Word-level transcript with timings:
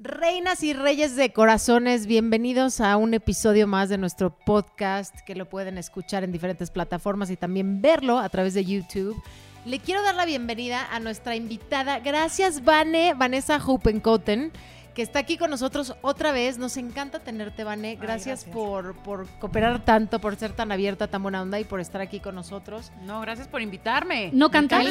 Reinas 0.00 0.62
y 0.62 0.74
reyes 0.74 1.16
de 1.16 1.32
corazones, 1.32 2.06
bienvenidos 2.06 2.80
a 2.80 2.96
un 2.96 3.14
episodio 3.14 3.66
más 3.66 3.88
de 3.88 3.98
nuestro 3.98 4.30
podcast 4.30 5.12
que 5.26 5.34
lo 5.34 5.48
pueden 5.48 5.76
escuchar 5.76 6.22
en 6.22 6.30
diferentes 6.30 6.70
plataformas 6.70 7.30
y 7.30 7.36
también 7.36 7.82
verlo 7.82 8.20
a 8.20 8.28
través 8.28 8.54
de 8.54 8.64
YouTube. 8.64 9.20
Le 9.64 9.80
quiero 9.80 10.00
dar 10.04 10.14
la 10.14 10.24
bienvenida 10.24 10.86
a 10.92 11.00
nuestra 11.00 11.34
invitada. 11.34 11.98
Gracias, 11.98 12.62
Vane, 12.62 13.14
Vanessa 13.14 13.58
Hupenkoten 13.58 14.52
que 14.94 15.02
está 15.02 15.18
aquí 15.20 15.36
con 15.36 15.50
nosotros 15.50 15.94
otra 16.02 16.32
vez. 16.32 16.58
Nos 16.58 16.76
encanta 16.76 17.20
tenerte, 17.20 17.64
Vane. 17.64 17.96
Gracias, 17.96 18.44
Por, 18.44 18.94
por 18.96 19.26
cooperar 19.38 19.84
tanto, 19.84 20.18
por 20.18 20.36
ser 20.36 20.52
tan 20.52 20.72
abierta, 20.72 21.08
tan 21.08 21.22
buena 21.22 21.42
onda 21.42 21.60
y 21.60 21.64
por 21.64 21.80
estar 21.80 22.00
aquí 22.00 22.20
con 22.20 22.34
nosotros. 22.34 22.90
No, 23.02 23.20
gracias 23.20 23.48
por 23.48 23.62
invitarme. 23.62 24.30
No 24.32 24.50
cantar. 24.50 24.84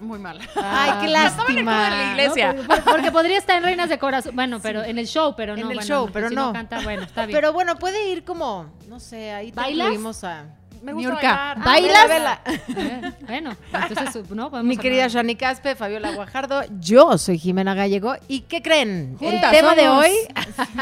Muy 0.00 0.18
mal. 0.18 0.40
Ay, 0.56 0.92
qué 1.00 1.08
lástima. 1.08 1.60
Estaba 1.60 1.88
en 1.88 2.00
la 2.00 2.10
iglesia. 2.12 2.56
porque, 2.84 3.10
podría 3.10 3.38
estar 3.38 3.56
en 3.56 3.64
Reinas 3.64 3.88
de 3.88 3.98
Corazón. 3.98 4.34
Bueno, 4.40 4.58
pero 4.62 4.82
en 4.82 4.98
el 4.98 5.06
show, 5.06 5.34
pero 5.36 5.54
no. 5.54 5.70
En 5.70 5.78
el 5.78 5.84
show, 5.84 6.08
pero 6.10 6.30
no. 6.30 6.52
canta, 6.52 6.80
bueno, 6.80 7.02
está 7.02 7.26
bien. 7.26 7.36
Pero 7.36 7.52
bueno, 7.52 7.76
puede 7.76 8.08
ir 8.08 8.24
como, 8.24 8.72
no 8.88 8.98
sé, 8.98 9.32
ahí 9.32 9.52
te 9.52 9.70
incluimos 9.70 10.24
a... 10.24 10.46
Me 10.82 10.92
gusta 10.92 11.54
bailar. 11.56 11.58
Ah, 11.58 11.64
¿Bailas? 11.64 12.38
Eh, 12.80 13.12
bueno, 13.26 13.56
entonces, 13.72 14.30
¿no? 14.30 14.50
Mi 14.62 14.76
querida 14.76 15.08
Shani 15.08 15.34
Caspe, 15.36 15.74
Fabiola 15.74 16.12
Guajardo, 16.12 16.62
yo 16.78 17.18
soy 17.18 17.38
Jimena 17.38 17.74
Gallego. 17.74 18.14
¿Y 18.28 18.40
qué 18.42 18.62
creen? 18.62 19.16
el 19.20 19.40
tema 19.40 19.74
de 19.74 19.88
hoy. 19.88 20.12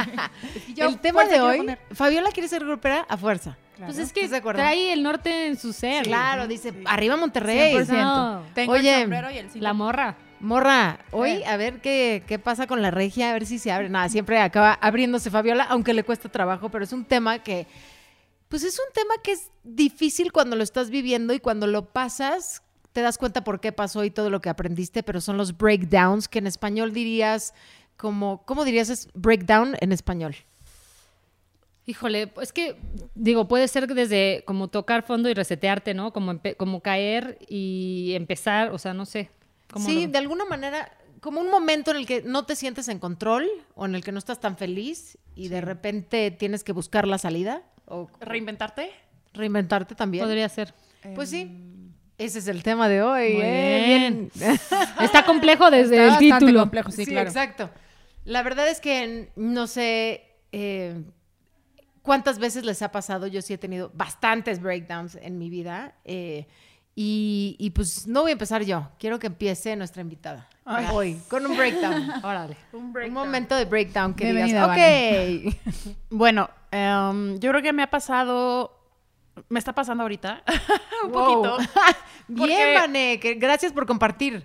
el 0.76 0.98
tema 0.98 1.24
de 1.24 1.40
hoy. 1.40 1.76
Fabiola 1.92 2.30
quiere 2.30 2.48
ser 2.48 2.64
grupera 2.64 3.06
a 3.08 3.16
fuerza. 3.16 3.56
Pues 3.84 3.98
es 3.98 4.12
que 4.12 4.28
trae 4.28 4.92
el 4.92 5.02
norte 5.02 5.46
en 5.46 5.56
su 5.56 5.72
ser. 5.72 6.04
claro, 6.04 6.46
dice, 6.46 6.74
arriba 6.84 7.16
Monterrey. 7.16 7.74
100%. 7.74 8.42
Tengo 8.54 8.72
Oye, 8.72 9.02
el 9.02 9.48
la 9.54 9.72
morra. 9.72 10.16
Morra, 10.40 11.00
hoy 11.10 11.42
a 11.42 11.56
ver 11.56 11.80
qué, 11.80 12.22
qué 12.28 12.38
pasa 12.38 12.68
con 12.68 12.80
la 12.80 12.92
regia, 12.92 13.30
a 13.30 13.32
ver 13.32 13.44
si 13.44 13.58
se 13.58 13.72
abre. 13.72 13.88
Nada, 13.88 14.08
siempre 14.08 14.38
acaba 14.38 14.74
abriéndose 14.74 15.30
Fabiola, 15.30 15.64
aunque 15.64 15.94
le 15.94 16.04
cuesta 16.04 16.28
trabajo, 16.28 16.68
pero 16.68 16.84
es 16.84 16.92
un 16.92 17.04
tema 17.04 17.40
que 17.40 17.66
pues 18.48 18.64
es 18.64 18.78
un 18.78 18.92
tema 18.92 19.14
que 19.22 19.32
es 19.32 19.50
difícil 19.64 20.32
cuando 20.32 20.56
lo 20.56 20.62
estás 20.62 20.90
viviendo 20.90 21.34
y 21.34 21.40
cuando 21.40 21.66
lo 21.66 21.92
pasas 21.92 22.62
te 22.92 23.02
das 23.02 23.18
cuenta 23.18 23.44
por 23.44 23.60
qué 23.60 23.70
pasó 23.72 24.02
y 24.04 24.10
todo 24.10 24.30
lo 24.30 24.40
que 24.40 24.48
aprendiste, 24.48 25.02
pero 25.02 25.20
son 25.20 25.36
los 25.36 25.56
breakdowns 25.56 26.26
que 26.26 26.38
en 26.38 26.46
español 26.46 26.92
dirías 26.92 27.54
como, 27.96 28.42
¿cómo 28.44 28.64
dirías 28.64 28.88
es 28.88 29.08
breakdown 29.14 29.76
en 29.80 29.92
español? 29.92 30.34
Híjole, 31.86 32.32
es 32.40 32.52
que 32.52 32.76
digo, 33.14 33.48
puede 33.48 33.66
ser 33.68 33.86
desde 33.86 34.42
como 34.46 34.68
tocar 34.68 35.04
fondo 35.04 35.28
y 35.28 35.34
resetearte, 35.34 35.94
¿no? 35.94 36.12
Como, 36.12 36.40
como 36.56 36.80
caer 36.80 37.38
y 37.48 38.12
empezar, 38.14 38.72
o 38.72 38.78
sea, 38.78 38.94
no 38.94 39.06
sé. 39.06 39.30
sí, 39.76 40.06
de 40.06 40.18
alguna 40.18 40.44
manera, 40.44 40.92
como 41.20 41.40
un 41.40 41.50
momento 41.50 41.90
en 41.90 41.98
el 41.98 42.06
que 42.06 42.22
no 42.22 42.44
te 42.44 42.56
sientes 42.56 42.88
en 42.88 42.98
control 42.98 43.48
o 43.74 43.86
en 43.86 43.94
el 43.94 44.04
que 44.04 44.12
no 44.12 44.18
estás 44.18 44.38
tan 44.38 44.56
feliz 44.56 45.18
y 45.34 45.48
de 45.48 45.60
repente 45.60 46.30
tienes 46.30 46.62
que 46.62 46.72
buscar 46.72 47.06
la 47.06 47.18
salida. 47.18 47.62
O, 47.88 48.08
¿Reinventarte? 48.20 48.90
Reinventarte 49.32 49.94
también. 49.94 50.24
Podría 50.24 50.48
ser. 50.48 50.74
Pues 51.14 51.30
sí. 51.30 51.50
Ese 52.18 52.40
es 52.40 52.48
el 52.48 52.62
tema 52.62 52.88
de 52.88 53.02
hoy. 53.02 53.38
¿eh? 53.40 53.84
Bien. 53.86 54.30
Está 55.00 55.24
complejo 55.24 55.70
desde 55.70 56.08
el 56.08 56.18
título. 56.18 56.60
complejo, 56.60 56.90
sí, 56.90 57.06
claro. 57.06 57.28
Exacto. 57.28 57.70
La 58.24 58.42
verdad 58.42 58.68
es 58.68 58.80
que 58.80 59.30
no 59.36 59.68
sé 59.68 60.24
eh, 60.50 61.02
cuántas 62.02 62.40
veces 62.40 62.64
les 62.64 62.82
ha 62.82 62.90
pasado. 62.90 63.28
Yo 63.28 63.40
sí 63.40 63.54
he 63.54 63.58
tenido 63.58 63.92
bastantes 63.94 64.60
breakdowns 64.60 65.14
en 65.14 65.38
mi 65.38 65.48
vida. 65.48 65.94
Eh, 66.04 66.48
y, 67.00 67.70
pues 67.76 68.08
no 68.08 68.22
voy 68.22 68.30
a 68.30 68.32
empezar 68.32 68.64
yo. 68.64 68.90
Quiero 68.98 69.20
que 69.20 69.28
empiece 69.28 69.76
nuestra 69.76 70.02
invitada. 70.02 70.48
Hoy, 70.92 71.20
con 71.28 71.46
un 71.46 71.56
breakdown. 71.56 72.12
Órale. 72.22 72.56
Un, 72.72 72.92
momento 73.12 73.56
de 73.56 73.64
breakdown 73.64 74.14
que 74.14 74.32
digas, 74.32 74.68
ok. 74.68 75.94
bueno, 76.10 76.50
em, 76.70 77.38
yo 77.38 77.50
creo 77.50 77.62
que 77.62 77.72
me 77.72 77.82
ha 77.82 77.90
pasado, 77.90 78.78
me 79.48 79.58
está 79.58 79.74
pasando 79.74 80.02
ahorita, 80.02 80.42
un 81.04 81.12
poquito. 81.12 81.58
Bien, 82.28 82.74
Vané, 82.74 83.18
gracias 83.36 83.72
por 83.72 83.86
compartir. 83.86 84.44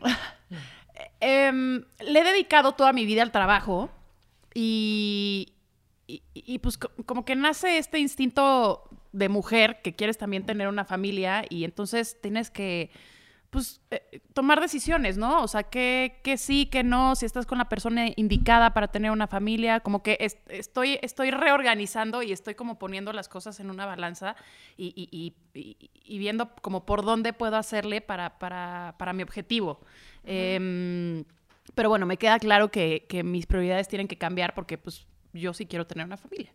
Em, 1.19 1.83
le 1.99 2.19
he 2.19 2.23
dedicado 2.23 2.73
toda 2.73 2.93
mi 2.93 3.05
vida 3.05 3.21
al 3.21 3.31
trabajo 3.31 3.89
y, 4.53 5.53
y, 6.07 6.59
pues 6.59 6.77
como 6.77 7.25
que 7.25 7.35
nace 7.35 7.77
este 7.77 7.99
instinto 7.99 8.89
de 9.11 9.29
mujer 9.29 9.81
que 9.81 9.95
quieres 9.95 10.17
también 10.17 10.45
tener 10.45 10.67
una 10.67 10.85
familia 10.85 11.45
y 11.49 11.65
entonces 11.65 12.19
tienes 12.21 12.49
que 12.49 12.91
pues 13.53 13.81
eh, 13.91 14.19
tomar 14.33 14.59
decisiones, 14.59 15.15
¿no? 15.15 15.43
O 15.43 15.47
sea, 15.47 15.61
que, 15.61 16.19
sí, 16.37 16.65
que 16.65 16.83
no, 16.83 17.15
si 17.15 17.27
estás 17.27 17.45
con 17.45 17.59
la 17.59 17.69
persona 17.69 18.07
indicada 18.15 18.73
para 18.73 18.87
tener 18.87 19.11
una 19.11 19.27
familia, 19.27 19.79
como 19.79 20.01
que 20.01 20.17
estoy, 20.49 20.97
estoy 21.03 21.29
reorganizando 21.29 22.23
y 22.23 22.31
estoy 22.31 22.55
como 22.55 22.79
poniendo 22.79 23.13
las 23.13 23.29
cosas 23.29 23.59
en 23.59 23.69
una 23.69 23.85
balanza 23.85 24.35
y, 24.75 25.35
viendo 26.07 26.49
como 26.63 26.83
por 26.83 27.05
dónde 27.05 27.31
puedo 27.31 27.55
hacerle 27.55 28.01
para, 28.01 28.39
para, 28.39 29.13
mi 29.13 29.21
objetivo. 29.21 29.81
Em, 30.23 31.23
pero 31.75 31.89
bueno, 31.89 32.07
me 32.07 32.17
queda 32.17 32.39
claro 32.39 32.71
que, 32.71 33.05
que, 33.07 33.21
mis 33.21 33.45
prioridades 33.45 33.87
tienen 33.87 34.07
que 34.07 34.17
cambiar 34.17 34.55
porque 34.55 34.79
pues 34.79 35.05
yo 35.31 35.53
sí 35.53 35.67
quiero 35.67 35.85
tener 35.85 36.07
una 36.07 36.17
familia. 36.17 36.51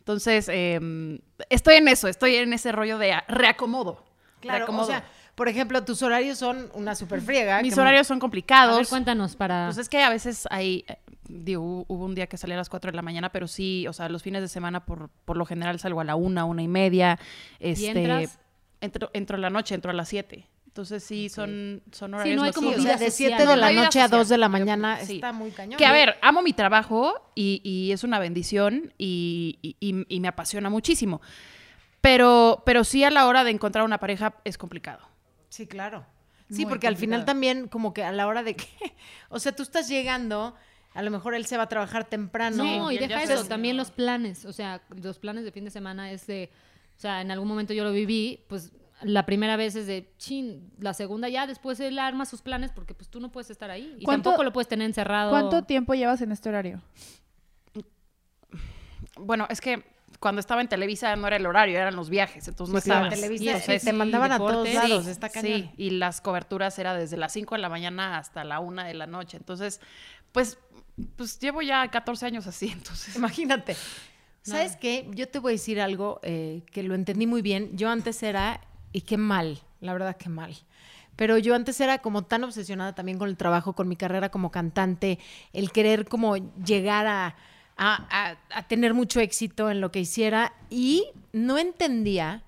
Entonces, 0.00 0.50
em, 0.50 1.20
estoy 1.48 1.76
en 1.76 1.88
eso, 1.88 2.06
estoy 2.06 2.34
en 2.34 2.52
ese 2.52 2.70
rollo 2.70 2.98
de 2.98 3.14
reacomodo. 3.28 4.04
Claro, 4.40 4.66
o 4.78 4.84
sea, 4.84 5.02
por 5.34 5.48
ejemplo, 5.48 5.84
tus 5.84 6.02
horarios 6.02 6.38
son 6.38 6.70
una 6.74 6.94
super 6.94 7.20
friega. 7.20 7.60
Mis 7.62 7.76
horarios 7.76 8.06
son 8.06 8.20
complicados. 8.20 8.74
A 8.74 8.78
ver, 8.78 8.86
cuéntanos 8.86 9.36
para... 9.36 9.66
Pues 9.66 9.78
es 9.78 9.88
que 9.88 10.02
a 10.02 10.10
veces 10.10 10.46
hay, 10.50 10.84
digo, 11.28 11.84
hubo 11.88 12.04
un 12.04 12.14
día 12.14 12.26
que 12.26 12.36
salí 12.36 12.52
a 12.52 12.56
las 12.56 12.68
4 12.68 12.92
de 12.92 12.96
la 12.96 13.02
mañana, 13.02 13.30
pero 13.30 13.48
sí, 13.48 13.86
o 13.88 13.92
sea, 13.92 14.08
los 14.08 14.22
fines 14.22 14.42
de 14.42 14.48
semana 14.48 14.84
por, 14.84 15.10
por 15.24 15.36
lo 15.36 15.44
general 15.44 15.78
salgo 15.80 16.00
a 16.00 16.04
la 16.04 16.14
una, 16.14 16.44
una 16.44 16.62
y 16.62 16.68
media. 16.68 17.18
Este, 17.58 17.86
¿Y 17.86 17.86
entras? 17.88 18.38
Entro, 18.80 19.10
entro 19.12 19.36
a 19.36 19.40
la 19.40 19.50
noche, 19.50 19.74
entro 19.74 19.90
a 19.90 19.94
las 19.94 20.08
7. 20.08 20.46
Entonces 20.66 21.04
sí, 21.04 21.28
son, 21.28 21.82
son 21.92 22.14
horarios 22.14 22.34
sí, 22.34 22.36
no 22.36 22.42
hay 22.42 22.52
como 22.52 22.72
vida 22.72 22.96
de 22.96 23.08
7 23.08 23.46
de 23.46 23.56
la 23.56 23.70
noche 23.70 24.00
a 24.00 24.08
2 24.08 24.28
de 24.28 24.38
la 24.38 24.48
mañana 24.48 25.00
está 25.00 25.32
muy 25.32 25.52
cañón. 25.52 25.78
Que 25.78 25.86
a 25.86 25.92
ver, 25.92 26.16
amo 26.20 26.42
mi 26.42 26.52
trabajo 26.52 27.30
y, 27.36 27.60
y 27.62 27.92
es 27.92 28.02
una 28.02 28.18
bendición 28.18 28.92
y, 28.98 29.60
y, 29.62 30.04
y, 30.08 30.20
me 30.20 30.26
apasiona 30.26 30.70
muchísimo. 30.70 31.20
Pero, 32.00 32.64
pero 32.66 32.82
sí 32.82 33.04
a 33.04 33.10
la 33.10 33.28
hora 33.28 33.44
de 33.44 33.52
encontrar 33.52 33.84
una 33.84 33.98
pareja 33.98 34.34
es 34.42 34.58
complicado. 34.58 35.13
Sí, 35.54 35.68
claro. 35.68 36.04
Sí, 36.50 36.66
porque 36.66 36.88
al 36.88 36.96
final 36.96 37.24
también 37.24 37.68
como 37.68 37.94
que 37.94 38.02
a 38.02 38.10
la 38.10 38.26
hora 38.26 38.42
de 38.42 38.56
que, 38.56 38.66
o 39.28 39.38
sea, 39.38 39.54
tú 39.54 39.62
estás 39.62 39.86
llegando, 39.88 40.56
a 40.92 41.02
lo 41.02 41.12
mejor 41.12 41.32
él 41.36 41.46
se 41.46 41.56
va 41.56 41.62
a 41.62 41.68
trabajar 41.68 42.06
temprano. 42.06 42.64
No, 42.64 42.90
y, 42.90 42.98
deja 42.98 43.22
eso, 43.22 43.44
también 43.44 43.76
los 43.76 43.92
planes, 43.92 44.46
o 44.46 44.52
sea, 44.52 44.82
los 45.00 45.20
planes 45.20 45.44
de 45.44 45.52
fin 45.52 45.64
de 45.64 45.70
semana 45.70 46.10
es 46.10 46.26
de, 46.26 46.50
o 46.96 47.00
sea, 47.00 47.20
en 47.20 47.30
algún 47.30 47.46
momento 47.46 47.72
yo 47.72 47.84
lo 47.84 47.92
viví, 47.92 48.44
pues 48.48 48.72
la 49.02 49.26
primera 49.26 49.56
vez 49.56 49.76
es 49.76 49.86
de 49.86 50.12
chin, 50.18 50.72
la 50.80 50.92
segunda 50.92 51.28
ya 51.28 51.46
después 51.46 51.78
él 51.78 52.00
arma 52.00 52.24
sus 52.24 52.42
planes 52.42 52.72
porque 52.72 52.92
pues 52.92 53.08
tú 53.08 53.20
no 53.20 53.30
puedes 53.30 53.48
estar 53.48 53.70
ahí 53.70 53.94
y 54.00 54.04
tampoco 54.04 54.42
lo 54.42 54.52
puedes 54.52 54.66
tener 54.66 54.86
encerrado. 54.86 55.30
¿Cuánto 55.30 55.62
tiempo 55.62 55.94
llevas 55.94 56.20
en 56.20 56.32
este 56.32 56.48
horario? 56.48 56.82
Bueno, 59.16 59.46
es 59.50 59.60
que 59.60 59.84
cuando 60.20 60.40
estaba 60.40 60.60
en 60.60 60.68
Televisa 60.68 61.14
no 61.16 61.26
era 61.26 61.36
el 61.36 61.46
horario, 61.46 61.78
eran 61.78 61.96
los 61.96 62.10
viajes, 62.10 62.48
entonces 62.48 62.72
no 62.72 62.78
estaba. 62.78 63.08
Televisa 63.08 63.60
te 63.60 63.92
mandaban 63.92 64.32
a 64.32 64.38
todos 64.38 64.72
lados, 64.72 65.06
está 65.06 65.28
Sí, 65.28 65.70
y 65.76 65.90
las 65.90 66.20
coberturas 66.20 66.78
era 66.78 66.94
desde 66.94 67.16
las 67.16 67.32
5 67.32 67.54
de 67.54 67.60
la 67.60 67.68
mañana 67.68 68.18
hasta 68.18 68.44
la 68.44 68.60
1 68.60 68.84
de 68.84 68.94
la 68.94 69.06
noche. 69.06 69.36
Entonces, 69.36 69.80
pues 70.32 70.58
pues 71.16 71.38
llevo 71.38 71.62
ya 71.62 71.88
14 71.88 72.26
años 72.26 72.46
así, 72.46 72.68
entonces. 72.72 73.16
Imagínate. 73.16 73.76
¿Sabes 74.42 74.76
qué? 74.76 75.08
Yo 75.12 75.26
te 75.26 75.38
voy 75.38 75.52
a 75.52 75.54
decir 75.54 75.80
algo 75.80 76.20
eh, 76.22 76.64
que 76.70 76.82
lo 76.82 76.94
entendí 76.94 77.26
muy 77.26 77.40
bien. 77.40 77.78
Yo 77.78 77.88
antes 77.88 78.22
era 78.22 78.60
y 78.92 79.00
qué 79.00 79.16
mal, 79.16 79.62
la 79.80 79.94
verdad 79.94 80.18
que 80.18 80.28
mal. 80.28 80.54
Pero 81.16 81.38
yo 81.38 81.54
antes 81.54 81.80
era 81.80 81.98
como 81.98 82.24
tan 82.24 82.44
obsesionada 82.44 82.94
también 82.94 83.18
con 83.18 83.30
el 83.30 83.38
trabajo, 83.38 83.72
con 83.72 83.88
mi 83.88 83.96
carrera 83.96 84.28
como 84.30 84.50
cantante, 84.50 85.18
el 85.54 85.72
querer 85.72 86.06
como 86.06 86.36
llegar 86.36 87.06
a, 87.06 87.36
tener 88.68 88.94
mucho 88.94 89.20
éxito 89.20 89.70
en 89.70 89.80
lo 89.80 89.90
que 89.90 90.00
hiciera 90.00 90.54
y 90.70 91.06
no 91.32 91.58
entendía, 91.58 92.44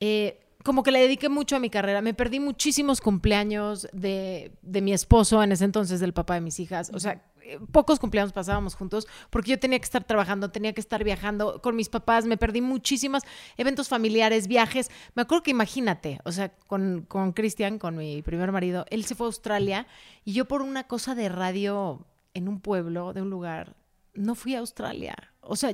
eh, 0.00 0.38
como 0.62 0.82
que 0.82 0.92
le 0.92 1.00
dediqué 1.00 1.28
mucho 1.28 1.56
a 1.56 1.58
mi 1.58 1.70
carrera. 1.70 2.02
Me 2.02 2.14
perdí 2.14 2.38
muchísimos 2.38 3.00
cumpleaños 3.00 3.88
de, 3.92 4.52
de, 4.62 4.80
mi 4.80 4.92
esposo, 4.92 5.42
en 5.42 5.52
ese 5.52 5.64
entonces 5.64 6.00
del 6.00 6.12
papá 6.12 6.34
de 6.34 6.40
mis 6.40 6.60
hijas. 6.60 6.90
O 6.94 7.00
sea, 7.00 7.22
eh, 7.44 7.58
pocos 7.72 7.98
cumpleaños 7.98 8.32
pasábamos 8.32 8.74
juntos 8.74 9.08
porque 9.30 9.50
yo 9.50 9.58
tenía 9.58 9.78
que 9.78 9.84
estar 9.84 10.04
trabajando, 10.04 10.50
tenía 10.50 10.72
que 10.72 10.80
estar 10.80 11.02
viajando 11.02 11.60
con 11.60 11.74
mis 11.74 11.88
papás, 11.88 12.24
me 12.24 12.36
perdí 12.36 12.60
muchísimas 12.60 13.24
eventos 13.56 13.88
familiares, 13.88 14.46
viajes. 14.46 14.90
Me 15.14 15.22
acuerdo 15.22 15.42
que 15.42 15.50
imagínate, 15.50 16.20
o 16.24 16.32
sea, 16.32 16.50
con 16.66 17.02
con 17.08 17.32
Cristian, 17.32 17.78
con 17.78 17.96
mi 17.96 18.22
primer 18.22 18.52
marido, 18.52 18.84
él 18.90 19.04
se 19.04 19.14
fue 19.14 19.26
a 19.26 19.28
Australia 19.28 19.86
y 20.24 20.34
yo 20.34 20.46
por 20.46 20.62
una 20.62 20.84
cosa 20.84 21.14
de 21.14 21.28
radio 21.28 22.06
en 22.34 22.48
un 22.48 22.60
pueblo, 22.60 23.12
de 23.12 23.22
un 23.22 23.30
lugar, 23.30 23.74
no 24.14 24.34
fui 24.34 24.54
a 24.54 24.60
Australia. 24.60 25.31
O 25.44 25.56
sea, 25.56 25.72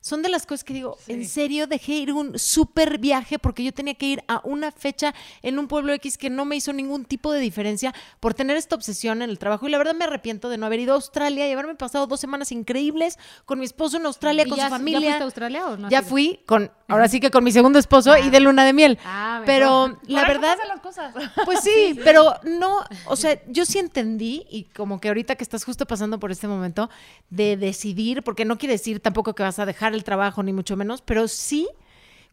son 0.00 0.22
de 0.22 0.30
las 0.30 0.46
cosas 0.46 0.64
que 0.64 0.72
digo, 0.72 0.96
en 1.08 1.28
serio 1.28 1.66
dejé 1.66 1.92
ir 1.92 2.12
un 2.12 2.38
súper 2.38 2.96
viaje 2.98 3.38
porque 3.38 3.62
yo 3.62 3.70
tenía 3.72 3.94
que 3.94 4.06
ir 4.06 4.24
a 4.28 4.40
una 4.44 4.72
fecha 4.72 5.14
en 5.42 5.58
un 5.58 5.68
pueblo 5.68 5.92
X 5.92 6.16
que 6.16 6.30
no 6.30 6.46
me 6.46 6.56
hizo 6.56 6.72
ningún 6.72 7.04
tipo 7.04 7.30
de 7.30 7.38
diferencia 7.40 7.94
por 8.18 8.32
tener 8.32 8.56
esta 8.56 8.74
obsesión 8.74 9.20
en 9.20 9.28
el 9.28 9.38
trabajo. 9.38 9.68
Y 9.68 9.70
la 9.70 9.76
verdad 9.76 9.94
me 9.94 10.04
arrepiento 10.04 10.48
de 10.48 10.56
no 10.56 10.64
haber 10.64 10.80
ido 10.80 10.92
a 10.92 10.96
Australia 10.96 11.46
y 11.46 11.52
haberme 11.52 11.74
pasado 11.74 12.06
dos 12.06 12.18
semanas 12.18 12.50
increíbles 12.50 13.18
con 13.44 13.58
mi 13.58 13.66
esposo 13.66 13.98
en 13.98 14.06
Australia, 14.06 14.44
¿Y 14.46 14.48
con 14.48 14.56
ya- 14.56 14.64
su 14.64 14.70
familia. 14.70 15.00
¿Ya 15.00 15.06
fuiste 15.06 15.22
a 15.22 15.24
Australia 15.26 15.66
o 15.66 15.76
no? 15.76 15.90
Ya 15.90 16.02
fui 16.02 16.40
con, 16.46 16.70
ahora 16.88 17.06
sí 17.06 17.20
que 17.20 17.30
con 17.30 17.44
mi 17.44 17.52
segundo 17.52 17.78
esposo 17.78 18.16
y 18.16 18.30
de 18.30 18.40
luna 18.40 18.64
de 18.64 18.72
miel. 18.72 18.98
Ah. 19.04 19.42
Pero 19.44 19.98
la 20.06 20.26
verdad, 20.26 20.56
las 20.66 20.80
cosas. 20.80 21.14
pues 21.44 21.60
sí, 21.60 22.00
pero 22.02 22.34
no, 22.44 22.78
o 23.06 23.16
sea, 23.16 23.38
yo 23.48 23.66
sí 23.66 23.78
entendí 23.78 24.46
y 24.50 24.64
como 24.64 24.98
que 24.98 25.08
ahorita 25.08 25.36
que 25.36 25.44
estás 25.44 25.62
justo 25.62 25.86
pasando 25.86 26.18
por 26.18 26.30
este 26.32 26.48
momento 26.48 26.88
de 27.28 27.58
decidir, 27.58 28.22
porque 28.22 28.46
no 28.46 28.56
quiere 28.56 28.72
decir 28.72 28.93
tampoco 29.00 29.34
que 29.34 29.42
vas 29.42 29.58
a 29.58 29.66
dejar 29.66 29.94
el 29.94 30.04
trabajo 30.04 30.42
ni 30.42 30.52
mucho 30.52 30.76
menos, 30.76 31.02
pero 31.02 31.28
sí, 31.28 31.68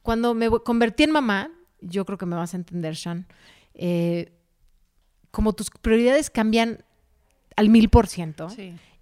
cuando 0.02 0.34
me 0.34 0.50
convertí 0.50 1.04
en 1.04 1.12
mamá, 1.12 1.52
yo 1.80 2.06
creo 2.06 2.18
que 2.18 2.26
me 2.26 2.36
vas 2.36 2.54
a 2.54 2.58
entender, 2.58 2.96
Sean, 2.96 3.28
eh, 3.74 4.34
como 5.32 5.54
tus 5.54 5.70
prioridades 5.70 6.30
cambian 6.30 6.84
al 7.56 7.70
mil 7.70 7.90
por 7.90 8.08
ciento 8.08 8.48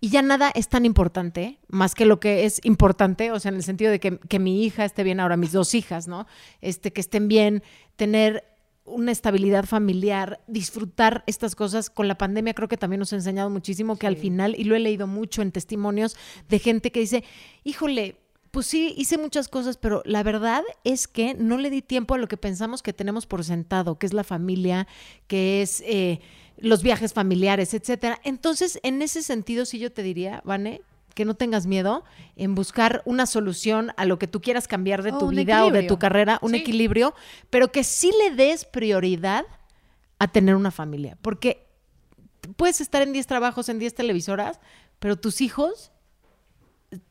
y 0.02 0.10
ya 0.10 0.22
nada 0.22 0.52
es 0.54 0.70
tan 0.70 0.86
importante 0.86 1.60
más 1.68 1.94
que 1.94 2.06
lo 2.06 2.20
que 2.20 2.46
es 2.46 2.62
importante, 2.64 3.32
o 3.32 3.40
sea, 3.40 3.50
en 3.50 3.56
el 3.56 3.64
sentido 3.64 3.92
de 3.92 4.00
que, 4.00 4.18
que 4.18 4.40
mi 4.40 4.64
hija 4.64 4.86
esté 4.86 5.04
bien 5.04 5.20
ahora, 5.20 5.38
mis 5.38 5.52
dos 5.52 5.76
hijas, 5.76 6.08
¿no? 6.08 6.26
Este, 6.62 6.94
que 6.94 7.02
estén 7.02 7.28
bien, 7.28 7.64
tener 7.96 8.46
una 8.90 9.12
estabilidad 9.12 9.66
familiar, 9.66 10.42
disfrutar 10.48 11.24
estas 11.28 11.56
cosas. 11.56 11.90
Con 11.90 12.08
la 12.08 12.18
pandemia 12.18 12.54
creo 12.54 12.68
que 12.68 12.78
también 12.78 13.00
nos 13.00 13.14
ha 13.14 13.18
enseñado 13.18 13.50
muchísimo 13.50 13.98
que 13.98 14.08
al 14.08 14.18
final, 14.18 14.56
y 14.58 14.64
lo 14.64 14.76
he 14.76 14.80
leído 14.80 15.08
mucho 15.08 15.42
en 15.42 15.52
testimonios 15.52 16.18
de 16.50 16.60
gente 16.60 16.92
que 16.92 17.00
dice, 17.00 17.24
híjole, 17.64 18.18
pues 18.52 18.66
sí, 18.66 18.94
hice 18.98 19.18
muchas 19.18 19.48
cosas, 19.48 19.78
pero 19.78 20.02
la 20.06 20.24
verdad 20.24 20.64
es 20.84 21.08
que 21.08 21.36
no 21.36 21.58
le 21.58 21.70
di 21.70 21.82
tiempo 21.82 22.16
a 22.16 22.18
lo 22.18 22.28
que 22.28 22.38
pensamos 22.38 22.82
que 22.82 22.94
tenemos 22.94 23.26
por 23.26 23.44
sentado, 23.44 24.00
que 24.00 24.08
es 24.08 24.14
la 24.14 24.24
familia, 24.24 24.88
que 25.28 25.62
es 25.62 25.82
eh, 25.86 26.20
los 26.58 26.82
viajes 26.82 27.14
familiares, 27.14 27.74
etcétera. 27.74 28.20
Entonces, 28.24 28.80
en 28.84 29.02
ese 29.02 29.22
sentido, 29.22 29.66
sí 29.66 29.80
yo 29.80 29.92
te 29.92 30.04
diría, 30.04 30.42
Vane, 30.46 30.82
que 31.16 31.26
no 31.26 31.34
tengas 31.36 31.66
miedo 31.66 32.04
en 32.36 32.56
buscar 32.56 33.02
una 33.06 33.26
solución 33.26 33.92
a 33.98 34.06
lo 34.06 34.20
que 34.20 34.28
tú 34.28 34.42
quieras 34.42 34.68
cambiar 34.68 35.04
de 35.04 35.12
tu 35.12 35.26
un 35.28 35.36
vida 35.36 35.66
o 35.66 35.72
de 35.72 35.84
tu 35.84 36.00
carrera, 36.00 36.40
un 36.42 36.52
Sí. 36.52 36.58
equilibrio, 36.58 37.14
pero 37.50 37.72
que 37.72 37.84
sí 37.84 38.12
le 38.24 38.36
des 38.36 38.66
prioridad 38.66 39.46
a 40.20 40.28
tener 40.28 40.56
una 40.56 40.72
familia, 40.72 41.18
porque 41.22 41.66
puedes 42.56 42.82
estar 42.82 43.02
en 43.02 43.14
10 43.14 43.28
trabajos, 43.28 43.70
en 43.70 43.80
10 43.80 43.94
televisoras, 43.96 44.60
pero 45.00 45.16
tus 45.18 45.42
hijos 45.42 45.92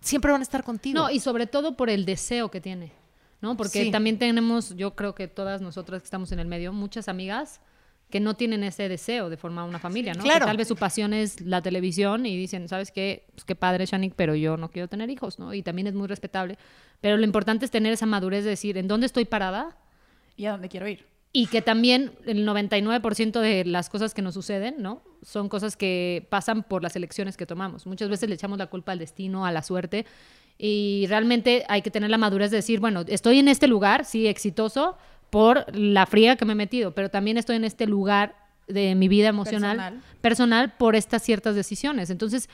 siempre 0.00 0.32
van 0.32 0.40
a 0.40 0.44
estar 0.44 0.64
contigo. 0.64 0.98
No, 1.00 1.10
y 1.10 1.20
sobre 1.20 1.46
todo 1.46 1.76
por 1.76 1.90
el 1.90 2.04
deseo 2.04 2.50
que 2.50 2.60
tiene, 2.60 2.92
¿no? 3.40 3.56
Porque 3.56 3.84
Sí. 3.84 3.90
también 3.90 4.18
tenemos, 4.18 4.74
yo 4.76 4.94
creo 4.96 5.14
que 5.14 5.28
todas 5.28 5.60
nosotras 5.60 6.02
que 6.02 6.06
estamos 6.06 6.32
en 6.32 6.38
el 6.40 6.46
medio, 6.48 6.72
muchas 6.72 7.08
amigas 7.08 7.60
que 8.10 8.20
no 8.20 8.34
tienen 8.34 8.64
ese 8.64 8.88
deseo 8.88 9.28
de 9.28 9.36
formar 9.36 9.68
una 9.68 9.78
familia, 9.78 10.14
¿no? 10.14 10.22
claro. 10.22 10.40
Que 10.40 10.46
tal 10.46 10.56
vez 10.56 10.68
su 10.68 10.76
pasión 10.76 11.12
es 11.12 11.40
la 11.40 11.60
televisión 11.60 12.24
y 12.24 12.36
dicen, 12.36 12.68
¿sabes 12.68 12.90
qué? 12.90 13.26
Pues 13.32 13.44
qué 13.44 13.54
padre, 13.54 13.84
Shanik, 13.84 14.14
pero 14.14 14.34
yo 14.34 14.56
no 14.56 14.70
quiero 14.70 14.88
tener 14.88 15.10
hijos, 15.10 15.38
¿no? 15.38 15.52
Y 15.52 15.62
también 15.62 15.86
es 15.88 15.94
muy 15.94 16.08
respetable. 16.08 16.58
Pero 17.00 17.16
lo 17.16 17.24
importante 17.24 17.64
es 17.64 17.70
tener 17.70 17.92
esa 17.92 18.06
madurez 18.06 18.44
de 18.44 18.50
decir, 18.50 18.78
¿en 18.78 18.88
dónde 18.88 19.06
estoy 19.06 19.26
parada? 19.26 19.76
¿Y 20.36 20.46
a 20.46 20.52
dónde 20.52 20.68
quiero 20.68 20.88
ir? 20.88 21.06
Y 21.32 21.46
que 21.46 21.60
también 21.60 22.12
el 22.24 22.48
99% 22.48 23.40
de 23.40 23.64
las 23.66 23.90
cosas 23.90 24.14
que 24.14 24.22
nos 24.22 24.32
suceden, 24.32 24.76
¿no? 24.78 25.02
Son 25.22 25.50
cosas 25.50 25.76
que 25.76 26.26
pasan 26.30 26.62
por 26.62 26.82
las 26.82 26.96
elecciones 26.96 27.36
que 27.36 27.44
tomamos. 27.44 27.86
Muchas 27.86 28.08
veces 28.08 28.28
le 28.28 28.34
echamos 28.36 28.56
la 28.56 28.68
culpa 28.68 28.92
al 28.92 28.98
destino, 28.98 29.44
a 29.44 29.52
la 29.52 29.62
suerte. 29.62 30.06
Y 30.56 31.04
realmente 31.08 31.64
hay 31.68 31.82
que 31.82 31.90
tener 31.90 32.08
la 32.08 32.18
madurez 32.18 32.50
de 32.50 32.56
decir, 32.56 32.80
bueno, 32.80 33.04
estoy 33.06 33.38
en 33.40 33.48
este 33.48 33.68
lugar, 33.68 34.06
sí, 34.06 34.26
exitoso, 34.26 34.96
por 35.30 35.66
la 35.76 36.06
friega 36.06 36.36
que 36.36 36.44
me 36.44 36.52
he 36.52 36.56
metido, 36.56 36.94
pero 36.94 37.10
también 37.10 37.36
estoy 37.38 37.56
en 37.56 37.64
este 37.64 37.86
lugar 37.86 38.36
de 38.66 38.94
mi 38.94 39.08
vida 39.08 39.28
emocional, 39.28 39.76
Personal. 39.76 40.02
personal, 40.20 40.72
por 40.78 40.94
estas 40.96 41.22
ciertas 41.22 41.54
decisiones. 41.54 42.10
Entonces, 42.10 42.48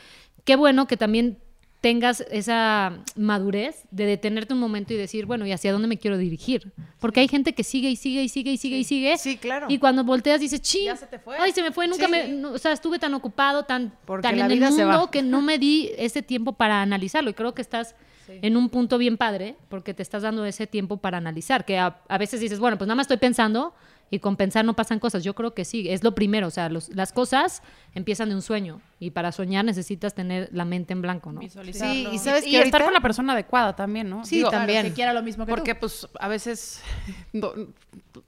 qué 0.45 0.57
bueno 0.57 0.87
que 0.87 0.97
también 0.97 1.39
tengas 1.81 2.25
esa 2.31 2.99
madurez 3.15 3.85
de 3.91 4.07
detenerte 4.07 4.55
un 4.55 4.61
momento 4.61 4.95
y 4.95 4.97
decir, 4.97 5.27
bueno, 5.27 5.45
¿y 5.47 5.53
hacia 5.53 5.71
dónde 5.71 5.87
me 5.87 5.99
quiero 5.99 6.17
dirigir? 6.17 6.73
Porque 6.99 7.21
hay 7.21 7.29
gente 7.29 7.53
que 7.53 7.63
sigue 7.63 7.91
y 7.91 7.97
sigue 7.97 8.23
y 8.23 8.29
sigue 8.31 8.53
y 8.53 8.57
sigue 8.57 8.79
y 8.79 8.85
sigue. 8.85 9.19
Sí, 9.19 9.37
claro. 9.37 9.67
Y 9.69 9.79
cuando 9.79 10.03
volteas 10.03 10.41
dices, 10.41 10.63
ching, 10.63 10.87
Ya 10.87 10.97
se 10.97 11.07
te 11.07 11.19
fue". 11.19 11.37
ay, 11.39 11.53
se 11.53 11.63
me 11.63 11.73
fue, 11.73 11.87
nunca 11.87 12.07
Sí. 12.07 12.11
me, 12.11 12.29
no, 12.29 12.53
o 12.53 12.59
sea, 12.59 12.73
estuve 12.73 12.99
tan 12.99 13.13
ocupado, 13.13 13.65
tan, 13.65 13.93
Porque 14.07 14.23
tan 14.23 14.39
en 14.39 14.51
el 14.63 14.71
mundo 14.71 15.11
que 15.11 15.23
no 15.23 15.43
me 15.43 15.59
di 15.59 15.91
ese 15.99 16.23
tiempo 16.23 16.55
para 16.55 16.81
analizarlo. 16.81 17.29
Y 17.29 17.35
creo 17.35 17.55
que 17.55 17.61
estás 17.61 17.95
en 18.29 18.57
un 18.57 18.69
punto 18.69 18.99
bien 18.99 19.17
padre 19.17 19.57
porque 19.69 19.95
te 19.95 20.03
estás 20.03 20.23
dando 20.23 20.45
ese 20.45 20.67
tiempo 20.67 20.97
para 20.99 21.19
analizar, 21.19 21.65
que 21.65 21.79
a, 21.79 22.01
a 22.09 22.19
veces 22.19 22.41
dices, 22.41 22.59
bueno, 22.59 22.79
pues 22.79 22.87
nada 22.89 22.97
más 22.97 23.05
estoy 23.05 23.19
pensando 23.19 23.75
y 24.11 24.19
con 24.19 24.37
pensar 24.37 24.65
no 24.65 24.75
pasan 24.77 24.99
cosas. 25.01 25.25
Yo 25.25 25.35
creo 25.35 25.55
que 25.55 25.65
sí, 25.65 25.89
es 25.89 26.05
lo 26.05 26.15
primero, 26.15 26.47
o 26.47 26.51
sea, 26.51 26.69
los- 26.69 26.89
las 26.95 27.13
cosas 27.13 27.63
empiezan 27.95 28.29
de 28.29 28.35
un 28.35 28.43
sueño 28.43 28.81
y 29.01 29.11
para 29.11 29.33
soñar 29.33 29.65
necesitas 29.65 30.15
tener 30.15 30.49
la 30.53 30.65
mente 30.65 30.93
en 30.93 31.03
blanco, 31.03 31.33
¿no? 31.33 31.41
Visualizarlo. 31.41 32.11
Sí, 32.11 32.15
y 32.15 32.19
sabes 32.19 32.47
y 32.47 32.51
que 32.51 32.59
estar 32.59 32.81
ahorita- 32.83 32.85
con 32.85 32.95
la 32.95 33.01
persona 33.01 33.33
adecuada 33.33 33.75
también, 33.75 34.09
¿no? 34.11 34.25
Sí, 34.25 34.45
también. 34.51 34.87
Que 34.87 34.93
quiera 34.93 35.13
lo 35.13 35.23
mismo 35.23 35.47
que 35.47 35.53
tú. 35.53 35.57
Porque 35.57 35.75
pues 35.75 36.07
a 36.21 36.29
veces 36.29 36.81
no- 37.33 37.53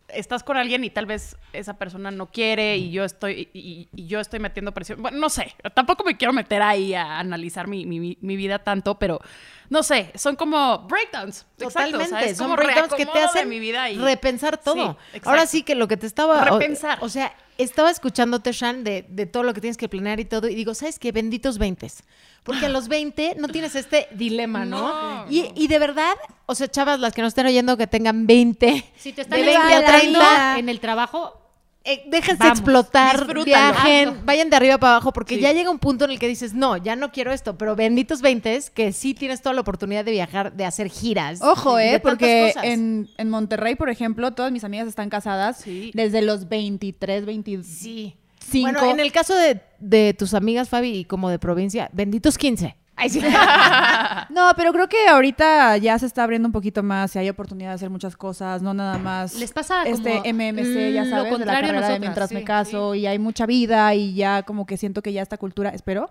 estás 0.08 0.42
con 0.44 0.56
alguien 0.56 0.84
y 0.84 0.90
tal 0.90 1.06
vez 1.06 1.36
esa 1.52 1.74
persona 1.78 2.10
no 2.10 2.26
quiere 2.30 2.76
y 2.76 2.90
yo 2.90 3.04
estoy 3.04 3.48
y, 3.52 3.88
y 3.94 4.06
yo 4.06 4.20
estoy 4.20 4.38
metiendo 4.40 4.72
presión. 4.72 5.02
Bueno, 5.02 5.18
no 5.18 5.28
sé, 5.28 5.54
tampoco 5.74 6.04
me 6.04 6.16
quiero 6.16 6.32
meter 6.32 6.62
ahí 6.62 6.94
a 6.94 7.18
analizar 7.18 7.66
mi, 7.66 7.84
mi- 7.86 8.16
mi 8.20 8.36
vida 8.36 8.58
tanto, 8.60 8.98
pero 8.98 9.20
no 9.68 9.82
sé, 9.82 10.12
son 10.14 10.36
como 10.36 10.86
breakdowns. 10.88 11.46
Exacto, 11.58 11.66
o 11.66 11.70
sea, 11.70 11.86
Totalmente, 11.90 12.30
es 12.30 12.36
son 12.38 12.46
como 12.50 12.56
breakdowns 12.56 12.94
que 12.94 13.06
te 13.06 13.18
hacen 13.18 13.48
mi 13.48 13.58
vida 13.58 13.90
y- 13.90 13.98
repensar 13.98 14.58
todo. 14.58 14.74
Sí, 14.74 14.80
exacto. 15.08 15.30
Ahora 15.30 15.46
sí 15.46 15.62
que 15.62 15.74
lo 15.74 15.88
que 15.88 15.96
te 15.96 16.06
estaba... 16.06 16.40
o- 16.52 16.58
Repensar. 16.58 16.98
O, 17.00 17.08
sea, 17.08 17.34
estaba 17.58 17.90
escuchándote, 17.90 18.52
Shan, 18.52 18.84
de, 18.84 19.04
de 19.08 19.26
todo 19.26 19.42
lo 19.42 19.54
que 19.54 19.60
tienes 19.60 19.76
que 19.76 19.88
planear 19.88 20.20
y 20.20 20.24
todo, 20.24 20.48
y 20.48 20.54
digo, 20.54 20.74
¿sabes 20.74 20.98
qué? 20.98 21.12
Benditos 21.12 21.58
20. 21.58 21.88
Porque 22.42 22.66
a 22.66 22.68
los 22.68 22.88
20 22.88 23.36
no 23.38 23.48
tienes 23.48 23.74
este 23.74 24.08
dilema, 24.12 24.64
¿no? 24.64 25.24
No, 25.24 25.30
y, 25.30 25.50
y 25.56 25.66
de 25.66 25.78
verdad, 25.78 26.14
o 26.46 26.54
sea, 26.54 26.68
chavas, 26.68 27.00
las 27.00 27.12
que 27.12 27.22
nos 27.22 27.28
estén 27.28 27.46
oyendo 27.46 27.76
que 27.76 27.86
tengan 27.86 28.26
20, 28.26 28.84
Si 28.96 29.12
te 29.12 29.22
están 29.22 29.40
de 29.40 29.46
20 29.46 29.62
a 29.62 29.78
explotando 29.80 30.18
30, 30.18 30.58
en 30.58 30.68
el 30.68 30.80
trabajo, 30.80 31.45
eh, 31.86 32.04
déjense 32.08 32.36
Vamos, 32.42 32.58
explotar, 32.58 33.32
viajen, 33.44 34.24
vayan 34.26 34.50
de 34.50 34.56
arriba 34.56 34.78
para 34.78 34.92
abajo, 34.94 35.12
porque 35.12 35.36
Sí. 35.36 35.40
ya 35.40 35.52
llega 35.52 35.70
un 35.70 35.78
punto 35.78 36.04
en 36.04 36.10
el 36.10 36.18
que 36.18 36.28
dices, 36.28 36.52
no, 36.54 36.76
ya 36.76 36.96
no 36.96 37.12
quiero 37.12 37.32
esto, 37.32 37.56
pero 37.56 37.76
benditos 37.76 38.20
20 38.22 38.60
que 38.74 38.92
sí 38.92 39.14
tienes 39.14 39.40
toda 39.42 39.54
la 39.54 39.60
oportunidad 39.62 40.04
de 40.04 40.10
viajar, 40.12 40.52
de 40.52 40.64
hacer 40.64 40.88
giras. 40.88 41.40
Ojo, 41.42 41.78
¿eh? 41.78 41.98
Porque 42.00 42.52
en, 42.62 43.08
en 43.16 43.30
Monterrey, 43.30 43.74
por 43.74 43.88
ejemplo, 43.90 44.32
todas 44.32 44.52
mis 44.52 44.64
amigas 44.64 44.86
están 44.88 45.08
casadas 45.10 45.58
Sí. 45.58 45.90
desde 45.94 46.22
los 46.22 46.48
23, 46.48 47.24
25. 47.26 47.64
Sí. 47.68 48.16
Cinco. 48.40 48.70
Bueno, 48.78 48.90
en 48.92 49.00
el 49.00 49.10
caso 49.10 49.34
de, 49.34 49.60
de 49.80 50.14
tus 50.14 50.32
amigas, 50.34 50.68
Fabi, 50.68 50.98
y 50.98 51.04
como 51.04 51.30
de 51.30 51.38
provincia, 51.40 51.90
benditos 51.92 52.38
15. 52.38 52.76
Ay, 52.96 53.10
sí. 53.10 53.20
No, 54.30 54.52
pero 54.56 54.72
creo 54.72 54.88
que 54.88 55.06
ahorita 55.08 55.76
ya 55.76 55.98
se 55.98 56.06
está 56.06 56.24
abriendo 56.24 56.48
un 56.48 56.52
poquito 56.52 56.82
más 56.82 57.14
y 57.14 57.18
hay 57.18 57.28
oportunidad 57.28 57.70
de 57.70 57.74
hacer 57.74 57.90
muchas 57.90 58.16
cosas, 58.16 58.62
no 58.62 58.74
nada 58.74 58.98
más 58.98 59.34
Les 59.34 59.52
pasa 59.52 59.84
este 59.84 60.18
como, 60.18 60.34
MMC, 60.34 60.92
ya 60.92 61.04
mm, 61.04 61.04
lo 61.04 61.10
sabes, 61.10 61.24
de 61.24 61.30
la 61.30 61.30
contrario 61.30 61.68
carrera 61.68 61.88
de 61.88 62.00
mientras 62.00 62.28
sí, 62.28 62.34
me 62.34 62.44
caso 62.44 62.94
y 62.94 63.06
hay 63.06 63.18
mucha 63.18 63.46
vida 63.46 63.94
y 63.94 64.14
ya 64.14 64.42
como 64.42 64.66
que 64.66 64.76
siento 64.76 65.02
que 65.02 65.12
ya 65.12 65.22
esta 65.22 65.36
cultura, 65.36 65.70
espero, 65.70 66.10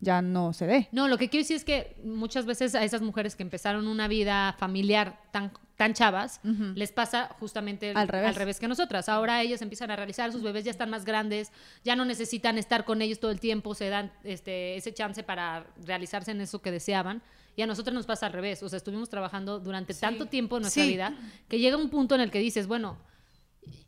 ya 0.00 0.20
no 0.22 0.52
se 0.52 0.66
dé. 0.66 0.88
No, 0.92 1.08
lo 1.08 1.16
que 1.18 1.28
quiero 1.28 1.42
decir 1.42 1.56
es 1.56 1.64
que 1.64 1.96
muchas 2.04 2.44
veces 2.46 2.74
a 2.74 2.84
esas 2.84 3.00
mujeres 3.02 3.34
que 3.36 3.42
empezaron 3.42 3.88
una 3.88 4.08
vida 4.08 4.54
familiar 4.58 5.18
tan, 5.32 5.52
tan 5.76 5.94
chavas, 5.94 6.40
les 6.74 6.92
pasa 6.92 7.30
justamente 7.40 7.90
el- 7.90 7.96
Al 7.96 8.08
revés. 8.08 8.58
que 8.60 8.68
nosotras. 8.68 9.08
Ahora 9.08 9.42
ellas 9.42 9.62
empiezan 9.62 9.90
a 9.90 9.96
realizar, 9.96 10.32
sus 10.32 10.42
bebés 10.42 10.64
ya 10.64 10.70
están 10.70 10.90
más 10.90 11.04
grandes, 11.04 11.50
ya 11.84 11.96
no 11.96 12.04
necesitan 12.04 12.58
estar 12.58 12.84
con 12.84 13.00
ellos 13.02 13.20
todo 13.20 13.30
el 13.30 13.40
tiempo, 13.40 13.74
se 13.74 13.88
dan 13.88 14.12
este, 14.24 14.76
ese 14.76 14.92
chance 14.94 15.22
para 15.22 15.66
realizarse 15.84 16.30
en 16.30 16.40
eso 16.40 16.60
que 16.60 16.70
deseaban. 16.70 17.22
Y 17.56 17.62
a 17.62 17.66
nosotros 17.66 17.94
nos 17.94 18.04
pasa 18.04 18.26
al 18.26 18.34
revés. 18.34 18.62
O 18.62 18.68
sea, 18.68 18.76
estuvimos 18.76 19.08
trabajando 19.08 19.60
durante 19.60 19.94
tanto 19.94 20.26
tiempo 20.26 20.56
en 20.58 20.62
nuestra 20.64 20.84
Sí. 20.84 20.90
vida 20.90 21.14
que 21.48 21.58
llega 21.58 21.78
un 21.78 21.88
punto 21.88 22.14
en 22.14 22.20
el 22.20 22.30
que 22.30 22.38
dices, 22.38 22.66
bueno, 22.66 22.98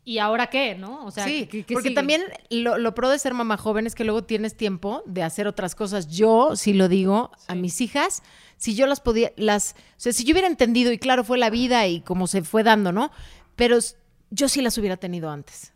¿y 0.05 0.17
ahora 0.19 0.47
qué? 0.47 0.75
¿No? 0.75 1.05
O 1.05 1.11
sea, 1.11 1.25
sí, 1.25 1.47
¿qué- 1.47 1.63
qué 1.63 1.73
porque 1.73 1.89
sigue? 1.89 1.95
también 1.95 2.23
lo, 2.49 2.77
lo 2.77 2.95
pro 2.95 3.09
de 3.09 3.19
ser 3.19 3.33
mamá 3.33 3.57
joven 3.57 3.85
es 3.87 3.95
que 3.95 4.03
luego 4.03 4.23
tienes 4.23 4.55
tiempo 4.55 5.03
de 5.05 5.23
hacer 5.23 5.47
otras 5.47 5.75
cosas. 5.75 6.07
Yo, 6.07 6.55
si 6.55 6.73
lo 6.73 6.87
digo 6.87 7.31
a 7.47 7.55
mis 7.55 7.81
hijas, 7.81 8.23
si 8.57 8.75
yo 8.75 8.85
las 8.87 8.99
podía, 9.01 9.31
las, 9.37 9.73
o 9.73 9.99
sea, 9.99 10.13
si 10.13 10.23
yo 10.23 10.33
hubiera 10.33 10.47
entendido, 10.47 10.91
y 10.91 10.97
claro, 10.97 11.23
fue 11.23 11.37
la 11.37 11.49
vida 11.49 11.87
y 11.87 12.01
cómo 12.01 12.27
se 12.27 12.41
fue 12.43 12.63
dando, 12.63 12.91
¿no? 12.91 13.11
Pero 13.55 13.77
yo 14.31 14.49
sí 14.49 14.61
las 14.61 14.77
hubiera 14.77 14.97
tenido 14.97 15.29
antes. 15.29 15.73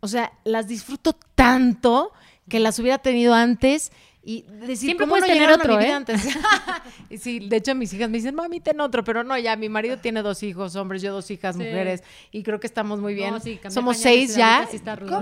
O 0.00 0.08
sea, 0.08 0.32
las 0.44 0.66
disfruto 0.68 1.12
tanto 1.34 2.12
que 2.48 2.58
las 2.60 2.78
hubiera 2.78 2.98
tenido 2.98 3.34
antes 3.34 3.92
Y 4.24 4.42
decir, 4.42 4.76
Siempre 4.76 5.06
¿cómo 5.06 5.18
puedes 5.18 5.26
no 5.28 5.34
tener 5.34 5.50
a 5.50 5.54
otro, 5.56 5.72
mi 5.72 5.78
vida 5.78 5.88
¿eh? 5.88 5.94
antes? 5.94 6.28
y 7.10 7.18
sí, 7.18 7.40
de 7.48 7.56
hecho 7.56 7.74
mis 7.74 7.92
hijas 7.92 8.08
me 8.08 8.18
dicen, 8.18 8.34
mami, 8.36 8.60
ten 8.60 8.80
otro, 8.80 9.02
pero 9.02 9.24
no, 9.24 9.36
ya 9.36 9.56
mi 9.56 9.68
marido 9.68 9.96
tiene 9.98 10.22
dos 10.22 10.42
hijos, 10.44 10.76
hombres, 10.76 11.02
yo 11.02 11.12
dos 11.12 11.28
hijas, 11.32 11.56
Sí. 11.56 11.62
mujeres, 11.64 12.04
y 12.30 12.44
creo 12.44 12.60
que 12.60 12.68
estamos 12.68 13.00
muy 13.00 13.14
bien. 13.14 13.32
No, 13.34 13.40
sí, 13.40 13.58
Somos 13.68 13.96
seis 13.96 14.36
ya. 14.36 14.68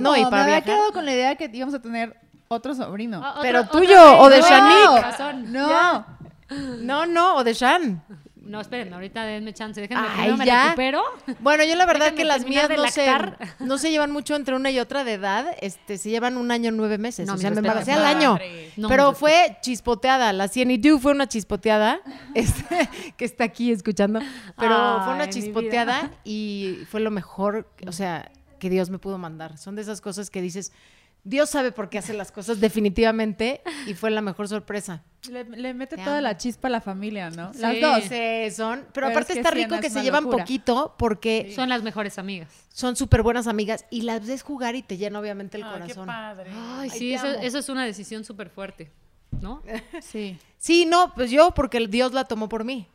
No, 0.00 0.16
y 0.16 0.25
Me 0.25 0.30
para 0.30 0.42
había 0.42 0.57
viajar. 0.57 0.64
quedado 0.64 0.92
con 0.92 1.07
la 1.07 1.14
idea 1.14 1.35
que 1.37 1.50
íbamos 1.50 1.75
a 1.75 1.80
tener 1.80 2.14
otro 2.49 2.75
sobrino. 2.75 3.23
Pero 3.40 3.66
tuyo, 3.69 4.19
otro 4.19 4.23
o 4.25 4.28
de 4.28 4.40
no, 4.40 4.49
Shanique. 4.49 5.49
No. 5.49 6.07
No, 6.80 7.07
no, 7.07 7.37
o 7.37 7.45
de 7.45 7.54
Shan. 7.54 8.02
No, 8.43 8.61
esperen, 8.61 8.93
ahorita 8.93 9.25
denme 9.25 9.53
chance. 9.53 9.81
Déjenme 9.81 10.03
Ay, 10.09 10.37
me 10.37 10.45
recupero. 10.45 11.03
Bueno, 11.41 11.65
yo 11.65 11.77
la 11.77 11.87
verdad 11.87 12.15
que 12.15 12.25
las 12.25 12.47
mías 12.47 12.69
no 12.69 12.89
se, 12.89 13.07
no 13.61 13.79
se 13.79 13.91
llevan 13.91 14.11
mucho 14.11 14.35
entre 14.35 14.55
una 14.55 14.71
y 14.71 14.79
otra 14.79 15.05
de 15.05 15.15
edad. 15.15 15.47
Este, 15.61 15.99
se 15.99 16.11
llevan 16.11 16.37
un 16.37 16.51
año 16.51 16.71
nueve 16.73 16.99
meses. 16.99 17.27
No, 17.27 17.35
o 17.35 17.37
sea, 17.39 17.51
me 17.51 17.59
embaracé 17.59 17.93
al 17.93 18.05
año. 18.05 18.39
No, 18.77 18.89
pero 18.89 19.13
fue 19.13 19.59
chispoteada. 19.61 20.33
La 20.33 20.49
Cieny 20.49 20.79
Do 20.79 20.99
fue 20.99 21.13
una 21.13 21.29
chispoteada. 21.29 22.01
este, 22.35 22.89
que 23.17 23.25
está 23.25 23.45
aquí 23.45 23.73
escuchando. 23.73 24.21
Pero 24.59 25.03
fue 25.05 25.15
una 25.15 25.29
chispoteada 25.29 26.11
y 26.25 26.79
fue 26.91 27.01
lo 27.01 27.11
mejor, 27.11 27.69
o 27.87 27.93
sea, 27.93 28.31
que 28.59 28.71
Dios 28.71 28.91
me 28.91 28.99
pudo 28.99 29.19
mandar. 29.19 29.59
Son 29.59 29.75
de 29.75 29.83
esas 29.83 30.01
cosas 30.01 30.31
que 30.31 30.41
dices, 30.41 30.73
Dios 31.25 31.50
sabe 31.50 31.71
por 31.73 31.91
qué 31.91 31.99
hace 31.99 32.15
las 32.15 32.33
cosas 32.33 32.61
definitivamente 32.61 33.62
y 33.87 33.95
fue 33.95 34.11
la 34.11 34.21
mejor 34.23 34.49
sorpresa. 34.49 35.03
Le, 35.29 35.45
le 35.45 35.75
mete 35.75 35.97
Te 35.97 36.03
toda 36.03 36.17
amo. 36.19 36.23
la 36.23 36.37
chispa 36.39 36.69
a 36.69 36.71
la 36.71 36.81
familia, 36.81 37.29
¿no? 37.31 37.53
Sí. 37.53 37.61
Las 37.61 37.81
dos. 37.81 38.05
Sí, 38.05 38.50
son, 38.57 38.81
pero, 38.81 38.93
Pero 38.93 39.07
aparte 39.09 39.33
es 39.33 39.37
que 39.37 39.41
está 39.41 39.50
sí, 39.50 39.57
rico 39.57 39.75
no, 39.75 39.81
que 39.81 39.87
es 39.89 39.93
se 39.93 39.99
una 39.99 40.05
llevan 40.05 40.25
locura. 40.25 40.43
poquito 40.45 40.95
porque 40.99 41.53
Son 41.55 41.69
las 41.69 41.83
mejores 41.83 42.19
amigas. 42.19 42.49
son 42.73 42.97
súper 42.97 43.23
buenas 43.23 43.47
amigas 43.47 43.85
y 43.91 44.03
las 44.03 44.27
ves 44.27 44.43
jugar 44.43 44.75
y 44.77 44.83
te 44.83 44.97
llena 44.97 45.21
obviamente 45.21 45.59
el 45.59 45.65
Ay, 45.65 45.71
qué 45.73 45.79
corazón. 45.81 46.07
padre. 46.07 46.50
Ay, 46.55 46.89
Ay, 46.91 46.99
sí, 46.99 47.12
eso, 47.12 47.27
eso 47.27 47.59
es 47.59 47.69
una 47.69 47.85
decisión 47.85 48.25
súper 48.25 48.49
fuerte, 48.49 48.91
¿no? 49.43 49.62
Sí. 50.00 50.39
Sí, 50.57 50.87
no, 50.87 51.12
pues 51.15 51.31
yo 51.31 51.53
porque 51.53 51.77
el 51.79 51.91
Dios 51.91 52.12
la 52.15 52.25
tomó 52.25 52.49
por 52.49 52.65
mí. 52.65 52.87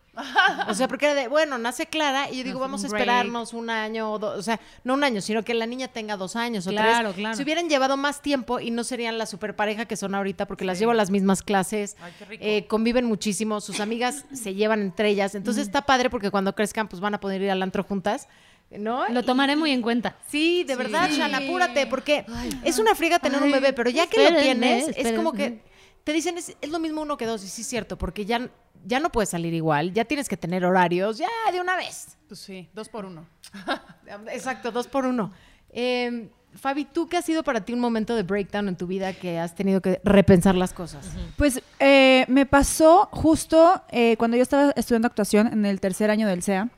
O 0.67 0.73
sea, 0.73 0.87
porque 0.87 1.05
era 1.05 1.15
de, 1.15 1.27
bueno, 1.27 1.57
nace 1.57 1.85
Clara 1.87 2.29
y 2.31 2.37
yo 2.37 2.43
digo, 2.43 2.59
vamos 2.59 2.83
a 2.83 2.87
esperarnos 2.87 3.53
un 3.53 3.69
año 3.69 4.11
o 4.11 4.19
dos, 4.19 4.37
o 4.39 4.41
sea, 4.41 4.59
no 4.83 4.93
un 4.93 5.03
año, 5.03 5.21
sino 5.21 5.43
que 5.43 5.53
la 5.53 5.65
niña 5.65 5.87
tenga 5.87 6.17
dos 6.17 6.35
años 6.35 6.65
o 6.67 6.69
Claro, 6.71 7.09
tres. 7.09 7.15
claro. 7.21 7.35
Se 7.35 7.43
hubieran 7.43 7.69
llevado 7.69 7.97
más 7.97 8.21
tiempo 8.21 8.59
y 8.59 8.71
no 8.71 8.83
serían 8.83 9.17
la 9.17 9.25
super 9.25 9.55
pareja 9.55 9.85
que 9.85 9.95
son 9.97 10.15
ahorita 10.15 10.45
porque 10.47 10.65
las 10.65 10.79
llevo 10.79 10.91
a 10.91 10.95
las 10.95 11.09
mismas 11.11 11.41
clases, 11.43 11.97
Ay, 12.01 12.13
qué 12.17 12.25
rico. 12.25 12.43
eh, 12.45 12.65
conviven 12.67 13.05
muchísimo, 13.05 13.61
sus 13.61 13.79
amigas 13.79 14.25
se 14.33 14.53
llevan 14.53 14.81
entre 14.81 15.09
ellas. 15.09 15.35
Entonces 15.35 15.67
está 15.67 15.81
padre 15.83 16.09
porque 16.09 16.31
cuando 16.31 16.55
crezcan 16.55 16.87
pues 16.87 16.99
van 17.01 17.13
a 17.15 17.19
poder 17.19 17.41
ir 17.41 17.51
al 17.51 17.61
antro 17.61 17.83
juntas. 17.83 18.27
¿No? 18.71 19.07
Lo 19.09 19.21
tomaré 19.23 19.55
muy 19.55 19.69
en 19.71 19.83
cuenta. 19.83 20.15
Sí, 20.27 20.63
de 20.63 20.75
verdad. 20.75 21.09
Shan, 21.11 21.35
apúrate, 21.35 21.85
porque 21.85 22.25
es 22.63 22.79
una 22.79 22.95
friega 22.95 23.19
tener 23.19 23.41
un 23.41 23.51
bebé, 23.51 23.73
pero 23.73 23.91
ya 23.91 24.07
que 24.07 24.17
lo 24.17 24.23
espérenme, 24.23 24.81
tienes, 24.83 24.97
es 24.97 25.13
como 25.13 25.33
que 25.33 25.61
te 26.03 26.11
dicen 26.11 26.37
es, 26.39 26.55
es 26.59 26.69
lo 26.71 26.79
mismo 26.79 27.01
uno 27.03 27.15
que 27.15 27.25
dos, 27.27 27.43
y 27.43 27.47
sí 27.47 27.61
es 27.61 27.67
cierto, 27.67 27.95
porque 27.97 28.25
ya, 28.25 28.49
ya 28.83 28.99
no 28.99 29.11
puedes 29.11 29.29
salir 29.29 29.53
igual, 29.53 29.93
ya 29.93 30.05
tienes 30.05 30.27
que 30.27 30.37
tener 30.37 30.65
horarios, 30.65 31.17
ya 31.17 31.29
de 31.51 31.61
una 31.61 31.75
vez. 31.75 32.17
Pues 32.27 32.39
sí, 32.39 32.69
dos 32.73 32.89
por 32.89 33.05
uno. 33.05 33.25
Exacto, 34.31 34.71
dos 34.71 34.87
por 34.87 35.05
uno. 35.05 35.31
Eh, 35.69 36.29
Fabi, 36.55 36.85
¿tú 36.85 37.07
qué 37.07 37.17
ha 37.17 37.21
sido 37.21 37.43
para 37.43 37.61
ti 37.61 37.73
un 37.73 37.79
momento 37.79 38.15
de 38.15 38.23
breakdown 38.23 38.69
en 38.69 38.77
tu 38.77 38.87
vida 38.87 39.13
que 39.13 39.39
has 39.39 39.55
tenido 39.55 39.81
que 39.81 39.99
repensar 40.03 40.55
las 40.55 40.73
cosas? 40.73 41.05
Pues 41.35 41.61
eh, 41.79 42.25
me 42.27 42.45
pasó 42.45 43.09
justo 43.11 43.81
eh, 43.89 44.15
cuando 44.17 44.37
yo 44.37 44.43
estaba 44.43 44.71
estudiando 44.75 45.07
actuación 45.07 45.47
en 45.47 45.65
el 45.65 45.79
tercer 45.81 46.09
año 46.09 46.27
del 46.27 46.43
CEA. 46.43 46.69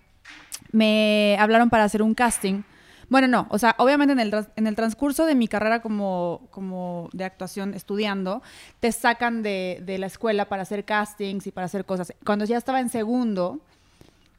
Me 0.71 1.37
hablaron 1.39 1.69
para 1.69 1.83
hacer 1.83 2.01
un 2.01 2.15
casting. 2.15 2.63
Bueno, 3.09 3.27
no, 3.27 3.47
o 3.49 3.57
sea, 3.57 3.73
obviamente 3.77 4.11
en 4.11 4.19
el, 4.19 4.45
en 4.55 4.67
el 4.67 4.75
transcurso 4.75 5.25
de 5.25 5.33
mi 5.35 5.47
carrera 5.47 5.81
como, 5.81 6.41
como 6.51 7.09
de 7.13 7.23
actuación 7.23 7.73
estudiando, 7.73 8.41
te 8.81 8.91
sacan 8.91 9.43
de, 9.43 9.81
de 9.85 9.97
la 9.97 10.07
escuela 10.07 10.45
para 10.45 10.63
hacer 10.63 10.83
castings 10.83 11.47
y 11.47 11.51
para 11.51 11.65
hacer 11.65 11.85
cosas. 11.85 12.13
Cuando 12.25 12.43
ya 12.43 12.57
estaba 12.57 12.81
en 12.81 12.89
segundo, 12.89 13.59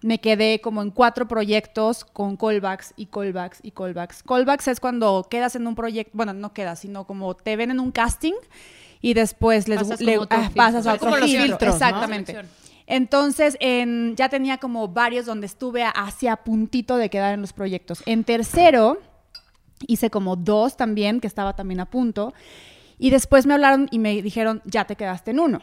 me 0.03 0.21
quedé 0.21 0.61
como 0.61 0.83
en 0.83 0.91
cuatro 0.91 1.27
proyectos 1.27 2.05
con 2.05 2.37
callbacks 2.37 2.93
y 2.97 3.07
callbacks 3.07 3.59
y 3.63 3.71
callbacks. 3.71 4.23
Callbacks 4.23 4.69
es 4.69 4.81
cuando 4.81 5.27
quedas 5.31 5.57
en 5.57 5.67
un 5.67 5.75
proyecto, 5.75 6.11
bueno, 6.15 6.35
no 6.35 6.53
quedas, 6.53 6.81
sino 6.81 7.05
como 7.05 7.35
te 7.35 7.57
ven 7.57 7.71
en 7.71 7.81
un 7.81 7.91
casting 7.91 8.35
y 9.01 9.15
después 9.15 9.67
les 9.67 9.79
Pasas 9.79 10.01
le- 10.01 10.19
ah, 10.31 10.51
pasas 10.55 10.87
a 10.87 10.93
otro 10.95 11.07
como 11.07 11.17
los 11.17 11.31
filtro. 11.31 11.47
filtros, 11.47 11.71
¿no? 11.71 11.75
Exactamente. 11.87 12.33
Selección. 12.33 12.68
Entonces, 12.91 13.57
en- 13.61 14.17
ya 14.17 14.29
tenía 14.31 14.57
como 14.59 14.89
varios 14.89 15.27
donde 15.27 15.47
estuve 15.47 15.85
hacia 15.85 16.37
puntito 16.37 16.97
de 16.97 17.11
quedar 17.11 17.35
en 17.35 17.43
los 17.43 17.53
proyectos. 17.53 18.03
En 18.07 18.25
tercero, 18.25 18.99
hice 19.87 20.09
como 20.11 20.37
dos 20.37 20.77
también, 20.77 21.21
que 21.21 21.27
estaba 21.27 21.55
también 21.55 21.81
a 21.81 21.87
punto. 21.87 22.33
Y 22.99 23.11
después 23.11 23.45
me 23.47 23.53
hablaron 23.55 23.89
y 23.91 23.99
me 23.99 24.21
dijeron, 24.23 24.63
ya 24.65 24.87
te 24.87 24.97
quedaste 24.97 25.33
en 25.33 25.41
uno. 25.41 25.63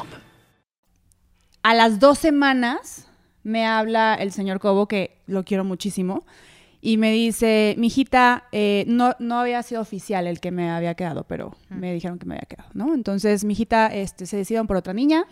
a 1.63 1.73
las 1.73 1.99
dos 1.99 2.17
semanas 2.17 3.07
me 3.43 3.65
habla 3.65 4.15
el 4.15 4.31
señor 4.31 4.59
Cobo, 4.59 4.87
que 4.87 5.17
lo 5.25 5.43
quiero 5.43 5.63
muchísimo, 5.63 6.23
y 6.81 6.97
me 6.97 7.11
dice, 7.11 7.75
mijita, 7.77 8.45
eh, 8.51 8.85
no, 8.87 9.15
no 9.19 9.39
había 9.39 9.61
sido 9.61 9.81
oficial 9.81 10.25
el 10.25 10.39
que 10.39 10.51
me 10.51 10.71
había 10.71 10.95
quedado, 10.95 11.25
pero 11.25 11.55
me 11.69 11.93
dijeron 11.93 12.17
que 12.17 12.25
me 12.25 12.35
había 12.35 12.47
quedado, 12.47 12.69
¿no? 12.73 12.93
Entonces, 12.93 13.43
mijita, 13.43 13.87
este, 13.87 14.25
se 14.25 14.37
decidieron 14.37 14.67
por 14.67 14.77
otra 14.77 14.93
niña, 14.93 15.25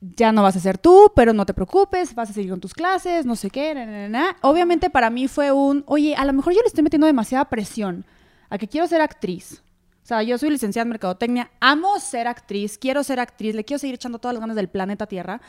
ya 0.00 0.32
no 0.32 0.42
vas 0.42 0.56
a 0.56 0.60
ser 0.60 0.78
tú, 0.78 1.12
pero 1.14 1.32
no 1.32 1.46
te 1.46 1.54
preocupes, 1.54 2.14
vas 2.14 2.30
a 2.30 2.32
seguir 2.32 2.50
con 2.50 2.60
tus 2.60 2.74
clases, 2.74 3.26
no 3.26 3.36
sé 3.36 3.50
qué, 3.50 3.74
na, 3.74 3.86
na, 3.86 3.92
na, 3.92 4.08
na. 4.08 4.36
Obviamente 4.42 4.90
para 4.90 5.10
mí 5.10 5.28
fue 5.28 5.52
un, 5.52 5.84
oye, 5.86 6.14
a 6.14 6.24
lo 6.24 6.32
mejor 6.32 6.54
yo 6.54 6.60
le 6.60 6.66
estoy 6.66 6.84
metiendo 6.84 7.06
demasiada 7.06 7.46
presión 7.46 8.04
a 8.50 8.58
que 8.58 8.68
quiero 8.68 8.86
ser 8.86 9.00
actriz. 9.00 9.63
O 10.04 10.06
sea, 10.06 10.22
yo 10.22 10.36
soy 10.36 10.50
licenciada 10.50 10.82
en 10.82 10.90
mercadotecnia, 10.90 11.50
amo 11.60 11.98
ser 11.98 12.28
actriz, 12.28 12.76
quiero 12.76 13.02
ser 13.02 13.20
actriz, 13.20 13.54
le 13.54 13.64
quiero 13.64 13.78
seguir 13.78 13.94
echando 13.94 14.18
todas 14.18 14.34
las 14.34 14.42
ganas 14.42 14.54
del 14.54 14.68
planeta 14.68 15.06
Tierra, 15.06 15.40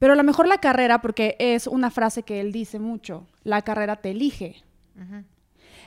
pero 0.00 0.14
a 0.14 0.16
lo 0.16 0.24
mejor 0.24 0.48
la 0.48 0.58
carrera, 0.58 1.00
porque 1.00 1.36
es 1.38 1.68
una 1.68 1.92
frase 1.92 2.24
que 2.24 2.40
él 2.40 2.50
dice 2.50 2.80
mucho, 2.80 3.28
la 3.44 3.62
carrera 3.62 3.94
te 3.94 4.10
elige. 4.10 4.64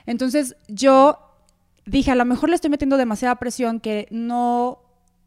Entonces 0.06 0.56
yo 0.70 1.20
dije, 1.86 2.12
a 2.12 2.16
lo 2.16 2.24
mejor 2.24 2.48
le 2.48 2.56
estoy 2.56 2.70
metiendo 2.70 2.96
demasiada 2.96 3.36
presión 3.36 3.82
que 3.82 4.08
no 4.10 4.80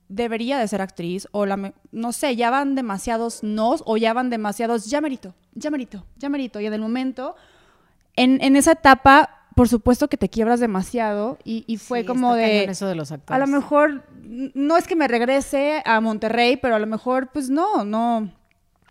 debería 0.09 0.59
de 0.59 0.67
ser 0.67 0.81
actriz, 0.81 1.29
o 1.33 1.45
la 1.45 1.75
no 1.93 2.13
sé, 2.13 2.35
ya 2.35 2.49
van 2.49 2.77
demasiados 2.77 3.43
nos, 3.43 3.83
o 3.85 3.99
ya 3.99 4.15
van 4.15 4.31
demasiados, 4.31 4.87
ya 4.87 5.03
merito, 5.03 5.35
ya 5.53 5.71
merito, 5.71 6.07
ya 6.17 6.31
merito, 6.31 6.61
y 6.61 6.67
en 6.67 6.73
el 6.73 6.81
momento, 6.81 7.37
en, 8.17 8.43
en 8.43 8.57
esa 8.57 8.73
etapa, 8.73 9.40
por 9.55 9.69
supuesto 9.69 10.09
que 10.09 10.17
te 10.17 10.29
quiebras 10.29 10.61
demasiado, 10.61 11.39
y, 11.45 11.65
y 11.67 11.77
fue 11.77 12.01
Sí, 12.01 12.07
como 12.07 12.35
de... 12.35 12.43
cañón 12.43 12.71
eso 12.71 12.87
de 12.87 12.95
los 12.95 13.13
A 13.13 13.39
lo 13.39 13.47
mejor 13.47 14.05
no 14.23 14.77
es 14.77 14.87
que 14.87 14.97
me 14.97 15.09
regrese 15.09 15.83
a 15.85 16.01
Monterrey, 16.01 16.57
pero 16.57 16.77
a 16.77 16.79
lo 16.79 16.87
mejor, 16.87 17.31
pues 17.33 17.51
no, 17.51 17.85
no. 17.85 18.31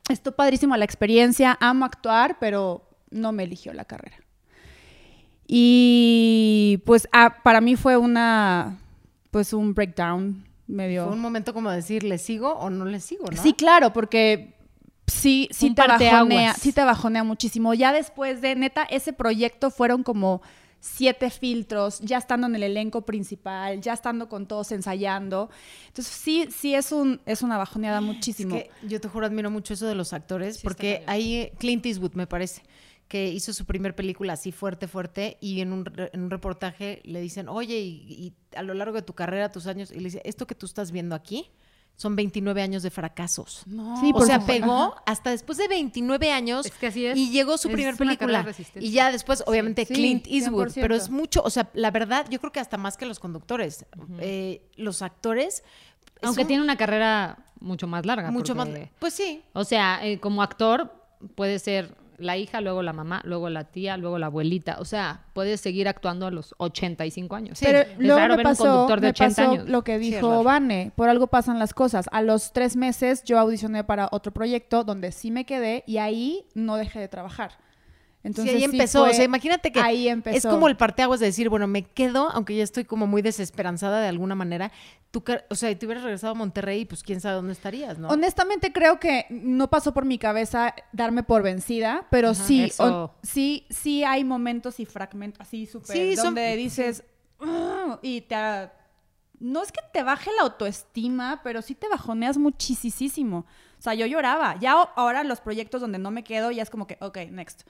Esto 0.09 0.35
padrísimo 0.35 0.75
la 0.75 0.85
experiencia, 0.85 1.57
amo 1.61 1.85
actuar, 1.85 2.37
pero 2.39 2.89
no 3.11 3.31
me 3.31 3.43
eligió 3.43 3.73
la 3.73 3.85
carrera. 3.85 4.17
Y 5.47 6.81
pues 6.85 7.07
ah, 7.11 7.37
para 7.43 7.61
mí 7.61 7.75
fue 7.75 7.97
una, 7.97 8.77
pues 9.31 9.53
un 9.53 9.73
breakdown 9.73 10.45
medio. 10.67 11.05
Fue 11.05 11.13
un 11.13 11.21
momento 11.21 11.53
como 11.53 11.71
decir, 11.71 12.03
¿le 12.03 12.17
sigo 12.19 12.53
o 12.53 12.69
no 12.69 12.85
le 12.85 12.99
sigo, 12.99 13.25
no? 13.31 13.41
Sí, 13.41 13.53
claro, 13.53 13.91
porque 13.91 14.58
sí, 15.09 15.49
sí 15.51 15.73
te 15.73 15.85
bajonea, 15.87 16.53
sí 16.53 16.71
te 16.73 16.83
bajonea 16.83 17.23
muchísimo. 17.23 17.73
Ya 17.73 17.91
después 17.93 18.41
de, 18.41 18.55
neta, 18.55 18.83
ese 18.83 19.13
proyecto 19.13 19.71
fueron 19.71 20.03
como 20.03 20.41
siete 20.81 21.29
filtros, 21.29 21.99
ya 21.99 22.17
estando 22.17 22.47
en 22.47 22.55
el 22.55 22.63
elenco 22.63 23.01
principal, 23.05 23.81
ya 23.81 23.91
estando 23.93 24.29
con 24.29 24.47
todos 24.47 24.71
ensayando. 24.71 25.49
Entonces 25.87 26.13
sí, 26.13 26.47
sí 26.55 26.73
es 26.73 26.91
un, 26.93 27.19
es 27.25 27.41
una 27.41 27.57
bajoneada 27.57 27.97
Es 27.99 28.03
muchísimo. 28.05 28.55
que 28.55 28.69
yo 28.87 29.01
te 29.01 29.09
juro 29.09 29.25
admiro 29.25 29.51
mucho 29.51 29.73
eso 29.73 29.87
de 29.87 29.95
los 29.95 30.13
actores, 30.13 30.59
porque 30.61 31.03
ahí 31.07 31.35
eh, 31.35 31.53
Clint 31.59 31.85
Eastwood 31.85 32.13
me 32.13 32.27
parece 32.27 32.61
que 33.09 33.27
hizo 33.27 33.51
su 33.53 33.65
primer 33.65 33.95
película 33.95 34.33
así 34.33 34.51
fuerte, 34.51 34.87
fuerte, 34.87 35.37
y 35.41 35.61
en 35.61 35.73
un, 35.73 35.83
re- 35.83 36.11
en 36.13 36.21
un 36.21 36.29
reportaje 36.29 37.01
le 37.03 37.19
dicen, 37.19 37.49
oye, 37.49 37.79
y, 37.79 38.05
y 38.07 38.33
a 38.55 38.61
lo 38.61 38.73
largo 38.75 38.93
de 38.95 39.01
tu 39.01 39.13
carrera, 39.15 39.51
tus 39.51 39.65
años, 39.67 39.91
y 39.91 39.95
le 39.95 40.03
dice, 40.05 40.21
esto 40.25 40.45
que 40.47 40.53
tú 40.55 40.65
estás 40.67 40.91
viendo 40.91 41.15
aquí, 41.15 41.49
son 41.99 42.15
29 42.15 42.61
años 42.61 42.81
de 42.81 42.91
fracasos. 42.91 43.63
No. 43.65 43.99
Sí, 43.99 44.13
o 44.15 44.21
sea, 44.25 44.39
pegó 44.39 44.95
hasta 45.05 45.31
después 45.31 45.57
de 45.57 45.67
29 45.67 46.31
años 46.31 46.65
Es 46.65 46.71
que 46.71 46.87
así 46.87 47.05
es. 47.05 47.17
y 47.17 47.29
llegó 47.29 47.57
su 47.57 47.67
Es 47.67 47.73
primer 47.73 47.95
una 48.01 48.15
carrera 48.15 48.43
película. 48.45 48.79
Y 48.79 48.91
ya 48.91 49.11
después, 49.11 49.43
obviamente, 49.45 49.85
Sí, 49.85 49.93
Clint 49.93 50.25
Eastwood. 50.25 50.67
100%. 50.69 50.73
Pero 50.81 50.95
es 50.95 51.09
mucho, 51.09 51.41
o 51.43 51.49
sea, 51.49 51.69
la 51.73 51.91
verdad, 51.91 52.25
yo 52.29 52.39
creo 52.39 52.53
que 52.53 52.61
hasta 52.61 52.77
más 52.77 52.95
que 52.95 53.05
los 53.05 53.19
conductores. 53.19 53.85
Eh, 54.19 54.61
los 54.77 55.01
actores. 55.01 55.63
es 56.21 56.23
Aunque 56.23 56.43
un- 56.43 56.47
tiene 56.47 56.63
una 56.63 56.77
carrera 56.77 57.39
mucho 57.59 57.85
más 57.85 58.05
larga. 58.05 58.31
mucho 58.31 58.55
más. 58.55 58.67
porque- 58.69 58.91
Pues 58.99 59.13
sí. 59.13 59.41
O 59.51 59.65
sea, 59.65 59.99
eh, 60.05 60.21
como 60.21 60.41
actor 60.41 60.93
puede 61.35 61.59
ser 61.59 61.93
la 62.19 62.37
hija, 62.37 62.61
luego 62.61 62.83
la 62.83 62.93
mamá, 62.93 63.21
luego 63.25 63.49
la 63.49 63.65
tía, 63.65 63.97
luego 63.97 64.19
la 64.19 64.27
abuelita. 64.27 64.77
O 64.79 64.85
sea, 64.85 65.25
puedes 65.33 65.61
seguir 65.61 65.87
actuando 65.87 66.27
a 66.27 66.31
los 66.31 66.53
85 66.57 67.35
años. 67.35 67.59
Pero 67.61 67.79
Es 67.79 67.87
luego 67.97 68.17
raro 68.19 68.33
me 68.33 68.37
ver 68.37 68.45
un 68.47 68.51
pasó, 68.51 68.63
conductor 68.63 68.99
de 69.01 69.07
me 69.07 69.09
80 69.11 69.35
pasó 69.41 69.51
años. 69.51 69.69
lo 69.69 69.83
que 69.83 69.99
Sí, 69.99 70.11
dijo 70.11 70.29
raro. 70.29 70.43
Vane. 70.43 70.91
Por 70.95 71.09
algo 71.09 71.27
pasan 71.27 71.59
las 71.59 71.73
cosas. 71.73 72.07
A 72.11 72.21
los 72.21 72.53
tres 72.53 72.75
meses 72.75 73.23
yo 73.23 73.39
audicioné 73.39 73.83
para 73.83 74.09
otro 74.11 74.31
proyecto 74.31 74.83
donde 74.83 75.11
sí 75.11 75.31
me 75.31 75.45
quedé 75.45 75.83
y 75.87 75.97
ahí 75.97 76.45
no 76.53 76.75
dejé 76.77 76.99
de 76.99 77.07
trabajar. 77.07 77.51
Entonces 78.21 78.51
sí, 78.51 78.55
ahí 78.57 78.69
sí 78.69 78.75
empezó. 78.77 78.99
fue- 78.99 79.11
o 79.11 79.13
sea, 79.13 79.23
imagínate 79.23 79.71
que 79.71 79.79
ahí 79.79 80.09
empezó. 80.09 80.37
es 80.37 80.45
como 80.45 80.67
el 80.67 80.75
parteaguas 80.75 81.21
de 81.21 81.27
decir, 81.27 81.47
bueno, 81.49 81.67
me 81.67 81.83
quedo, 81.83 82.29
aunque 82.31 82.55
ya 82.55 82.63
estoy 82.63 82.83
como 82.83 83.07
muy 83.07 83.21
desesperanzada 83.21 84.01
de 84.01 84.07
alguna 84.09 84.35
manera. 84.35 84.71
Tú, 85.11 85.23
o 85.49 85.55
sea, 85.55 85.73
te 85.77 85.85
hubieras 85.85 86.03
regresado 86.03 86.31
a 86.33 86.35
Monterrey, 86.35 86.83
pues 86.85 87.01
quién 87.01 87.21
sabe 87.21 87.35
dónde 87.35 87.53
estarías, 87.53 87.97
¿no? 87.97 88.09
Honestamente 88.09 88.73
creo 88.73 88.99
que 88.99 89.25
no 89.29 89.69
pasó 89.69 89.93
por 89.93 90.03
mi 90.05 90.17
cabeza 90.19 90.75
darme 90.91 91.23
por 91.23 91.43
vencida, 91.43 92.05
pero 92.11 92.33
sí, 92.33 92.71
on- 92.77 93.09
sí, 93.23 93.65
sí 93.69 94.03
hay 94.03 94.23
momentos 94.25 94.79
y 94.81 94.85
fragmentos 94.85 95.39
así 95.41 95.65
súper 95.65 95.95
Sí, 95.95 96.15
son- 96.15 96.25
donde 96.35 96.55
dices 96.57 97.03
y 98.01 98.21
te 98.21 98.35
no 99.39 99.63
es 99.63 99.71
que 99.71 99.79
te 99.93 100.03
baje 100.03 100.29
la 100.35 100.41
autoestima, 100.43 101.39
pero 101.45 101.61
sí 101.61 101.73
te 101.73 101.87
bajoneas 101.87 102.37
muchísimo. 102.37 103.45
O 103.77 103.81
sea, 103.81 103.93
yo 103.93 104.05
lloraba. 104.05 104.57
Ya 104.59 104.73
ahora 104.73 105.23
los 105.23 105.39
proyectos 105.39 105.79
donde 105.79 105.97
no 105.97 106.11
me 106.11 106.25
quedo 106.25 106.51
ya 106.51 106.61
es 106.61 106.69
como 106.69 106.85
que, 106.87 106.97
ok, 106.99 107.17
next. 107.31 107.61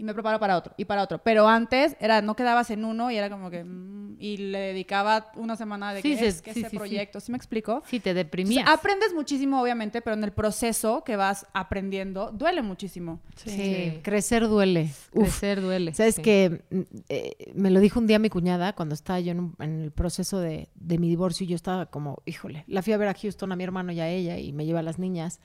Y 0.00 0.04
me 0.04 0.14
preparo 0.14 0.38
para 0.38 0.56
otro 0.56 0.72
y 0.76 0.84
para 0.84 1.02
otro. 1.02 1.18
Pero 1.24 1.48
antes 1.48 1.96
era, 1.98 2.22
no 2.22 2.36
quedabas 2.36 2.70
en 2.70 2.84
uno 2.84 3.10
y 3.10 3.16
era 3.16 3.28
como 3.28 3.50
que, 3.50 3.64
mm, 3.64 4.16
y 4.20 4.36
le 4.36 4.58
dedicaba 4.58 5.32
una 5.34 5.56
semana 5.56 5.92
de 5.92 6.02
Sí, 6.02 6.10
que, 6.12 6.18
sí, 6.18 6.24
es 6.24 6.40
que 6.42 6.54
sí, 6.54 6.60
ese 6.60 6.76
proyecto. 6.76 7.18
¿Sí 7.18 7.32
me 7.32 7.36
explico? 7.36 7.82
Sí, 7.86 7.98
te 7.98 8.10
O 8.10 8.14
sea, 8.14 8.14
deprimías. 8.14 8.68
aprendes 8.68 9.12
muchísimo, 9.12 9.60
obviamente, 9.60 10.00
pero 10.00 10.14
en 10.14 10.22
el 10.22 10.30
proceso 10.32 11.02
que 11.02 11.16
vas 11.16 11.46
aprendiendo, 11.52 12.30
duele 12.32 12.62
muchísimo. 12.62 13.20
sí. 13.36 13.50
Sí. 13.50 14.00
crecer 14.02 14.46
duele. 14.46 14.84
Uf. 15.12 15.22
Crecer 15.40 15.60
duele. 15.60 15.92
Sabes 15.94 16.14
sí. 16.14 16.22
que 16.22 16.62
mm, 16.70 16.80
eh, 17.08 17.52
me 17.54 17.70
lo 17.72 17.80
dijo 17.80 17.98
un 17.98 18.06
día 18.06 18.20
mi 18.20 18.28
cuñada 18.30 18.74
cuando 18.74 18.94
estaba 18.94 19.18
yo 19.18 19.32
en, 19.32 19.40
un- 19.40 19.56
en 19.58 19.80
el 19.82 19.90
proceso 19.90 20.38
de, 20.38 20.68
de 20.76 20.98
mi 20.98 21.08
divorcio 21.08 21.42
y 21.44 21.48
yo 21.48 21.56
estaba 21.56 21.86
como, 21.86 22.22
híjole, 22.24 22.62
la 22.68 22.82
fui 22.82 22.92
a 22.92 22.98
ver 22.98 23.08
a 23.08 23.14
Houston 23.14 23.50
a 23.50 23.56
mi 23.56 23.64
hermano 23.64 23.90
y 23.90 23.98
a 23.98 24.08
ella 24.08 24.38
y 24.38 24.52
me 24.52 24.64
lleva 24.64 24.78
a 24.78 24.84
las 24.84 25.00
niñas. 25.00 25.40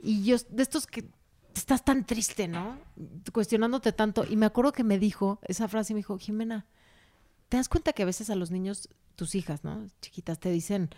Y 0.00 0.24
yo, 0.24 0.36
de 0.50 0.62
estos 0.64 0.86
que 0.88 1.04
estás 1.60 1.84
tan 1.84 2.04
triste, 2.04 2.48
¿no? 2.48 2.78
Cuestionándote 3.32 3.92
tanto. 3.92 4.24
Y 4.28 4.36
me 4.36 4.46
acuerdo 4.46 4.72
que 4.72 4.84
me 4.84 4.98
dijo 4.98 5.38
esa 5.42 5.68
frase 5.68 5.92
y 5.92 5.94
me 5.94 6.00
dijo, 6.00 6.18
Jimena, 6.18 6.66
¿te 7.48 7.56
das 7.56 7.68
cuenta 7.68 7.92
que 7.92 8.02
a 8.02 8.06
veces 8.06 8.30
a 8.30 8.34
los 8.34 8.50
niños, 8.50 8.88
tus 9.16 9.34
hijas, 9.34 9.64
¿no? 9.64 9.86
Chiquitas, 10.00 10.38
te 10.38 10.50
dicen, 10.50 10.90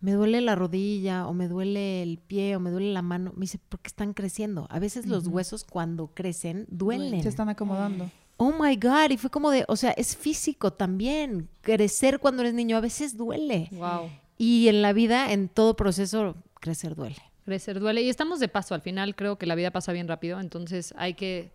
me 0.00 0.12
duele 0.12 0.40
la 0.40 0.56
rodilla 0.56 1.26
o 1.26 1.32
me 1.32 1.48
duele 1.48 2.02
el 2.02 2.18
pie 2.18 2.56
o 2.56 2.60
me 2.60 2.70
duele 2.70 2.92
la 2.92 3.02
mano? 3.02 3.32
Me 3.36 3.42
dice, 3.42 3.60
porque 3.68 3.88
están 3.88 4.12
creciendo. 4.14 4.66
A 4.70 4.78
veces 4.78 5.06
los 5.06 5.26
huesos 5.28 5.64
cuando 5.64 6.08
crecen 6.08 6.66
duelen. 6.68 7.22
Se 7.22 7.28
están 7.28 7.48
acomodando. 7.48 8.10
Oh 8.36 8.52
my 8.52 8.76
God, 8.76 9.10
y 9.10 9.16
fue 9.16 9.30
como 9.30 9.50
de, 9.50 9.64
o 9.68 9.76
sea, 9.76 9.92
es 9.92 10.16
físico 10.16 10.72
también. 10.72 11.48
Crecer 11.60 12.18
cuando 12.18 12.42
eres 12.42 12.54
niño 12.54 12.76
a 12.76 12.80
veces 12.80 13.16
duele. 13.16 13.68
Wow. 13.70 14.10
Y 14.38 14.66
en 14.66 14.82
la 14.82 14.92
vida, 14.92 15.32
en 15.32 15.48
todo 15.48 15.76
proceso, 15.76 16.34
crecer 16.58 16.96
duele. 16.96 17.22
Crecer 17.44 17.80
duele. 17.80 18.02
Y 18.02 18.08
estamos 18.08 18.40
de 18.40 18.48
paso. 18.48 18.74
Al 18.74 18.80
final 18.80 19.14
creo 19.14 19.36
que 19.36 19.46
la 19.46 19.54
vida 19.54 19.70
pasa 19.70 19.92
bien 19.92 20.08
rápido. 20.08 20.38
Entonces 20.40 20.94
hay 20.96 21.14
que, 21.14 21.50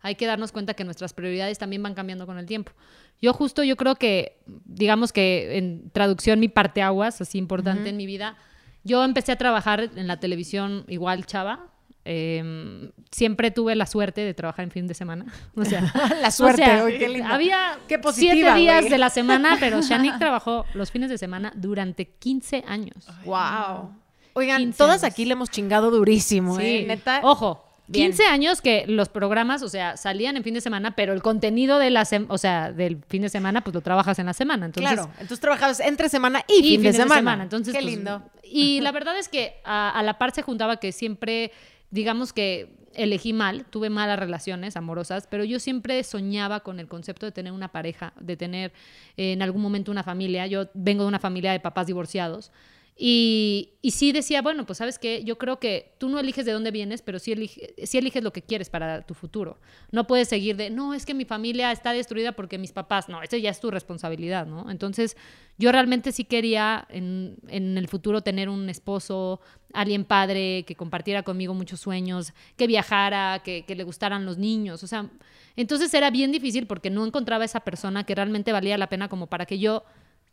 hay 0.00 0.14
que 0.14 0.26
darnos 0.26 0.52
cuenta 0.52 0.74
que 0.74 0.84
nuestras 0.84 1.12
prioridades 1.12 1.58
también 1.58 1.82
van 1.82 1.94
cambiando 1.94 2.26
con 2.26 2.38
el 2.38 2.46
tiempo. 2.46 2.72
Yo 3.20 3.32
justo, 3.32 3.62
yo 3.62 3.76
creo 3.76 3.96
que, 3.96 4.38
digamos 4.46 5.12
que 5.12 5.58
en 5.58 5.90
traducción, 5.90 6.40
mi 6.40 6.48
parteaguas, 6.48 7.20
así 7.20 7.38
importante 7.38 7.88
en 7.90 7.96
mi 7.96 8.06
vida, 8.06 8.36
yo 8.84 9.04
empecé 9.04 9.30
a 9.32 9.36
trabajar 9.36 9.90
en 9.94 10.06
la 10.08 10.18
televisión 10.18 10.84
igual 10.88 11.24
chava. 11.26 11.68
Eh, 12.04 12.90
siempre 13.12 13.52
tuve 13.52 13.76
la 13.76 13.86
suerte 13.86 14.22
de 14.22 14.34
trabajar 14.34 14.64
en 14.64 14.72
fin 14.72 14.88
de 14.88 14.94
semana. 14.94 15.24
O 15.54 15.64
sea, 15.64 15.92
La 16.20 16.32
suerte, 16.32 16.62
o 16.62 16.88
sea, 16.88 16.98
qué 16.98 17.08
lindo. 17.08 17.28
Había 17.32 17.78
Qué 17.86 17.98
positiva, 18.00 18.32
siete 18.34 18.54
días 18.58 18.80
güey. 18.80 18.90
de 18.90 18.98
la 18.98 19.08
semana, 19.10 19.56
pero 19.60 19.80
Shanique 19.82 20.18
trabajó 20.18 20.64
los 20.74 20.90
fines 20.90 21.10
de 21.10 21.18
semana 21.18 21.52
durante 21.54 22.06
15 22.06 22.64
años. 22.66 23.08
wow. 23.24 23.92
Oigan, 24.34 24.58
15 24.58 24.78
todas 24.78 25.02
años. 25.02 25.12
aquí 25.12 25.24
le 25.24 25.32
hemos 25.32 25.50
chingado 25.50 25.90
durísimo, 25.90 26.58
¿eh? 26.60 26.84
Neta. 26.86 27.20
Ojo, 27.22 27.64
Bien. 27.86 28.10
15 28.10 28.24
años 28.26 28.62
que 28.62 28.84
los 28.86 29.08
programas, 29.08 29.62
o 29.62 29.68
sea, 29.68 29.96
salían 29.96 30.36
en 30.36 30.44
fin 30.44 30.54
de 30.54 30.60
semana, 30.60 30.94
pero 30.94 31.12
el 31.12 31.22
contenido 31.22 31.78
de 31.78 31.90
la 31.90 32.06
o 32.28 32.38
sea, 32.38 32.72
del 32.72 33.02
fin 33.08 33.22
de 33.22 33.28
semana, 33.28 33.62
pues 33.62 33.74
lo 33.74 33.80
trabajas 33.80 34.18
en 34.18 34.26
la 34.26 34.32
semana. 34.32 34.66
Entonces, 34.66 34.92
claro. 34.92 35.10
Entonces 35.14 35.40
trabajabas 35.40 35.80
entre 35.80 36.08
semana 36.08 36.44
y, 36.48 36.62
fin 36.62 36.82
de 36.82 36.92
fines 36.92 36.96
semana. 36.96 37.42
Entonces, 37.42 37.74
qué 37.74 37.82
pues, 37.82 37.94
lindo. 37.94 38.22
Y 38.42 38.80
la 38.82 38.92
verdad 38.92 39.18
es 39.18 39.28
que 39.28 39.56
a, 39.64 39.90
a 39.90 40.02
la 40.02 40.18
par 40.18 40.32
se 40.32 40.42
juntaba 40.42 40.78
que 40.78 40.92
siempre, 40.92 41.52
digamos 41.90 42.32
que 42.32 42.82
elegí 42.94 43.32
mal, 43.32 43.64
tuve 43.66 43.90
malas 43.90 44.18
relaciones 44.18 44.76
amorosas, 44.76 45.26
pero 45.28 45.44
yo 45.44 45.58
siempre 45.58 46.02
soñaba 46.04 46.60
con 46.60 46.80
el 46.80 46.88
concepto 46.88 47.26
de 47.26 47.32
tener 47.32 47.52
una 47.52 47.68
pareja, 47.68 48.12
de 48.20 48.36
tener 48.36 48.72
eh, 49.16 49.32
en 49.32 49.42
algún 49.42 49.62
momento 49.62 49.90
una 49.90 50.02
familia. 50.02 50.46
Yo 50.46 50.68
vengo 50.74 51.04
de 51.04 51.08
una 51.08 51.18
familia 51.18 51.52
de 51.52 51.60
papás 51.60 51.86
divorciados. 51.86 52.52
Y, 52.96 53.72
sí 53.90 54.12
decía, 54.12 54.42
bueno, 54.42 54.66
pues 54.66 54.78
sabes 54.78 54.98
que 54.98 55.24
yo 55.24 55.38
creo 55.38 55.58
que 55.58 55.94
tú 55.98 56.08
no 56.08 56.18
eliges 56.18 56.44
de 56.44 56.52
dónde 56.52 56.70
vienes, 56.70 57.02
pero 57.02 57.18
sí, 57.18 57.34
sí 57.82 57.98
eliges 57.98 58.22
lo 58.22 58.32
que 58.32 58.42
quieres 58.42 58.70
para 58.70 59.02
tu 59.02 59.14
futuro. 59.14 59.58
No 59.90 60.06
puedes 60.06 60.28
seguir 60.28 60.56
de, 60.56 60.70
no, 60.70 60.94
es 60.94 61.06
que 61.06 61.14
mi 61.14 61.24
familia 61.24 61.72
está 61.72 61.92
destruida 61.92 62.32
porque 62.32 62.58
mis 62.58 62.72
papás, 62.72 63.08
no, 63.08 63.22
eso 63.22 63.36
ya 63.36 63.50
es 63.50 63.60
tu 63.60 63.70
responsabilidad, 63.70 64.46
¿no? 64.46 64.70
Entonces, 64.70 65.16
yo 65.58 65.72
realmente 65.72 66.12
sí 66.12 66.24
quería 66.24 66.86
en, 66.90 67.38
en 67.48 67.78
el 67.78 67.88
futuro 67.88 68.20
tener 68.20 68.48
un 68.48 68.68
esposo, 68.68 69.40
alguien 69.72 70.04
padre, 70.04 70.64
que 70.64 70.76
compartiera 70.76 71.22
conmigo 71.22 71.54
muchos 71.54 71.80
sueños, 71.80 72.34
que 72.56 72.66
viajara, 72.66 73.40
que, 73.42 73.64
que 73.64 73.74
le 73.74 73.84
gustaran 73.84 74.26
los 74.26 74.38
niños, 74.38 74.82
o 74.82 74.86
sea, 74.86 75.10
entonces 75.56 75.92
era 75.92 76.10
bien 76.10 76.30
difícil 76.30 76.66
porque 76.66 76.90
no 76.90 77.04
encontraba 77.04 77.44
esa 77.44 77.60
persona 77.60 78.04
que 78.04 78.14
realmente 78.14 78.52
valía 78.52 78.78
la 78.78 78.88
pena 78.88 79.08
como 79.08 79.26
para 79.26 79.44
que 79.44 79.58
yo 79.58 79.84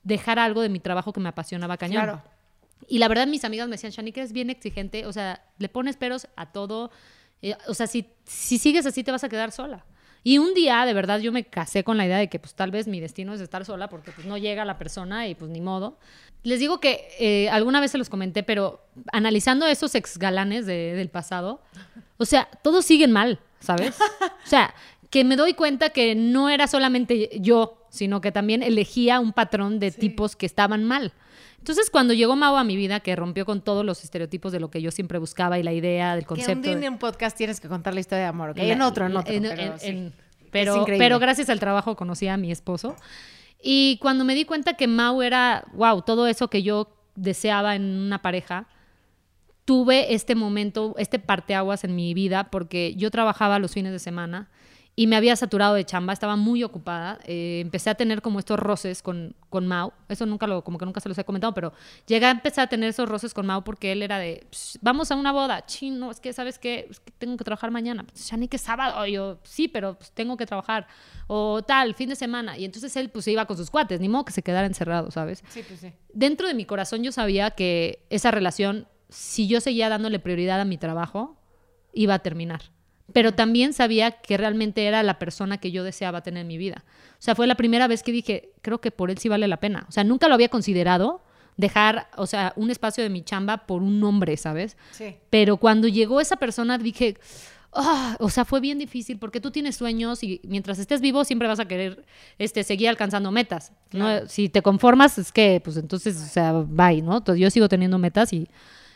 dejara 0.03 0.45
algo 0.45 0.61
de 0.61 0.69
mi 0.69 0.79
trabajo 0.79 1.11
que 1.13 1.19
me 1.19 1.29
apasionaba 1.29 1.77
cañón. 1.77 2.03
Claro. 2.03 2.38
Y 2.87 2.97
la 2.99 3.07
verdad, 3.07 3.27
mis 3.27 3.43
amigas 3.43 3.67
me 3.67 3.73
decían, 3.73 3.91
Shani, 3.91 4.11
que 4.11 4.21
eres 4.21 4.31
bien 4.33 4.49
exigente, 4.49 5.05
o 5.05 5.13
sea, 5.13 5.43
le 5.57 5.69
pones 5.69 5.97
peros 5.97 6.27
a 6.35 6.51
todo. 6.51 6.91
eh, 7.41 7.55
o 7.67 7.73
sea, 7.73 7.87
si, 7.87 8.05
si 8.25 8.57
sigues 8.57 8.85
así, 8.85 9.03
te 9.03 9.11
vas 9.11 9.23
a 9.23 9.29
quedar 9.29 9.51
sola. 9.51 9.85
Y 10.23 10.37
un 10.37 10.53
día, 10.53 10.83
de 10.85 10.93
verdad, 10.93 11.19
yo 11.19 11.31
me 11.31 11.45
casé 11.45 11.83
con 11.85 11.95
la 11.97 12.05
idea 12.05 12.17
de 12.17 12.27
que, 12.29 12.39
pues, 12.39 12.53
tal 12.53 12.71
vez 12.71 12.87
mi 12.87 12.99
destino 12.99 13.33
es 13.33 13.39
estar 13.39 13.63
sola 13.63 13.87
porque, 13.89 14.11
pues, 14.11 14.27
no 14.27 14.37
llega 14.37 14.65
la 14.65 14.77
persona 14.77 15.27
y, 15.29 15.35
pues, 15.35 15.49
ni 15.49 15.61
modo. 15.61 15.97
Les 16.43 16.59
digo 16.59 16.79
que 16.81 17.07
eh, 17.19 17.49
alguna 17.49 17.79
vez 17.79 17.91
se 17.91 17.97
los 17.97 18.09
comenté, 18.09 18.43
pero 18.43 18.85
analizando 19.13 19.65
esos 19.67 19.95
ex 19.95 20.17
galanes 20.17 20.65
de- 20.65 20.93
del 20.95 21.09
pasado, 21.09 21.61
o 22.17 22.25
sea, 22.25 22.49
todos 22.63 22.85
siguen 22.85 23.11
mal, 23.11 23.39
¿sabes? 23.61 23.95
O 24.21 24.47
sea, 24.49 24.73
que 25.09 25.23
me 25.23 25.37
doy 25.37 25.53
cuenta 25.53 25.89
que 25.91 26.15
no 26.15 26.49
era 26.49 26.67
solamente 26.67 27.29
yo, 27.39 27.85
sino 27.89 28.19
que 28.19 28.31
también 28.33 28.61
elegía 28.61 29.19
un 29.21 29.31
patrón 29.31 29.79
de 29.79 29.91
tipos 29.91 30.35
que 30.35 30.45
estaban 30.45 30.83
mal. 30.83 31.13
Entonces, 31.59 31.89
cuando 31.91 32.13
llegó 32.13 32.35
Mau 32.35 32.55
a 32.57 32.63
mi 32.63 32.75
vida, 32.75 32.99
que 33.01 33.15
rompió 33.15 33.45
con 33.45 33.61
todos 33.61 33.85
los 33.85 34.03
estereotipos 34.03 34.51
de 34.51 34.59
lo 34.59 34.71
que 34.71 34.81
yo 34.81 34.91
siempre 34.91 35.19
buscaba 35.19 35.59
y 35.59 35.63
la 35.63 35.71
idea 35.73 36.15
del 36.15 36.25
Que 36.25 36.33
un 36.33 36.37
concepto. 36.39 36.61
día 36.69 36.75
de- 36.77 36.85
en 36.87 36.93
un 36.93 36.99
podcast 36.99 37.37
tienes 37.37 37.59
que 37.59 37.67
contar 37.67 37.93
la 37.93 37.99
historia 37.99 38.23
de 38.23 38.29
amor, 38.29 38.51
¿ok? 38.51 38.57
la- 38.57 38.63
en 38.63 38.81
otro, 38.81 39.05
en 39.05 39.15
otro. 39.17 39.33
en- 39.33 39.43
pero, 39.43 39.61
en- 39.73 39.79
sí. 39.79 39.87
en- 39.87 40.07
Es 40.07 40.13
pero, 40.51 40.77
increíble. 40.77 41.05
pero 41.05 41.19
gracias 41.19 41.49
al 41.49 41.59
trabajo 41.59 41.95
conocí 41.95 42.27
a 42.27 42.37
mi 42.37 42.51
esposo. 42.51 42.95
Y 43.61 43.97
cuando 44.01 44.23
me 44.25 44.35
di 44.35 44.45
cuenta 44.45 44.73
que 44.75 44.87
Mau 44.87 45.21
era, 45.21 45.65
wow, 45.73 46.01
todo 46.01 46.27
eso 46.27 46.49
que 46.49 46.63
yo 46.63 46.95
deseaba 47.15 47.75
en 47.75 47.83
una 47.83 48.21
pareja, 48.21 48.67
tuve 49.65 50.13
este 50.15 50.33
momento, 50.35 50.95
este 50.97 51.19
parteaguas 51.19 51.83
en 51.83 51.95
mi 51.95 52.13
vida, 52.13 52.45
porque 52.49 52.95
yo 52.95 53.11
trabajaba 53.11 53.59
los 53.59 53.73
fines 53.73 53.91
de 53.91 53.99
semana 53.99 54.49
y 54.99 55.07
me 55.07 55.15
había 55.15 55.33
saturado 55.37 55.75
de 55.75 55.85
chamba, 55.85 56.11
estaba 56.11 56.35
muy 56.35 56.61
ocupada. 56.61 57.19
eh, 57.23 57.61
empecé 57.61 57.89
a 57.89 57.95
tener 57.95 58.21
como 58.21 58.37
estos 58.37 58.59
roces 58.59 59.01
con, 59.01 59.33
con 59.49 59.65
Mau. 59.65 59.93
Eso 60.09 60.25
nunca 60.25 60.45
lo, 60.45 60.61
como 60.61 60.77
que 60.77 60.83
nunca 60.83 60.99
se 60.99 61.07
los 61.07 61.17
he 61.17 61.23
comentado, 61.23 61.53
pero 61.53 61.71
llegué 62.05 62.25
a 62.25 62.31
empezar 62.31 62.65
a 62.65 62.67
tener 62.67 62.89
esos 62.89 63.07
roces 63.07 63.33
con 63.33 63.45
Mau 63.45 63.63
porque 63.63 63.93
él 63.93 64.01
era 64.03 64.19
de, 64.19 64.45
"Psh, 64.51 64.79
vamos 64.81 65.09
a 65.09 65.15
una 65.15 65.31
boda. 65.31 65.65
Chin, 65.65 65.97
no, 65.99 66.11
es 66.11 66.19
que, 66.19 66.33
¿sabes 66.33 66.59
qué? 66.59 66.87
Es 66.89 66.99
que 66.99 67.13
tengo 67.17 67.37
que 67.37 67.45
trabajar 67.45 67.71
mañana. 67.71 68.03
Pues, 68.03 68.29
ya 68.29 68.35
ni 68.35 68.49
que 68.49 68.57
sábado. 68.57 69.05
Y 69.07 69.13
yo, 69.13 69.39
sí, 69.43 69.69
pero 69.69 69.95
pues, 69.97 70.11
tengo 70.11 70.35
que 70.35 70.45
trabajar. 70.45 70.85
O 71.27 71.61
tal, 71.61 71.95
fin 71.95 72.09
de 72.09 72.17
semana. 72.17 72.57
Y 72.57 72.65
entonces 72.65 72.93
él 72.97 73.07
pues 73.09 73.23
se 73.23 73.31
iba 73.31 73.45
con 73.45 73.55
sus 73.55 73.69
cuates, 73.69 74.01
ni 74.01 74.09
modo 74.09 74.25
que 74.25 74.33
se 74.33 74.41
quedara 74.43 74.67
encerrado, 74.67 75.11
¿sabes? 75.11 75.41
Sí, 75.47 75.63
pues 75.65 75.79
sí. 75.79 75.93
dentro 76.13 76.45
de 76.45 76.53
mi 76.55 76.65
corazón 76.65 77.03
yo 77.03 77.13
sabía 77.13 77.51
que 77.51 78.05
esa 78.09 78.31
relación, 78.31 78.85
si 79.07 79.47
yo 79.47 79.61
seguía 79.61 79.87
dándole 79.87 80.19
prioridad 80.19 80.59
a 80.59 80.65
mi 80.65 80.77
trabajo, 80.77 81.37
iba 81.93 82.15
a 82.15 82.19
terminar. 82.19 82.63
Pero 83.13 83.33
también 83.33 83.73
sabía 83.73 84.11
que 84.11 84.37
realmente 84.37 84.85
era 84.85 85.03
la 85.03 85.19
persona 85.19 85.57
que 85.57 85.71
yo 85.71 85.83
deseaba 85.83 86.21
tener 86.21 86.41
en 86.41 86.47
mi 86.47 86.57
vida. 86.57 86.83
O 87.13 87.21
sea, 87.21 87.35
fue 87.35 87.47
la 87.47 87.55
primera 87.55 87.87
vez 87.87 88.03
que 88.03 88.11
dije, 88.11 88.51
creo 88.61 88.79
que 88.81 88.91
por 88.91 89.11
él 89.11 89.17
sí 89.17 89.29
vale 89.29 89.47
la 89.47 89.57
pena. 89.57 89.85
O 89.89 89.91
sea, 89.91 90.03
nunca 90.03 90.27
lo 90.27 90.33
había 90.35 90.49
considerado 90.49 91.21
dejar, 91.57 92.09
o 92.15 92.25
sea, 92.25 92.53
un 92.55 92.71
espacio 92.71 93.03
de 93.03 93.09
mi 93.09 93.21
chamba 93.21 93.65
por 93.67 93.81
un 93.81 94.01
hombre, 94.03 94.37
¿sabes? 94.37 94.77
Sí. 94.91 95.15
Pero 95.29 95.57
cuando 95.57 95.87
llegó 95.89 96.21
esa 96.21 96.37
persona 96.37 96.77
dije, 96.77 97.17
"Ah", 97.73 98.15
o 98.19 98.29
sea, 98.29 98.45
fue 98.45 98.61
bien 98.61 98.77
difícil 98.79 99.19
porque 99.19 99.41
tú 99.41 99.51
tienes 99.51 99.75
sueños 99.75 100.23
y 100.23 100.39
mientras 100.45 100.79
estés 100.79 101.01
vivo 101.01 101.25
siempre 101.25 101.49
vas 101.49 101.59
a 101.59 101.67
querer 101.67 102.05
este, 102.37 102.63
seguir 102.63 102.87
alcanzando 102.87 103.29
metas. 103.31 103.73
¿no? 103.91 104.25
Si 104.27 104.47
te 104.47 104.61
conformas, 104.61 105.17
es 105.17 105.31
que, 105.33 105.61
pues 105.61 105.75
entonces, 105.75 106.15
o 106.15 106.27
sea, 106.27 106.53
bye, 106.53 107.01
¿no? 107.01 107.23
Yo 107.35 107.49
sigo 107.49 107.67
teniendo 107.67 107.97
metas 107.97 108.31
y 108.31 108.47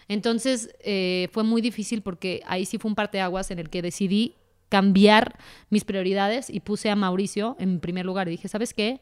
entonces 0.07 0.75
eh, 0.79 1.29
fue 1.31 1.43
muy 1.43 1.61
difícil 1.61 2.01
porque 2.01 2.41
ahí 2.45 2.65
sí 2.65 2.77
fue 2.77 2.89
un 2.89 2.95
parteaguas 2.95 3.51
en 3.51 3.59
el 3.59 3.69
que 3.69 3.81
decidí 3.81 4.35
cambiar 4.69 5.37
mis 5.69 5.85
prioridades 5.85 6.49
y 6.49 6.59
puse 6.59 6.89
a 6.89 6.95
Mauricio 6.95 7.55
en 7.59 7.79
primer 7.79 8.05
lugar 8.05 8.27
y 8.27 8.31
dije, 8.31 8.47
¿sabes 8.47 8.73
qué? 8.73 9.01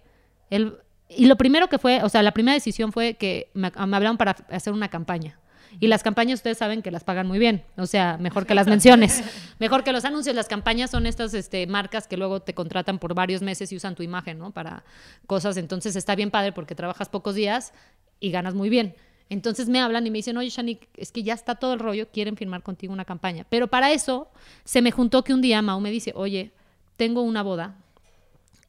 Él, 0.50 0.78
y 1.10 1.26
lo 1.26 1.38
primero 1.38 1.68
que 1.68 1.78
fue, 1.78 2.04
o 2.04 2.10
sea, 2.10 2.24
la 2.24 2.34
primera 2.34 2.54
decisión 2.54 2.92
fue 2.92 3.14
que 3.14 3.50
me, 3.54 3.72
me 3.72 3.96
hablaron 3.96 4.18
para 4.18 4.32
hacer 4.50 4.74
una 4.74 4.90
campaña. 4.90 5.40
Y 5.80 5.88
las 5.88 6.04
campañas 6.04 6.40
ustedes 6.40 6.58
saben 6.58 6.82
que 6.82 6.92
las 6.92 7.04
pagan 7.04 7.28
muy 7.28 7.40
bien, 7.40 7.64
o 7.78 7.86
sea, 7.86 8.18
mejor 8.18 8.46
que 8.46 8.54
las 8.54 8.68
menciones, 8.68 9.24
mejor 9.60 9.84
que 9.84 9.94
los 9.94 10.04
anuncios. 10.04 10.36
Las 10.36 10.48
campañas 10.48 10.92
son 10.92 11.06
estas 11.06 11.34
este, 11.34 11.66
marcas 11.68 12.08
que 12.08 12.18
luego 12.18 12.42
te 12.42 12.54
contratan 12.54 13.00
por 13.00 13.14
varios 13.14 13.42
meses 13.42 13.72
y 13.72 13.78
usan 13.78 13.96
tu 13.96 14.04
imagen, 14.04 14.38
¿no? 14.38 14.52
Para 14.52 14.84
cosas. 15.28 15.56
Entonces 15.58 15.96
está 15.96 16.16
bien 16.16 16.32
padre 16.32 16.52
porque 16.52 16.76
trabajas 16.76 17.08
pocos 17.08 17.36
días 17.36 17.74
y 18.20 18.32
ganas 18.32 18.54
muy 18.54 18.70
bien. 18.70 18.96
Entonces 19.32 19.70
me 19.70 19.80
hablan 19.80 20.06
y 20.06 20.12
me 20.12 20.18
dicen, 20.18 20.36
oye, 20.36 20.50
Shanik, 20.50 20.90
es 20.98 21.14
que 21.14 21.24
ya 21.24 21.34
está 21.34 21.56
todo 21.56 21.74
el 21.74 21.80
rollo, 21.80 22.10
quieren 22.12 22.36
firmar 22.36 22.64
contigo 22.64 22.92
una 22.92 23.06
campaña. 23.06 23.46
Pero 23.48 23.68
para 23.68 23.94
eso 23.94 24.30
se 24.66 24.82
me 24.82 24.92
juntó 24.92 25.24
que 25.24 25.34
un 25.34 25.42
día 25.42 25.62
Mau 25.62 25.80
me 25.80 25.90
dice, 25.90 26.12
oye, 26.18 26.52
tengo 26.98 27.22
una 27.22 27.42
boda 27.42 27.78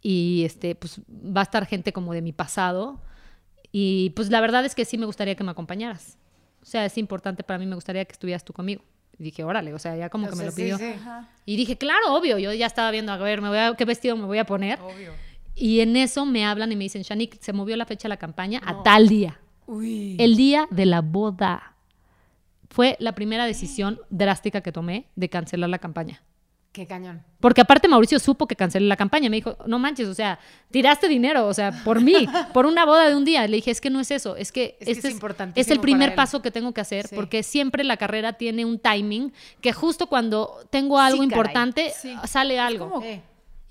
y 0.00 0.44
este, 0.44 0.76
pues 0.76 1.00
va 1.10 1.40
a 1.40 1.42
estar 1.42 1.66
gente 1.66 1.92
como 1.92 2.12
de 2.14 2.22
mi 2.22 2.32
pasado 2.32 3.00
y 3.72 4.10
pues 4.10 4.30
la 4.30 4.40
verdad 4.40 4.64
es 4.64 4.76
que 4.76 4.84
sí 4.84 4.98
me 4.98 5.04
gustaría 5.04 5.34
que 5.34 5.42
me 5.42 5.50
acompañaras. 5.50 6.16
O 6.62 6.64
sea, 6.64 6.84
es 6.84 6.96
importante 6.96 7.42
para 7.42 7.58
mí, 7.58 7.66
me 7.66 7.74
gustaría 7.74 8.04
que 8.04 8.12
estuvieras 8.12 8.44
tú 8.44 8.52
conmigo. 8.52 8.84
Y 9.18 9.24
dije, 9.24 9.42
órale, 9.42 9.74
o 9.74 9.80
sea, 9.80 9.96
ya 9.96 10.10
como 10.10 10.28
O 10.28 10.30
que 10.30 10.36
me 10.36 10.44
lo 10.44 10.52
pidió. 10.52 10.78
sí. 10.78 10.94
Y 11.44 11.56
dije, 11.56 11.76
claro, 11.76 12.14
obvio, 12.14 12.38
yo 12.38 12.52
ya 12.52 12.66
estaba 12.66 12.92
viendo, 12.92 13.10
a 13.10 13.16
ver, 13.16 13.42
me 13.42 13.48
voy 13.48 13.58
a, 13.58 13.74
qué 13.74 13.84
vestido 13.84 14.16
me 14.16 14.26
voy 14.26 14.38
a 14.38 14.46
poner. 14.46 14.78
Y 15.56 15.80
en 15.80 15.96
eso 15.96 16.24
me 16.24 16.44
hablan 16.44 16.70
y 16.70 16.76
me 16.76 16.84
dicen, 16.84 17.02
Shanik, 17.02 17.40
se 17.40 17.52
movió 17.52 17.76
la 17.76 17.84
fecha 17.84 18.04
de 18.04 18.10
la 18.10 18.16
campaña 18.16 18.60
a 18.64 18.84
tal 18.84 19.08
día. 19.08 19.40
El 19.80 20.36
día 20.36 20.66
de 20.70 20.86
la 20.86 21.00
boda. 21.00 21.74
Fue 22.70 22.96
la 23.00 23.12
primera 23.14 23.44
decisión 23.44 24.00
drástica 24.08 24.60
que 24.62 24.72
tomé 24.72 25.06
de 25.14 25.28
cancelar 25.28 25.68
la 25.68 25.78
campaña. 25.78 26.22
Qué 26.72 26.86
cañón. 26.86 27.22
Porque 27.38 27.60
aparte 27.60 27.86
Mauricio 27.86 28.18
supo 28.18 28.46
que 28.46 28.56
cancelé 28.56 28.86
la 28.86 28.96
campaña. 28.96 29.28
Me 29.28 29.36
dijo, 29.36 29.58
no 29.66 29.78
manches, 29.78 30.08
o 30.08 30.14
sea, 30.14 30.38
tiraste 30.70 31.06
dinero, 31.06 31.46
o 31.46 31.52
sea, 31.52 31.70
por 31.84 32.00
mí, 32.00 32.14
por 32.54 32.64
una 32.64 32.86
boda 32.86 33.10
de 33.10 33.14
un 33.14 33.26
día. 33.26 33.46
Le 33.46 33.56
dije, 33.56 33.70
es 33.70 33.82
que 33.82 33.90
no 33.90 34.00
es 34.00 34.10
eso, 34.10 34.36
es 34.36 34.52
que 34.52 34.78
Es 34.80 34.88
este 34.88 35.00
es 35.00 35.04
es, 35.04 35.10
importantísimo 35.12 35.60
es 35.60 35.70
el 35.70 35.80
primer 35.80 36.14
paso 36.14 36.40
que 36.40 36.50
tengo 36.50 36.72
que 36.72 36.80
hacer, 36.80 37.08
Sí. 37.08 37.14
porque 37.14 37.42
siempre 37.42 37.84
la 37.84 37.98
carrera 37.98 38.32
tiene 38.34 38.64
un 38.64 38.78
timing 38.78 39.34
que 39.60 39.74
justo 39.74 40.06
cuando 40.06 40.60
tengo 40.70 40.98
algo 40.98 41.22
importante, 41.22 41.92
Sí. 42.00 42.14
sale 42.24 42.58
algo. 42.58 42.88
como- 42.88 43.04
Eh, 43.04 43.20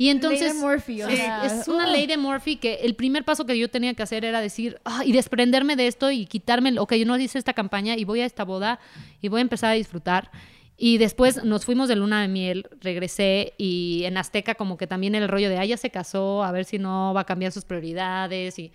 Y 0.02 0.10
entonces 0.10 0.42
Ley 0.42 0.54
de 0.54 0.60
Murphy, 0.60 1.02
o 1.04 1.10
es, 1.10 1.20
sea, 1.20 1.46
es 1.46 1.68
una 1.68 1.86
ley 1.86 2.08
de 2.08 2.18
Murphy 2.18 2.56
que 2.56 2.74
el 2.82 2.96
primer 2.96 3.24
paso 3.24 3.46
que 3.46 3.56
yo 3.60 3.70
tenía 3.70 3.94
que 3.94 4.02
hacer 4.02 4.26
era 4.26 4.42
decir, 4.42 4.80
"Ah", 4.84 5.04
y 5.06 5.12
desprenderme 5.12 5.76
de 5.76 5.86
esto 5.86 6.10
y 6.10 6.26
quitarme, 6.26 6.80
ok, 6.80 6.94
yo 6.96 7.06
no 7.06 7.16
hice 7.20 7.38
esta 7.38 7.54
campaña 7.54 7.96
y 7.96 8.04
voy 8.04 8.22
a 8.22 8.26
esta 8.26 8.44
boda 8.44 8.80
y 9.22 9.28
voy 9.28 9.40
a 9.40 9.42
empezar 9.42 9.70
a 9.70 9.74
disfrutar. 9.74 10.32
Y 10.76 10.98
después 10.98 11.44
nos 11.44 11.66
fuimos 11.66 11.88
de 11.88 11.96
luna 11.98 12.20
de 12.24 12.28
miel, 12.30 12.68
regresé 12.82 13.54
y 13.60 14.02
en 14.06 14.18
Azteca 14.18 14.56
como 14.56 14.76
que 14.76 14.88
también 14.88 15.14
el 15.14 15.28
rollo 15.28 15.50
de, 15.50 15.60
ah, 15.60 15.66
ya 15.66 15.78
se 15.78 15.92
casó, 15.92 16.44
a 16.44 16.52
ver 16.52 16.66
si 16.66 16.80
no 16.80 17.14
va 17.14 17.22
a 17.22 17.26
cambiar 17.26 17.52
sus 17.52 17.64
prioridades 17.66 18.58
y... 18.58 18.72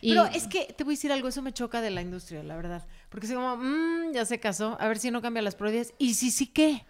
y- 0.00 0.10
Pero 0.10 0.26
es 0.26 0.46
que 0.46 0.72
te 0.76 0.84
voy 0.84 0.92
a 0.92 0.96
decir 0.96 1.10
algo, 1.10 1.26
eso 1.26 1.42
me 1.42 1.52
choca 1.52 1.80
de 1.80 1.90
la 1.90 2.02
industria, 2.02 2.44
la 2.44 2.54
verdad. 2.54 2.86
Porque 3.08 3.26
es 3.26 3.32
como, 3.32 3.56
"Mm, 3.56 4.12
ya 4.14 4.24
se 4.24 4.38
casó, 4.38 4.76
a 4.80 4.86
ver 4.86 4.98
si 5.00 5.10
no 5.10 5.20
cambia 5.22 5.42
las 5.42 5.56
prioridades. 5.56 5.92
¿Y 5.98 6.14
si 6.14 6.30
sí 6.30 6.46
qué? 6.46 6.84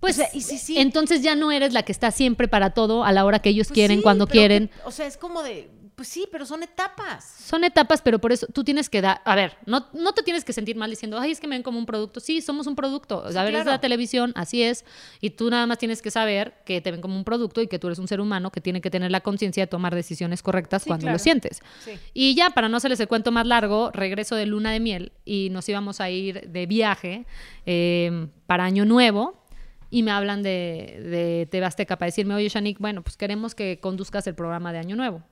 Pues 0.00 0.14
o 0.16 0.22
sea, 0.22 0.28
y 0.32 0.42
si 0.42 0.58
sí. 0.58 0.78
entonces 0.78 1.22
ya 1.22 1.34
no 1.34 1.50
eres 1.52 1.72
la 1.72 1.82
que 1.82 1.92
está 1.92 2.10
siempre 2.10 2.48
para 2.48 2.70
todo 2.70 3.04
a 3.04 3.12
la 3.12 3.24
hora 3.24 3.38
que 3.40 3.48
ellos 3.48 3.68
Pues 3.68 3.74
quieren, 3.74 3.98
sí, 3.98 4.02
cuando 4.02 4.26
quieren. 4.26 4.68
que- 4.68 4.74
o 4.84 4.90
sea, 4.90 5.06
es 5.06 5.16
como 5.16 5.42
de, 5.42 5.70
pues 5.94 6.08
sí, 6.08 6.28
pero 6.30 6.44
son 6.44 6.62
etapas. 6.62 7.24
Son 7.24 7.64
etapas, 7.64 8.02
pero 8.02 8.18
por 8.18 8.30
eso 8.30 8.46
tú 8.52 8.62
tienes 8.62 8.90
que 8.90 9.00
dar, 9.00 9.22
a 9.24 9.34
ver, 9.34 9.56
no, 9.64 9.86
no 9.94 10.12
te 10.12 10.22
tienes 10.22 10.44
que 10.44 10.52
sentir 10.52 10.76
mal 10.76 10.90
diciendo, 10.90 11.18
ay, 11.18 11.30
es 11.30 11.40
que 11.40 11.46
me 11.48 11.54
ven 11.56 11.62
como 11.62 11.78
un 11.78 11.86
producto. 11.86 12.20
Sí, 12.20 12.42
somos 12.42 12.66
un 12.66 12.76
producto. 12.76 13.22
O 13.24 13.32
sea, 13.32 13.40
a 13.40 13.44
ver, 13.44 13.54
es 13.54 13.64
la 13.64 13.80
televisión, 13.80 14.32
así 14.36 14.62
es. 14.62 14.84
Y 15.22 15.30
tú 15.30 15.48
nada 15.48 15.66
más 15.66 15.78
tienes 15.78 16.02
que 16.02 16.10
saber 16.10 16.52
que 16.66 16.82
te 16.82 16.90
ven 16.90 17.00
como 17.00 17.16
un 17.16 17.24
producto 17.24 17.62
y 17.62 17.66
que 17.66 17.78
tú 17.78 17.86
eres 17.86 17.98
un 17.98 18.06
ser 18.08 18.20
humano 18.20 18.50
que 18.52 18.60
tiene 18.60 18.82
que 18.82 18.90
tener 18.90 19.10
la 19.10 19.22
conciencia 19.22 19.62
de 19.62 19.66
tomar 19.68 19.94
decisiones 19.94 20.42
correctas 20.42 20.82
Sí, 20.82 20.88
cuando 20.88 21.04
claro. 21.04 21.14
lo 21.14 21.18
sientes. 21.18 21.62
Sí. 21.82 21.92
Y 22.12 22.34
ya, 22.34 22.50
para 22.50 22.68
no 22.68 22.76
hacerles 22.76 23.00
el 23.00 23.08
cuento 23.08 23.32
más 23.32 23.46
largo, 23.46 23.90
regreso 23.92 24.34
de 24.36 24.44
luna 24.44 24.72
de 24.72 24.80
miel 24.80 25.12
y 25.24 25.48
nos 25.50 25.66
íbamos 25.70 26.02
a 26.02 26.10
ir 26.10 26.50
de 26.50 26.66
viaje 26.66 27.24
eh, 27.64 28.28
para 28.46 28.64
Año 28.64 28.84
Nuevo. 28.84 29.45
Y 29.90 30.02
me 30.02 30.10
hablan 30.10 30.42
de, 30.42 31.00
de 31.10 31.48
TV 31.50 31.64
Azteca 31.64 31.96
para 31.96 32.06
decirme, 32.06 32.34
oye, 32.34 32.48
Shanik, 32.48 32.78
bueno, 32.78 33.02
pues 33.02 33.16
queremos 33.16 33.54
que 33.54 33.78
conduzcas 33.80 34.26
el 34.26 34.34
programa 34.34 34.72
de 34.72 34.78
Año 34.78 34.96
Nuevo. 34.96 35.22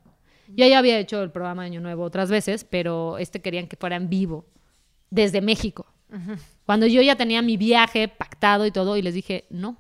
Yo 0.49 0.67
ya 0.67 0.79
había 0.79 0.99
hecho 0.99 1.23
el 1.23 1.31
programa 1.31 1.63
de 1.63 1.67
Año 1.67 1.81
Nuevo 1.81 2.05
otras 2.05 2.31
veces, 2.31 2.65
pero 2.65 3.19
este 3.19 3.41
querían 3.41 3.67
que 3.67 3.77
fuera 3.77 3.97
en 3.97 4.09
vivo, 4.09 4.47
desde 5.11 5.41
México. 5.41 5.87
Cuando 6.65 6.87
yo 6.87 7.03
ya 7.03 7.17
tenía 7.17 7.43
mi 7.43 7.57
viaje 7.57 8.07
pactado 8.07 8.67
y 8.67 8.71
todo, 8.71 8.97
y 8.97 9.03
les 9.03 9.15
dije, 9.15 9.47
no. 9.51 9.79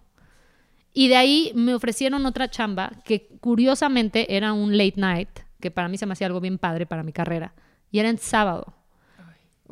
Y 0.92 1.08
de 1.08 1.16
ahí 1.16 1.52
me 1.54 1.74
ofrecieron 1.74 2.26
otra 2.26 2.50
chamba 2.50 2.92
que 3.04 3.28
curiosamente 3.40 4.36
era 4.36 4.52
un 4.52 4.76
late 4.76 4.94
night, 4.96 5.28
que 5.60 5.70
para 5.70 5.88
mí 5.88 5.96
se 5.96 6.06
me 6.06 6.12
hacía 6.12 6.26
algo 6.26 6.40
bien 6.40 6.58
padre 6.58 6.86
para 6.86 7.02
mi 7.02 7.12
carrera, 7.12 7.54
y 7.90 8.00
era 8.00 8.08
en 8.08 8.18
sábado. 8.18 8.74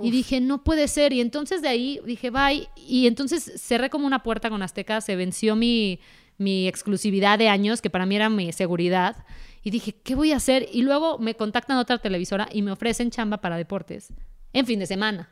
Y 0.00 0.10
dije, 0.10 0.40
no 0.40 0.64
puede 0.64 0.88
ser. 0.88 1.12
Y 1.12 1.20
entonces 1.20 1.60
de 1.60 1.68
ahí 1.68 2.00
dije, 2.06 2.30
bye. 2.30 2.68
Y 2.76 3.06
entonces 3.06 3.52
cerré 3.56 3.90
como 3.90 4.06
una 4.06 4.22
puerta 4.22 4.48
con 4.48 4.62
Azteca, 4.62 5.00
se 5.00 5.16
venció 5.16 5.54
mi, 5.54 6.00
mi 6.38 6.66
exclusividad 6.66 7.38
de 7.38 7.48
años, 7.48 7.82
que 7.82 7.90
para 7.90 8.06
mí 8.06 8.16
era 8.16 8.30
mi 8.30 8.52
seguridad. 8.52 9.24
Y 9.62 9.70
dije, 9.70 9.92
¿qué 9.92 10.14
voy 10.14 10.32
a 10.32 10.36
hacer? 10.36 10.68
Y 10.72 10.82
luego 10.82 11.18
me 11.18 11.34
contactan 11.34 11.76
otra 11.76 11.98
televisora 11.98 12.48
y 12.50 12.62
me 12.62 12.72
ofrecen 12.72 13.10
chamba 13.10 13.38
para 13.40 13.56
deportes 13.56 14.12
en 14.52 14.66
fin 14.66 14.78
de 14.78 14.86
semana. 14.86 15.30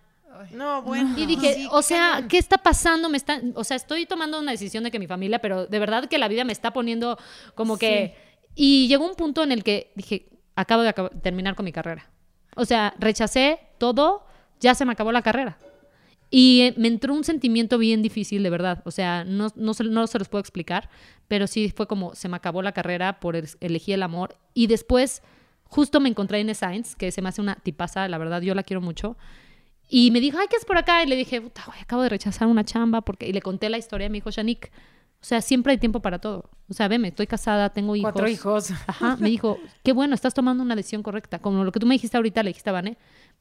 No, 0.53 0.83
bueno. 0.83 1.19
Y 1.19 1.27
dije, 1.27 1.55
sí, 1.55 1.69
o 1.71 1.83
sea. 1.83 2.27
¿qué 2.29 2.39
está 2.39 2.59
pasando? 2.59 3.09
Me 3.09 3.17
está, 3.17 3.43
o 3.55 3.65
sea, 3.65 3.77
estoy 3.77 4.07
tomando 4.07 4.39
una 4.39 4.53
decisión 4.53 4.85
de 4.85 4.91
que 4.91 4.99
mi 4.99 5.07
familia, 5.07 5.41
pero 5.41 5.67
de 5.67 5.79
verdad 5.79 6.07
que 6.07 6.19
la 6.19 6.29
vida 6.29 6.45
me 6.45 6.53
está 6.53 6.73
poniendo 6.73 7.19
como 7.55 7.77
que... 7.77 8.15
Y 8.55 8.89
llegó 8.89 9.07
un 9.07 9.17
punto 9.17 9.43
en 9.43 9.53
el 9.53 9.65
que 9.65 9.93
dije, 9.97 10.29
acabo 10.55 10.83
de 10.83 10.95
acab- 10.95 11.21
terminar 11.23 11.57
con 11.57 11.65
mi 11.65 11.73
carrera. 11.73 12.11
O 12.57 12.65
sea, 12.65 12.95
rechacé 12.99 13.59
todo, 13.79 14.25
ya 14.61 14.75
se 14.75 14.85
me 14.85 14.93
acabó 14.93 15.11
la 15.13 15.23
carrera. 15.23 15.59
Y 16.33 16.61
eh, 16.61 16.75
me 16.77 16.87
entró 16.87 17.13
un 17.13 17.25
sentimiento 17.25 17.77
bien 17.77 18.03
difícil, 18.03 18.43
de 18.45 18.51
verdad. 18.51 18.83
O 18.85 18.93
sea, 18.93 19.25
no, 19.25 19.49
no, 19.57 19.75
se, 19.75 19.83
no 19.85 20.07
se 20.07 20.19
los 20.19 20.29
puedo 20.29 20.41
explicar, 20.41 20.89
pero 21.27 21.47
sí 21.49 21.73
fue 21.75 21.89
como 21.89 22.15
se 22.15 22.29
me 22.29 22.37
acabó 22.37 22.63
la 22.63 22.71
carrera 22.73 23.19
por 23.19 23.35
es- 23.35 23.57
elegir 23.61 23.95
el 23.95 24.03
amor. 24.05 24.37
Y 24.55 24.69
después, 24.69 25.23
justo 25.65 25.99
me 25.99 26.09
encontré 26.09 26.39
Inés 26.41 26.59
Sainz, 26.59 26.95
que 26.95 27.11
se 27.11 27.21
me 27.21 27.31
hace 27.31 27.41
una 27.41 27.57
tipaza, 27.57 28.07
la 28.07 28.19
verdad, 28.19 28.43
yo 28.43 28.55
la 28.55 28.63
quiero 28.63 28.81
mucho. 28.81 29.17
Y 29.89 30.13
me 30.13 30.21
dijo, 30.21 30.39
ay, 30.39 30.47
¿qué 30.49 30.55
es 30.57 30.65
por 30.65 30.79
acá? 30.79 31.03
Y 31.03 31.09
le 31.09 31.17
dije, 31.17 31.41
puta, 31.41 31.65
güey, 31.67 31.81
acabo 31.81 32.03
de 32.03 32.09
rechazar 32.11 32.47
una 32.47 32.65
chamba. 32.65 33.01
porque 33.01 33.27
Y 33.27 33.33
le 33.33 33.43
conté 33.43 33.69
la 33.69 33.79
historia. 33.79 34.09
Me 34.09 34.19
dijo, 34.19 34.31
Shanik, 34.31 34.71
o 35.21 35.25
sea, 35.25 35.41
siempre 35.43 35.73
hay 35.73 35.79
tiempo 35.79 35.99
para 36.01 36.21
todo. 36.21 36.49
O 36.69 36.75
sea, 36.75 36.87
veme, 36.87 37.09
estoy 37.09 37.27
casada, 37.27 37.71
tengo 37.71 37.97
hijos. 37.97 38.13
Cuatro 38.13 38.29
hijos. 38.29 38.71
Ajá, 38.87 39.17
me 39.17 39.29
dijo, 39.31 39.59
qué 39.83 39.93
bueno, 39.93 40.15
estás 40.15 40.33
tomando 40.33 40.63
una 40.63 40.77
decisión 40.77 41.03
correcta. 41.03 41.41
Como 41.41 41.65
lo 41.65 41.73
que 41.73 41.81
tú 41.81 41.87
me 41.87 41.95
dijiste 41.97 42.17
ahorita, 42.17 42.45
le 42.45 42.51
dijiste 42.51 42.71
a 42.71 42.73
Vané, 42.75 42.99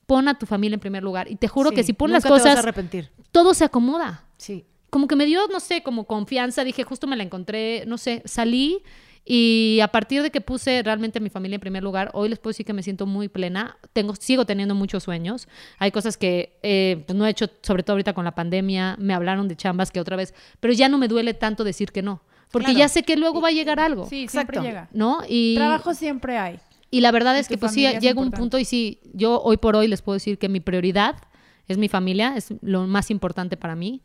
pon 0.09 0.27
a 0.27 0.37
tu 0.39 0.45
familia 0.47 0.73
en 0.73 0.79
primer 0.79 1.03
lugar. 1.03 1.29
Y 1.31 1.35
te 1.35 1.47
juro 1.47 1.69
que 1.69 1.83
Sí, 1.83 1.87
si 1.87 1.93
pones 1.93 2.13
las 2.15 2.23
nunca 2.25 2.29
te 2.29 2.41
vas 2.41 2.41
a 2.41 2.49
cosas, 2.49 2.63
arrepentir. 2.65 3.09
todo 3.31 3.53
se 3.53 3.63
acomoda. 3.63 4.25
Sí. 4.37 4.65
Como 4.89 5.07
que 5.07 5.15
me 5.15 5.25
dio, 5.27 5.47
no 5.49 5.59
sé, 5.59 5.83
como 5.83 6.05
confianza. 6.05 6.63
Dije, 6.63 6.83
justo 6.83 7.05
me 7.07 7.15
la 7.15 7.21
encontré, 7.23 7.83
no 7.85 7.97
sé, 7.99 8.23
salí. 8.25 8.79
Y 9.25 9.79
a 9.83 9.89
partir 9.89 10.23
de 10.23 10.31
que 10.31 10.41
puse 10.41 10.81
realmente 10.81 11.19
a 11.19 11.21
mi 11.21 11.29
familia 11.29 11.55
en 11.55 11.61
primer 11.61 11.83
lugar, 11.83 12.09
hoy 12.13 12.29
les 12.29 12.39
puedo 12.39 12.49
decir 12.51 12.65
que 12.65 12.73
me 12.73 12.81
siento 12.81 13.05
muy 13.05 13.27
plena. 13.27 13.77
Tengo, 13.93 14.15
sigo 14.15 14.45
teniendo 14.45 14.73
muchos 14.73 15.03
sueños. 15.03 15.47
Hay 15.77 15.91
cosas 15.91 16.17
que 16.17 16.57
eh, 16.63 17.03
pues 17.05 17.15
no 17.15 17.27
he 17.27 17.29
hecho, 17.29 17.45
sobre 17.61 17.83
todo 17.83 17.93
ahorita 17.93 18.13
con 18.13 18.25
la 18.25 18.33
pandemia. 18.33 18.95
Me 18.99 19.13
hablaron 19.13 19.47
de 19.47 19.55
chambas 19.55 19.91
que 19.91 19.99
otra 19.99 20.15
vez, 20.15 20.33
pero 20.59 20.73
ya 20.73 20.89
no 20.89 20.97
me 20.97 21.07
duele 21.07 21.35
tanto 21.35 21.63
decir 21.63 21.91
que 21.91 22.01
no. 22.01 22.23
Porque 22.51 22.65
Claro. 22.71 22.79
ya 22.79 22.87
sé 22.89 23.03
que 23.03 23.15
luego 23.15 23.41
va 23.41 23.49
a 23.49 23.51
llegar 23.51 23.79
algo. 23.79 24.07
Sí, 24.09 24.23
Exacto. 24.23 24.53
siempre 24.53 24.67
llega. 24.71 24.89
¿No? 24.91 25.19
Y, 25.29 25.53
Trabajo 25.55 25.93
siempre 25.93 26.39
hay. 26.39 26.59
Y 26.91 27.01
la 27.01 27.11
verdad 27.11 27.37
es 27.37 27.47
que 27.47 27.57
pues 27.57 27.73
sí, 27.73 27.87
llega 27.99 28.19
un 28.21 28.31
punto 28.31 28.57
y 28.57 28.65
sí, 28.65 28.99
yo 29.13 29.41
hoy 29.41 29.57
por 29.57 29.75
hoy 29.75 29.87
les 29.87 30.01
puedo 30.01 30.15
decir 30.15 30.37
que 30.37 30.49
mi 30.49 30.59
prioridad 30.59 31.15
es 31.67 31.77
mi 31.77 31.87
familia, 31.87 32.33
es 32.35 32.53
lo 32.61 32.87
más 32.87 33.11
importante 33.11 33.55
para 33.57 33.75
mí. 33.75 34.01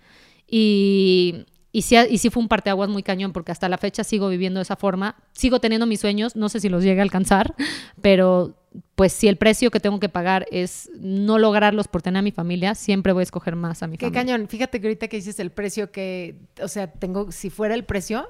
Y, 0.46 1.46
y, 1.72 1.82
sí, 1.82 1.96
y 2.10 2.18
sí 2.18 2.28
fue 2.28 2.42
un 2.42 2.48
parteaguas 2.48 2.90
muy 2.90 3.02
cañón, 3.02 3.32
porque 3.32 3.52
hasta 3.52 3.68
la 3.68 3.78
fecha 3.78 4.04
sigo 4.04 4.28
viviendo 4.28 4.58
de 4.58 4.62
esa 4.62 4.76
forma. 4.76 5.16
Sigo 5.32 5.60
teniendo 5.60 5.86
mis 5.86 6.00
sueños, 6.00 6.36
no 6.36 6.48
sé 6.50 6.60
si 6.60 6.68
los 6.68 6.84
llegue 6.84 7.00
a 7.00 7.02
alcanzar, 7.02 7.54
pero 8.02 8.54
pues 8.96 9.12
si 9.12 9.28
el 9.28 9.36
precio 9.36 9.70
que 9.70 9.80
tengo 9.80 9.98
que 9.98 10.08
pagar 10.08 10.46
es 10.50 10.90
no 10.98 11.38
lograrlos 11.38 11.88
por 11.88 12.02
tener 12.02 12.18
a 12.18 12.22
mi 12.22 12.32
familia, 12.32 12.74
siempre 12.74 13.12
voy 13.12 13.20
a 13.20 13.24
escoger 13.24 13.56
más 13.56 13.82
a 13.82 13.86
mi 13.86 13.96
Qué 13.96 14.06
familia. 14.06 14.24
cañón. 14.24 14.48
Fíjate 14.48 14.80
que 14.80 14.88
ahorita 14.88 15.08
que 15.08 15.16
dices 15.16 15.40
el 15.40 15.50
precio 15.50 15.90
que, 15.90 16.36
o 16.62 16.68
sea, 16.68 16.92
tengo, 16.92 17.32
si 17.32 17.50
fuera 17.50 17.74
el 17.74 17.84
precio, 17.84 18.28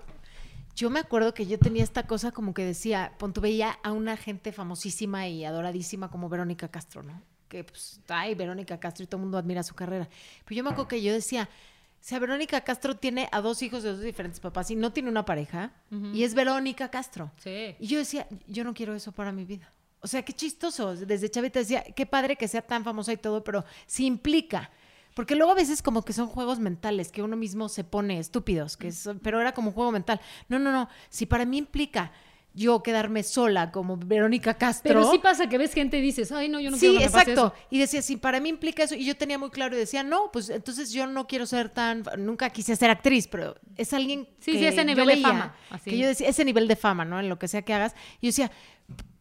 yo 0.74 0.90
me 0.90 1.00
acuerdo 1.00 1.34
que 1.34 1.46
yo 1.46 1.58
tenía 1.58 1.82
esta 1.82 2.06
cosa 2.06 2.32
como 2.32 2.54
que 2.54 2.64
decía, 2.64 3.12
pon 3.18 3.32
tú 3.32 3.40
veía 3.40 3.78
a 3.82 3.92
una 3.92 4.16
gente 4.16 4.52
famosísima 4.52 5.28
y 5.28 5.44
adoradísima 5.44 6.10
como 6.10 6.28
Verónica 6.28 6.68
Castro, 6.68 7.02
¿no? 7.02 7.22
que 7.54 7.62
pues, 7.62 8.00
ay, 8.08 8.34
Verónica 8.34 8.80
Castro 8.80 9.04
y 9.04 9.06
todo 9.06 9.18
el 9.18 9.22
mundo 9.22 9.38
admira 9.38 9.62
su 9.62 9.74
carrera. 9.74 10.08
Pero 10.44 10.56
yo 10.56 10.64
me 10.64 10.70
acuerdo 10.70 10.88
que 10.88 11.00
yo 11.00 11.12
decía, 11.12 11.48
o 11.52 11.96
sea, 12.00 12.18
Verónica 12.18 12.60
Castro 12.62 12.96
tiene 12.96 13.28
a 13.30 13.40
dos 13.40 13.62
hijos 13.62 13.84
de 13.84 13.90
dos 13.90 14.00
diferentes 14.00 14.40
papás 14.40 14.72
y 14.72 14.76
no 14.76 14.92
tiene 14.92 15.08
una 15.08 15.24
pareja, 15.24 15.72
y 16.12 16.24
es 16.24 16.34
Verónica 16.34 16.90
Castro. 16.90 17.30
Sí. 17.36 17.76
Y 17.78 17.86
yo 17.86 17.98
decía, 17.98 18.26
yo 18.48 18.64
no 18.64 18.74
quiero 18.74 18.94
eso 18.94 19.12
para 19.12 19.30
mi 19.30 19.44
vida. 19.44 19.72
O 20.00 20.06
sea, 20.06 20.22
qué 20.22 20.32
chistoso. 20.32 20.96
Desde 20.96 21.30
chavita 21.30 21.60
decía, 21.60 21.82
qué 21.82 22.04
padre 22.04 22.36
que 22.36 22.48
sea 22.48 22.60
tan 22.60 22.84
famosa 22.84 23.12
y 23.12 23.16
todo, 23.16 23.42
pero 23.42 23.64
sí 23.86 24.04
implica. 24.04 24.70
Porque 25.14 25.36
luego 25.36 25.52
a 25.52 25.54
veces 25.54 25.80
como 25.80 26.02
que 26.04 26.12
son 26.12 26.26
juegos 26.28 26.58
mentales 26.58 27.10
que 27.12 27.22
uno 27.22 27.36
mismo 27.36 27.68
se 27.68 27.84
pone 27.84 28.18
estúpidos, 28.18 28.76
que 28.76 28.88
es- 28.88 29.08
pero 29.22 29.40
era 29.40 29.54
como 29.54 29.68
un 29.68 29.74
juego 29.74 29.92
mental. 29.92 30.20
No, 30.48 30.58
no, 30.58 30.72
no. 30.72 30.88
Si 31.08 31.24
para 31.26 31.44
mí 31.44 31.56
implica 31.58 32.12
yo 32.56 32.84
quedarme 32.84 33.24
sola 33.24 33.72
como 33.72 33.96
Verónica 33.96 34.54
Castro. 34.54 34.88
Pero 34.88 35.10
sí 35.10 35.18
pasa 35.18 35.48
que 35.48 35.58
ves 35.58 35.72
gente 35.74 35.98
y 35.98 36.00
dices, 36.00 36.30
ay, 36.30 36.48
no, 36.48 36.60
yo 36.60 36.70
no 36.70 36.76
sí, 36.76 36.86
quiero 36.86 36.98
que 37.00 37.04
me 37.06 37.10
pase 37.10 37.30
exacto. 37.32 37.52
eso. 37.56 37.66
Y 37.70 37.78
decía, 37.80 38.00
si 38.00 38.16
para 38.16 38.38
mí 38.38 38.48
implica 38.48 38.84
eso, 38.84 38.94
y 38.94 39.04
yo 39.04 39.16
tenía 39.16 39.38
muy 39.38 39.50
claro 39.50 39.74
y 39.74 39.78
decía, 39.78 40.04
no, 40.04 40.30
pues 40.32 40.50
entonces 40.50 40.92
yo 40.92 41.04
no 41.08 41.26
quiero 41.26 41.46
ser 41.46 41.68
tan, 41.68 42.04
nunca 42.16 42.50
quise 42.50 42.76
ser 42.76 42.90
actriz, 42.90 43.26
pero 43.26 43.56
es 43.76 43.92
alguien 43.92 44.28
Sí, 44.38 44.52
que 44.52 44.58
sí, 44.58 44.66
ese 44.66 44.76
yo 44.78 44.84
nivel 44.84 45.06
de 45.08 45.16
fama, 45.16 45.56
así. 45.70 45.90
Que 45.90 45.98
yo 45.98 46.06
decía, 46.06 46.28
ese 46.28 46.44
nivel 46.44 46.68
de 46.68 46.76
fama, 46.76 47.04
¿no? 47.04 47.18
En 47.18 47.28
lo 47.28 47.40
que 47.40 47.48
sea 47.48 47.62
que 47.62 47.74
hagas. 47.74 47.92
Y 48.20 48.26
yo 48.26 48.28
decía, 48.28 48.52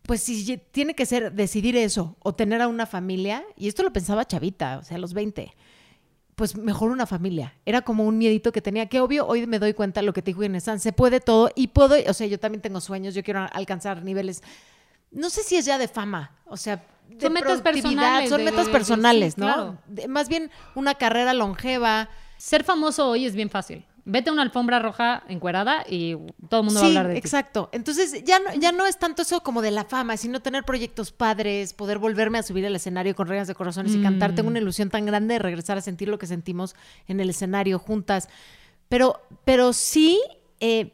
pues 0.03 0.21
si 0.21 0.57
tiene 0.71 0.93
que 0.93 1.07
ser 1.07 1.31
decidir 1.31 1.75
eso 1.75 2.15
o 2.19 2.35
tener 2.35 2.61
a 2.61 2.67
una 2.67 2.85
familia, 2.85 3.43
y 3.57 3.67
esto 3.67 3.81
lo 3.81 3.91
pensaba 3.91 4.25
chavita, 4.27 4.77
o 4.77 4.83
sea, 4.83 4.97
a 4.97 4.99
los 4.99 5.13
20, 5.15 5.51
pues 6.35 6.55
mejor 6.57 6.91
una 6.91 7.05
familia. 7.05 7.53
Era 7.65 7.81
como 7.81 8.05
un 8.05 8.17
miedito 8.17 8.51
que 8.51 8.61
tenía, 8.61 8.87
que 8.87 8.99
obvio, 9.01 9.27
hoy 9.27 9.45
me 9.47 9.59
doy 9.59 9.73
cuenta 9.73 10.01
lo 10.01 10.13
que 10.13 10.21
te 10.21 10.31
dijo 10.31 10.43
Inés 10.43 10.63
Sanz, 10.63 10.81
se 10.81 10.91
puede 10.93 11.19
todo 11.19 11.49
y 11.55 11.67
puedo, 11.67 11.95
o 12.07 12.13
sea, 12.13 12.27
yo 12.27 12.39
también 12.39 12.61
tengo 12.61 12.81
sueños, 12.81 13.13
yo 13.13 13.23
quiero 13.23 13.47
alcanzar 13.51 14.03
niveles, 14.03 14.41
no 15.11 15.29
sé 15.29 15.43
si 15.43 15.55
es 15.57 15.65
ya 15.65 15.77
de 15.77 15.87
fama, 15.87 16.31
o 16.45 16.57
sea, 16.57 16.83
de 17.09 17.19
Son 17.21 17.33
metas 17.33 17.61
personales, 17.61 18.29
son 18.29 18.37
de- 18.39 18.45
metas 18.45 18.69
personales, 18.69 19.37
¿no? 19.37 19.45
claro. 19.45 19.77
De- 19.87 20.07
más 20.07 20.27
bien 20.29 20.49
una 20.75 20.95
carrera 20.95 21.33
longeva. 21.33 22.09
Ser 22.37 22.63
famoso 22.63 23.07
hoy 23.09 23.25
es 23.25 23.35
bien 23.35 23.49
fácil. 23.49 23.85
Vete 24.05 24.29
a 24.29 24.33
una 24.33 24.41
alfombra 24.41 24.79
roja 24.79 25.23
encuerada 25.29 25.85
y 25.89 26.15
todo 26.49 26.59
el 26.59 26.65
mundo 26.65 26.81
va 26.81 26.85
a 26.87 26.89
Sí, 26.89 26.97
hablar 26.97 27.07
de 27.07 27.13
ti. 27.13 27.19
exacto. 27.19 27.69
Entonces 27.71 28.23
ya 28.25 28.37
no, 28.39 28.53
ya 28.55 28.73
no 28.73 28.85
es 28.85 28.99
tanto 28.99 29.21
eso 29.21 29.41
como 29.41 29.61
de 29.61 29.71
la 29.71 29.85
fama, 29.85 30.17
sino 30.17 30.41
tener 30.41 30.65
proyectos 30.65 31.11
padres, 31.11 31.73
poder 31.73 31.99
volverme 31.99 32.37
a 32.37 32.43
subir 32.43 32.65
al 32.65 32.75
escenario 32.75 33.15
con 33.15 33.27
reglas 33.27 33.47
de 33.47 33.55
corazones 33.55 33.95
y 33.95 34.01
cantar. 34.01 34.35
Tengo 34.35 34.49
una 34.49 34.59
Mm. 34.59 34.63
ilusión 34.63 34.89
tan 34.89 35.05
grande 35.05 35.35
de 35.35 35.39
regresar 35.39 35.77
a 35.77 35.81
sentir 35.81 36.09
lo 36.09 36.19
que 36.19 36.27
sentimos 36.27 36.75
en 37.07 37.21
el 37.21 37.29
escenario 37.29 37.79
juntas. 37.79 38.27
Pero, 38.89 39.21
pero 39.45 39.71
sí, 39.73 40.19
eh, 40.59 40.91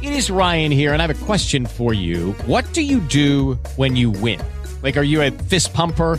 It 0.00 0.10
is 0.12 0.28
Ryan 0.30 0.72
here, 0.72 0.92
and 0.92 1.00
I 1.00 1.04
have 1.04 1.10
a 1.14 1.26
question 1.26 1.66
for 1.66 1.94
you. 1.94 2.34
What 2.46 2.64
do 2.74 2.80
you 2.80 3.00
do 3.00 3.58
when 3.76 3.96
you 3.96 4.10
win? 4.10 4.40
Like, 4.82 4.98
are 4.98 5.06
you 5.06 5.20
a 5.22 5.30
fist 5.48 5.72
pumper? 5.74 6.18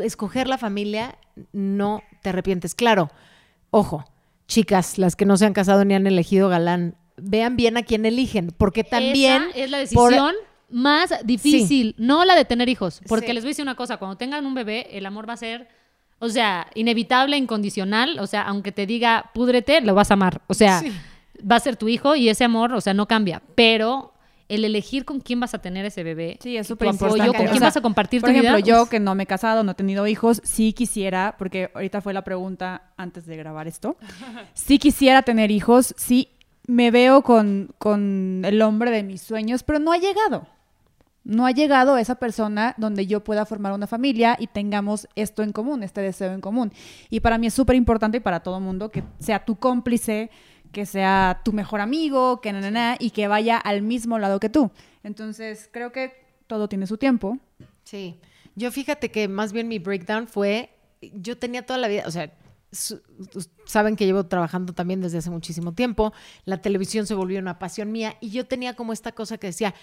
escoger 0.00 0.48
la 0.48 0.58
familia, 0.58 1.16
no 1.52 2.02
te 2.22 2.30
arrepientes. 2.30 2.74
Claro, 2.74 3.10
ojo, 3.70 4.04
chicas, 4.46 4.98
las 4.98 5.16
que 5.16 5.24
no 5.26 5.36
se 5.36 5.46
han 5.46 5.52
casado 5.52 5.84
ni 5.84 5.94
han 5.94 6.06
elegido 6.06 6.48
galán, 6.48 6.96
vean 7.16 7.56
bien 7.56 7.76
a 7.76 7.82
quién 7.82 8.06
eligen, 8.06 8.52
porque 8.56 8.84
también... 8.84 9.42
Esa 9.50 9.58
es 9.58 9.70
la 9.70 9.78
por- 9.94 10.10
decisión 10.10 10.34
más 10.70 11.14
difícil, 11.24 11.94
no 11.98 12.24
la 12.24 12.34
de 12.34 12.44
tener 12.44 12.68
hijos. 12.68 13.00
Porque 13.08 13.28
Sí. 13.28 13.32
les 13.32 13.42
voy 13.44 13.48
a 13.48 13.52
decir 13.52 13.62
una 13.62 13.74
cosa, 13.74 13.96
cuando 13.96 14.16
tengan 14.16 14.44
un 14.46 14.54
bebé, 14.54 14.86
el 14.96 15.06
amor 15.06 15.28
va 15.28 15.32
a 15.32 15.36
ser, 15.38 15.68
o 16.18 16.28
sea, 16.28 16.66
inevitable, 16.74 17.36
incondicional. 17.38 18.18
O 18.18 18.26
sea, 18.26 18.42
aunque 18.42 18.70
te 18.72 18.84
diga, 18.86 19.30
púdrete, 19.34 19.80
lo 19.80 19.94
vas 19.94 20.10
a 20.10 20.14
amar. 20.14 20.42
O 20.46 20.54
sea, 20.54 20.80
Sí. 20.80 20.92
va 21.40 21.56
a 21.56 21.60
ser 21.60 21.76
tu 21.76 21.88
hijo 21.88 22.14
y 22.16 22.28
ese 22.28 22.44
amor, 22.44 22.72
o 22.74 22.80
sea, 22.82 22.92
no 22.92 23.06
cambia. 23.08 23.42
Pero 23.54 24.12
el 24.48 24.64
elegir 24.64 25.04
con 25.04 25.20
quién 25.20 25.40
vas 25.40 25.52
a 25.54 25.58
tener 25.58 25.84
ese 25.84 26.02
bebé, 26.02 26.38
Sí, 26.42 26.56
es 26.56 26.66
súper 26.66 26.88
apoyo, 26.88 27.06
importante. 27.16 27.36
con 27.36 27.46
O 27.46 27.50
quién 27.50 27.58
sea, 27.60 27.68
vas 27.68 27.76
a 27.76 27.80
compartir 27.82 28.20
Por 28.20 28.30
tu 28.30 28.36
ejemplo, 28.36 28.56
vida. 28.56 28.66
yo 28.66 28.82
Uf. 28.84 28.88
que 28.88 28.98
no 29.00 29.14
me 29.14 29.24
he 29.24 29.26
casado, 29.26 29.62
no 29.64 29.72
he 29.72 29.74
tenido 29.74 30.06
hijos, 30.06 30.40
sí 30.44 30.72
quisiera, 30.72 31.34
porque 31.38 31.70
ahorita 31.74 32.00
fue 32.00 32.12
la 32.14 32.22
pregunta 32.22 32.90
antes 32.96 33.26
de 33.26 33.36
grabar 33.36 33.68
esto, 33.68 33.96
sí 34.54 34.78
quisiera 34.78 35.22
tener 35.22 35.50
hijos, 35.50 35.94
sí 35.98 36.30
me 36.66 36.90
veo 36.90 37.22
con, 37.22 37.70
con 37.78 38.42
el 38.44 38.60
hombre 38.62 38.90
de 38.90 39.02
mis 39.02 39.22
sueños, 39.22 39.62
pero 39.62 39.78
no 39.78 39.92
ha 39.92 39.98
llegado. 39.98 40.46
No 41.24 41.44
ha 41.44 41.50
llegado 41.50 41.98
esa 41.98 42.14
persona 42.14 42.74
donde 42.78 43.06
yo 43.06 43.22
pueda 43.22 43.44
formar 43.44 43.74
una 43.74 43.86
familia 43.86 44.36
y 44.40 44.46
tengamos 44.46 45.08
esto 45.14 45.42
en 45.42 45.52
común, 45.52 45.82
este 45.82 46.00
deseo 46.00 46.32
en 46.32 46.40
común. 46.40 46.72
Y 47.10 47.20
para 47.20 47.36
mí 47.36 47.48
es 47.48 47.54
súper 47.54 47.76
importante 47.76 48.16
y 48.16 48.20
para 48.20 48.40
todo 48.40 48.60
mundo 48.60 48.88
que 48.90 49.02
sea 49.18 49.44
tu 49.44 49.56
cómplice, 49.56 50.30
que 50.72 50.86
sea 50.86 51.40
tu 51.44 51.52
mejor 51.52 51.80
amigo, 51.80 52.40
que 52.40 52.52
na, 52.52 52.60
na, 52.60 52.70
na, 52.70 52.96
y 52.98 53.10
que 53.10 53.28
vaya 53.28 53.56
al 53.58 53.82
mismo 53.82 54.18
lado 54.18 54.40
que 54.40 54.48
tú. 54.48 54.70
Entonces, 55.02 55.68
creo 55.72 55.92
que 55.92 56.12
todo 56.46 56.68
tiene 56.68 56.86
su 56.86 56.98
tiempo. 56.98 57.38
Sí, 57.84 58.18
yo 58.54 58.70
fíjate 58.72 59.10
que 59.10 59.28
más 59.28 59.52
bien 59.52 59.68
mi 59.68 59.78
breakdown 59.78 60.26
fue, 60.28 60.70
yo 61.00 61.38
tenía 61.38 61.64
toda 61.64 61.78
la 61.78 61.88
vida, 61.88 62.04
o 62.06 62.10
sea, 62.10 62.32
su- 62.70 63.00
us- 63.34 63.48
saben 63.64 63.96
que 63.96 64.04
llevo 64.04 64.26
trabajando 64.26 64.74
también 64.74 65.00
desde 65.00 65.18
hace 65.18 65.30
muchísimo 65.30 65.72
tiempo, 65.72 66.12
la 66.44 66.60
televisión 66.60 67.06
se 67.06 67.14
volvió 67.14 67.38
una 67.38 67.58
pasión 67.58 67.90
mía 67.92 68.16
y 68.20 68.30
yo 68.30 68.46
tenía 68.46 68.74
como 68.74 68.92
esta 68.92 69.12
cosa 69.12 69.38
que 69.38 69.46
decía, 69.46 69.74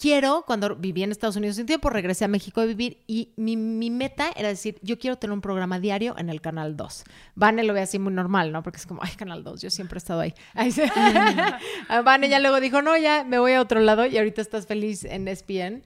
quiero, 0.00 0.44
cuando 0.46 0.74
viví 0.76 1.02
en 1.02 1.12
Estados 1.12 1.36
Unidos 1.36 1.58
un 1.58 1.66
tiempo, 1.66 1.90
regresé 1.90 2.24
a 2.24 2.28
México 2.28 2.60
a 2.60 2.64
vivir 2.64 2.98
y 3.06 3.30
mi, 3.36 3.56
mi 3.56 3.90
meta 3.90 4.30
era 4.36 4.48
decir, 4.48 4.78
yo 4.82 4.98
quiero 4.98 5.16
tener 5.16 5.32
un 5.32 5.40
programa 5.40 5.78
diario 5.78 6.14
en 6.18 6.28
el 6.28 6.40
Canal 6.40 6.76
2. 6.76 7.04
Vane 7.36 7.62
lo 7.62 7.72
ve 7.74 7.80
así 7.82 7.98
muy 7.98 8.12
normal, 8.12 8.50
¿no? 8.52 8.62
Porque 8.62 8.78
es 8.78 8.86
como, 8.86 9.02
ay, 9.02 9.12
Canal 9.16 9.44
2, 9.44 9.62
yo 9.62 9.70
siempre 9.70 9.96
he 9.96 10.00
estado 10.00 10.20
ahí. 10.20 10.34
Ahí 10.54 10.72
se- 10.72 10.90
Vane 12.04 12.28
ya 12.28 12.38
luego 12.40 12.60
dijo, 12.60 12.82
no, 12.82 12.96
ya 12.96 13.24
me 13.24 13.38
voy 13.38 13.52
a 13.52 13.60
otro 13.60 13.80
lado 13.80 14.06
y 14.06 14.16
ahorita 14.18 14.40
estás 14.42 14.66
feliz 14.66 15.04
en 15.04 15.28
ESPN. 15.28 15.82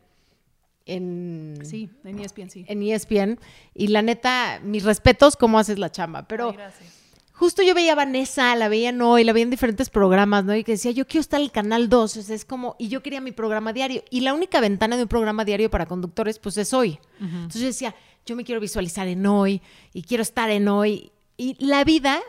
En, 0.89 1.59
Sí, 1.65 1.91
en 2.05 2.21
ESPN, 2.21 2.49
sí. 2.49 2.65
en 2.69 2.83
ESPN. 2.83 3.39
Y 3.75 3.89
la 3.89 4.03
neta, 4.03 4.61
mis 4.63 4.85
respetos, 4.85 5.37
cómo 5.37 5.59
haces 5.59 5.79
la 5.81 5.91
chamba. 5.91 6.29
Pero 6.29 6.51
Ay, 6.51 6.57
gracias. 6.57 6.96
Justo 7.39 7.63
yo 7.63 7.75
veía 7.75 7.93
a 7.93 7.95
Vanessa, 7.97 8.55
la 8.57 8.69
veía 8.69 8.89
en 8.89 9.01
hoy, 9.03 9.23
la 9.25 9.33
veía 9.33 9.45
en 9.45 9.51
diferentes 9.51 9.91
programas, 9.91 10.45
¿no? 10.45 10.55
Y 10.57 10.65
que 10.65 10.73
decía, 10.73 10.91
yo 10.91 11.07
quiero 11.07 11.21
estar 11.21 11.39
en 11.41 11.45
el 11.45 11.53
canal 11.53 11.89
2. 11.89 12.17
O 12.17 12.23
sea, 12.23 12.35
es 12.35 12.45
como, 12.45 12.77
y 12.79 12.89
yo 12.89 13.03
quería 13.03 13.21
mi 13.21 13.33
programa 13.33 13.73
diario. 13.73 14.03
Y 14.11 14.21
la 14.21 14.35
única 14.35 14.61
ventana 14.61 14.97
de 14.97 15.03
un 15.03 15.09
programa 15.09 15.45
diario 15.45 15.71
para 15.71 15.87
conductores, 15.87 16.39
pues 16.39 16.57
es 16.57 16.73
hoy. 16.73 16.99
Entonces 17.21 17.61
yo 17.61 17.67
decía, 17.69 17.95
yo 18.25 18.37
me 18.37 18.45
quiero 18.45 18.61
visualizar 18.61 19.07
en 19.09 19.25
hoy 19.27 19.61
y 19.93 20.03
quiero 20.03 20.23
estar 20.23 20.51
en 20.51 20.67
hoy. 20.69 21.13
Y 21.37 21.57
la 21.65 21.85
vida. 21.85 22.21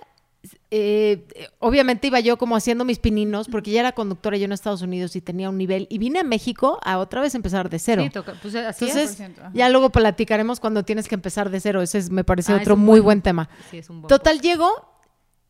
eh, 0.72 1.26
obviamente 1.60 2.08
iba 2.08 2.20
yo 2.20 2.38
como 2.38 2.56
haciendo 2.56 2.86
mis 2.86 3.00
pininos 3.00 3.48
porque 3.50 3.72
ya 3.72 3.80
era 3.82 3.91
conductora 3.93 4.38
yo 4.38 4.46
en 4.46 4.52
Estados 4.52 4.82
Unidos 4.82 5.15
y 5.15 5.22
tenía 5.22 5.50
un 5.50 5.58
nivel 5.58 5.88
y 5.89 5.98
vine 5.98 6.20
a 6.20 6.24
México 6.24 6.80
a 6.84 7.00
otra 7.00 7.22
vez 7.22 7.36
empezar 7.36 7.70
de 7.70 7.80
cero. 7.80 8.04
Sí, 8.04 8.10
toca- 8.10 8.36
pues 8.41 8.56
así 8.56 8.86
es. 8.86 8.96
Entonces, 8.96 9.20
100%, 9.20 9.39
ajá. 9.39 9.52
ya 9.54 9.70
luego 9.70 9.89
platicaremos 9.89 10.60
cuando 10.60 10.84
tienes 10.84 11.08
que 11.08 11.15
empezar 11.15 11.50
de 11.50 11.60
cero. 11.60 11.82
Ese 11.82 11.98
es- 11.98 12.10
me 12.12 12.24
parece 12.24 12.54
Ah, 12.54 12.58
otro 12.62 12.78
muy 12.78 13.00
buen- 13.00 13.04
buen 13.04 13.22
tema. 13.24 13.50
Sí, 13.72 13.78
es 13.80 13.89
un 13.89 14.02
buen 14.02 14.08
Total, 14.10 14.39
llego 14.41 14.70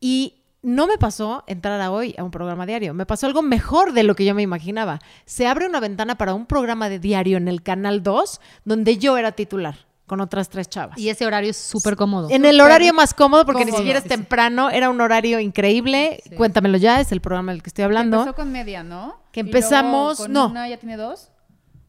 y 0.00 0.34
no 0.62 0.86
me 0.86 0.98
pasó 0.98 1.44
entrar 1.46 1.80
a 1.80 1.90
hoy 1.90 2.14
a 2.18 2.24
un 2.24 2.30
programa 2.30 2.66
diario. 2.66 2.92
Me 2.92 3.06
pasó 3.06 3.26
algo 3.26 3.42
mejor 3.42 3.92
de 3.92 4.02
lo 4.02 4.14
que 4.16 4.24
yo 4.24 4.34
me 4.34 4.42
imaginaba. 4.42 4.98
Se 5.24 5.46
abre 5.46 5.66
una 5.66 5.80
ventana 5.80 6.16
para 6.18 6.34
un 6.34 6.46
programa 6.46 6.88
de 6.88 6.98
diario 6.98 7.36
en 7.36 7.46
el 7.48 7.62
Canal 7.62 8.02
2 8.02 8.40
donde 8.64 8.98
yo 8.98 9.16
era 9.16 9.32
titular 9.32 9.86
con 10.06 10.20
otras 10.20 10.48
tres 10.48 10.68
chavas. 10.68 10.98
Y 10.98 11.10
ese 11.10 11.26
horario 11.26 11.50
es 11.50 11.56
súper 11.58 11.94
cómodo. 11.94 12.28
en 12.30 12.44
el 12.46 12.60
horario 12.60 12.92
más 12.94 13.12
cómodo 13.14 13.44
porque 13.44 13.64
ni 13.66 13.72
siquiera 13.72 13.98
es 13.98 14.04
sí. 14.04 14.08
temprano, 14.08 14.70
era 14.70 14.88
un 14.90 15.00
horario 15.00 15.38
increíble. 15.38 16.22
Cuéntamelo 16.36 16.78
ya, 16.78 17.00
es 17.00 17.12
el 17.12 17.20
programa 17.20 17.52
del 17.52 17.62
que 17.62 17.68
estoy 17.68 17.84
hablando. 17.84 18.18
Empezó 18.20 18.34
con 18.34 18.50
media, 18.50 18.82
¿no? 18.82 19.20
Que 19.32 19.40
Y 19.40 19.42
luego 19.44 19.58
empezamos- 19.58 20.16
con 20.18 20.32
no. 20.32 20.48
una 20.48 20.66
ya 20.68 20.78
tiene 20.78 20.96
dos. 20.96 21.30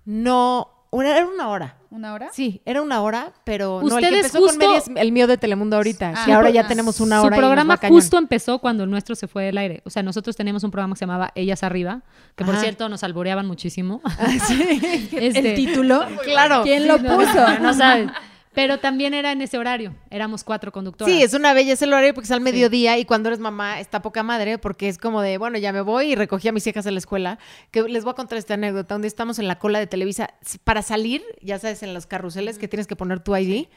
No, 0.06 0.79
una- 0.92 1.16
era 1.18 1.28
una 1.28 1.50
hora. 1.50 1.76
¿Una 1.92 2.14
hora? 2.14 2.30
Sí, 2.32 2.62
era 2.66 2.82
una 2.84 3.02
hora, 3.02 3.32
pero 3.44 3.82
no, 3.82 3.88
el 3.88 3.90
que 3.90 3.96
Ustedes 3.96 4.26
empezó 4.26 4.38
con 4.40 4.48
justo- 4.50 4.60
media 4.68 4.78
es 4.78 4.88
el 4.96 5.12
mío 5.12 5.26
de 5.26 5.38
Telemundo 5.38 5.76
ahorita, 5.78 6.14
Ah, 6.16 6.24
que 6.26 6.34
ahora 6.34 6.50
ya 6.52 6.68
tenemos 6.68 7.00
una 7.00 7.20
Su 7.20 7.26
hora 7.26 7.36
y 7.36 7.40
nos 7.40 7.48
programa 7.48 7.80
justo 7.88 8.18
empezó 8.20 8.60
cuando 8.60 8.84
el 8.84 8.92
nuestro 8.92 9.16
se 9.16 9.28
fue 9.28 9.46
del 9.46 9.58
aire. 9.58 9.82
O 9.86 9.90
sea, 9.90 10.04
nosotros 10.04 10.36
teníamos 10.36 10.64
un 10.64 10.70
programa 10.72 10.94
que 10.94 11.00
se 11.00 11.06
llamaba 11.06 11.32
Ellas 11.34 11.64
Arriba, 11.64 12.02
que 12.36 12.46
por 12.46 12.54
Ajá. 12.54 12.62
cierto 12.64 12.90
nos 12.90 13.04
alboreaban 13.04 13.48
muchísimo. 13.48 14.02
Sí. 14.48 15.10
Este, 15.14 15.40
¿El 15.40 15.56
título? 15.56 16.06
Claro. 16.24 16.62
¿Quién 16.64 16.88
lo 16.88 17.00
no, 17.00 17.16
puso? 17.18 17.60
No 17.60 17.74
sabes. 17.74 18.10
Pero 18.54 18.80
también 18.80 19.14
era 19.14 19.32
en 19.32 19.42
ese 19.42 19.58
horario. 19.58 19.96
Éramos 20.10 20.44
cuatro 20.44 20.72
conductoras. 20.72 21.14
Sí, 21.14 21.22
es 21.22 21.34
una 21.34 21.54
belleza 21.54 21.86
el 21.86 21.94
horario 21.94 22.14
porque 22.14 22.26
es 22.26 22.32
al 22.32 22.42
mediodía 22.42 22.98
y 22.98 23.06
cuando 23.06 23.30
eres 23.30 23.40
mamá 23.40 23.80
está 23.80 24.02
poca 24.02 24.24
madre 24.24 24.58
porque 24.58 24.90
es 24.90 24.98
como 24.98 25.22
de, 25.22 25.38
bueno, 25.38 25.58
ya 25.60 25.72
me 25.72 25.82
voy 25.82 26.12
y 26.12 26.16
recogí 26.16 26.48
a 26.48 26.52
mis 26.52 26.66
hijas 26.66 26.84
de 26.84 26.92
la 26.92 26.98
escuela. 26.98 27.38
Que 27.72 27.84
les 27.84 28.04
voy 28.04 28.12
a 28.12 28.16
contar 28.16 28.38
esta 28.38 28.56
anécdota 28.56 28.96
donde 28.96 29.08
estamos 29.08 29.38
en 29.38 29.48
la 29.48 29.60
cola 29.60 29.80
de 29.80 29.88
Televisa 29.88 30.34
para 30.64 30.82
salir, 30.82 31.24
ya 31.42 31.60
sabes, 31.60 31.84
en 31.84 31.94
los 31.94 32.08
carruseles 32.08 32.58
que 32.58 32.68
tienes 32.68 32.88
que 32.88 32.96
poner 32.96 33.20
tu 33.20 33.36
ID. 33.36 33.68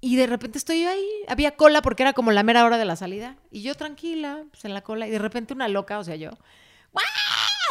Y 0.00 0.16
de 0.16 0.26
repente 0.26 0.58
estoy 0.58 0.84
ahí, 0.84 1.06
había 1.28 1.52
cola 1.52 1.80
porque 1.80 2.02
era 2.02 2.12
como 2.12 2.32
la 2.32 2.42
mera 2.42 2.64
hora 2.64 2.78
de 2.78 2.84
la 2.84 2.96
salida. 2.96 3.36
Y 3.50 3.62
yo 3.62 3.74
tranquila, 3.76 4.42
pues 4.50 4.64
en 4.64 4.74
la 4.74 4.80
cola, 4.80 5.06
y 5.06 5.10
de 5.10 5.18
repente 5.18 5.54
una 5.54 5.68
loca, 5.68 5.98
o 5.98 6.04
sea, 6.04 6.16
yo. 6.16 6.30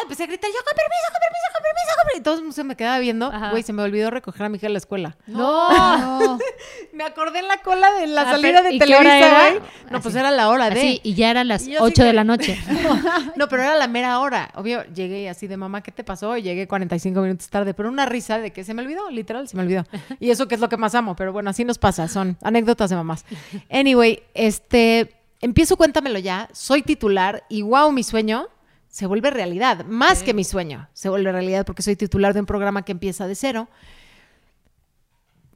Empecé 0.03 0.23
a 0.23 0.27
gritar, 0.27 0.49
yo 0.49 0.57
con 0.63 0.75
permiso, 0.75 1.07
con 1.11 1.21
permiso, 1.21 1.47
con 1.53 1.63
permiso, 1.63 1.95
con 1.95 2.07
permiso. 2.07 2.17
Y 2.17 2.21
todo 2.23 2.33
el 2.35 2.39
mundo 2.41 2.53
se 2.55 2.63
me 2.63 2.75
quedaba 2.75 2.99
viendo. 2.99 3.31
Güey, 3.51 3.63
se 3.63 3.73
me 3.73 3.81
olvidó 3.83 4.09
recoger 4.11 4.43
a 4.43 4.49
mi 4.49 4.57
hija 4.57 4.67
de 4.67 4.73
la 4.73 4.77
escuela. 4.79 5.17
No. 5.27 6.37
Me 6.93 7.03
acordé 7.05 7.39
en 7.39 7.47
la 7.47 7.57
cola 7.61 7.91
de 7.93 8.05
la 8.07 8.21
Ah, 8.23 8.31
salida 8.31 8.61
de 8.61 8.73
¿y 8.73 8.79
qué 8.79 8.95
hora 8.95 9.03
Televisa, 9.03 9.29
güey. 9.49 9.59
No, 9.89 9.97
Así. 9.97 10.03
pues 10.03 10.15
era 10.15 10.29
la 10.31 10.49
hora 10.49 10.69
de. 10.69 10.79
Así, 10.79 10.99
y 11.03 11.13
ya 11.15 11.31
eran 11.31 11.47
las 11.47 11.65
Y 11.65 11.71
yo 11.71 11.77
así 11.83 11.93
8 11.93 12.01
de 12.03 12.07
de- 12.09 12.13
la 12.13 12.23
noche. 12.23 12.59
No, 13.35 13.47
pero 13.47 13.63
era 13.63 13.75
la 13.75 13.87
mera 13.87 14.19
hora. 14.19 14.51
Obvio, 14.55 14.83
llegué 14.93 15.29
así 15.29 15.47
de 15.47 15.57
mamá, 15.57 15.81
¿qué 15.81 15.91
te 15.91 16.03
pasó? 16.03 16.37
Y 16.37 16.41
llegué 16.43 16.67
45 16.67 17.21
minutos 17.21 17.49
tarde, 17.49 17.73
pero 17.73 17.89
una 17.89 18.05
risa 18.05 18.37
de 18.39 18.51
que 18.51 18.63
se 18.63 18.73
me 18.73 18.81
olvidó, 18.81 19.09
literal, 19.09 19.47
se 19.47 19.55
me 19.55 19.63
olvidó. 19.63 19.85
Y 20.19 20.29
eso 20.29 20.47
que 20.47 20.55
es 20.55 20.61
lo 20.61 20.69
que 20.69 20.77
más 20.77 20.93
amo, 20.95 21.15
pero 21.15 21.31
bueno, 21.33 21.49
así 21.49 21.63
nos 21.65 21.77
pasa, 21.77 22.07
son 22.07 22.37
anécdotas 22.43 22.89
de 22.89 22.95
mamás. 22.97 23.25
Anyway, 23.71 24.21
este, 24.33 25.13
empiezo 25.39 25.77
Cuéntamelo 25.77 26.19
ya, 26.19 26.49
soy 26.53 26.81
titular 26.83 27.43
y 27.49 27.61
wow, 27.63 27.91
mi 27.91 28.03
sueño 28.03 28.47
se 28.91 29.07
vuelve 29.07 29.31
realidad, 29.31 29.85
más 29.85 30.21
que 30.21 30.33
mi 30.33 30.43
sueño, 30.43 30.89
se 30.93 31.07
vuelve 31.07 31.31
realidad 31.31 31.65
porque 31.65 31.81
soy 31.81 31.95
titular 31.95 32.33
de 32.33 32.41
un 32.41 32.45
programa 32.45 32.83
que 32.83 32.91
empieza 32.91 33.25
de 33.25 33.35
cero. 33.35 33.69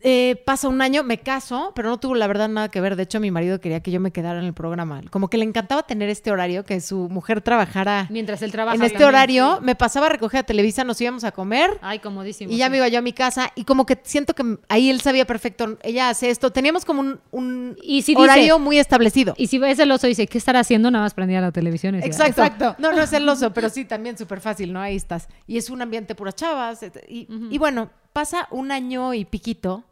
Eh, 0.07 0.35
pasa 0.45 0.67
un 0.67 0.83
año, 0.83 1.03
me 1.03 1.17
caso, 1.17 1.71
pero 1.75 1.89
no 1.89 1.99
tuvo 1.99 2.13
la 2.13 2.27
verdad 2.27 2.47
nada 2.47 2.69
que 2.69 2.79
ver. 2.79 2.95
De 2.95 3.01
hecho, 3.01 3.19
mi 3.19 3.31
marido 3.31 3.59
quería 3.59 3.79
que 3.79 3.89
yo 3.89 3.99
me 3.99 4.11
quedara 4.11 4.37
en 4.37 4.45
el 4.45 4.53
programa. 4.53 5.01
Como 5.09 5.31
que 5.31 5.37
le 5.39 5.45
encantaba 5.45 5.81
tener 5.87 6.09
este 6.09 6.29
horario, 6.29 6.63
que 6.63 6.79
su 6.79 7.09
mujer 7.09 7.41
trabajara 7.41 8.05
Mientras 8.11 8.43
él 8.43 8.51
trabaja. 8.51 8.75
en 8.75 8.83
este 8.83 8.99
también, 8.99 9.09
horario. 9.09 9.59
Me 9.63 9.73
pasaba 9.73 10.05
a 10.05 10.09
recoger 10.09 10.41
a 10.41 10.43
Televisa, 10.43 10.83
nos 10.83 11.01
íbamos 11.01 11.23
a 11.23 11.31
comer 11.31 11.79
Ay, 11.81 11.97
comodísimo. 11.97 12.51
y 12.51 12.57
ya 12.57 12.65
sí. 12.67 12.71
me 12.71 12.77
iba 12.77 12.87
yo 12.87 12.99
a 12.99 13.01
mi 13.01 13.13
casa. 13.13 13.51
Y 13.55 13.63
como 13.63 13.87
que 13.87 13.97
siento 14.03 14.35
que 14.35 14.57
ahí 14.69 14.91
él 14.91 15.01
sabía 15.01 15.25
perfecto, 15.25 15.79
ella 15.81 16.09
hace 16.09 16.29
esto. 16.29 16.51
Teníamos 16.51 16.85
como 16.85 16.99
un, 17.01 17.19
un 17.31 17.75
Y 17.81 18.03
si 18.03 18.11
dice- 18.13 18.21
horario 18.23 18.59
muy 18.59 18.77
establecido. 18.77 19.33
Y 19.37 19.47
si 19.47 19.57
ves 19.57 19.79
el 19.79 19.89
oso 19.91 20.05
dice, 20.05 20.27
¿qué 20.27 20.37
estará 20.37 20.59
haciendo? 20.59 20.91
Nada 20.91 21.03
más 21.05 21.15
prendía 21.15 21.41
la 21.41 21.51
televisión. 21.51 21.95
y 21.95 22.01
decía, 22.01 22.27
Exacto. 22.27 22.43
Exacto. 22.43 22.75
No, 22.77 22.91
no 22.91 23.01
es 23.01 23.09
celoso, 23.09 23.53
pero 23.53 23.69
sí, 23.69 23.85
también 23.85 24.19
súper 24.19 24.39
fácil, 24.39 24.71
¿no? 24.71 24.79
Ahí 24.81 24.95
estás. 24.97 25.27
Y 25.47 25.57
es 25.57 25.71
un 25.71 25.81
ambiente 25.81 26.13
puras 26.13 26.35
chavas. 26.35 26.85
y 27.09 27.57
bueno, 27.57 27.89
pasa 28.13 28.47
un 28.51 28.71
año 28.71 29.15
y 29.15 29.25
piquito 29.25 29.83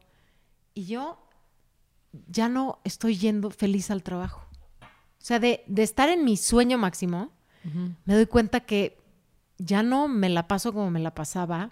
y 0.73 0.85
yo 0.85 1.19
ya 2.27 2.49
no 2.49 2.79
estoy 2.83 3.17
yendo 3.17 3.49
feliz 3.49 3.89
al 3.91 4.03
trabajo. 4.03 4.47
O 4.81 5.25
sea, 5.25 5.39
de, 5.39 5.63
de 5.67 5.83
estar 5.83 6.09
en 6.09 6.25
mi 6.25 6.37
sueño 6.37 6.77
máximo, 6.77 7.31
me 8.05 8.13
doy 8.13 8.25
cuenta 8.25 8.59
que 8.59 8.97
ya 9.57 9.83
no 9.83 10.09
me 10.09 10.27
la 10.29 10.47
paso 10.49 10.73
como 10.73 10.91
me 10.91 10.99
la 10.99 11.15
pasaba, 11.15 11.71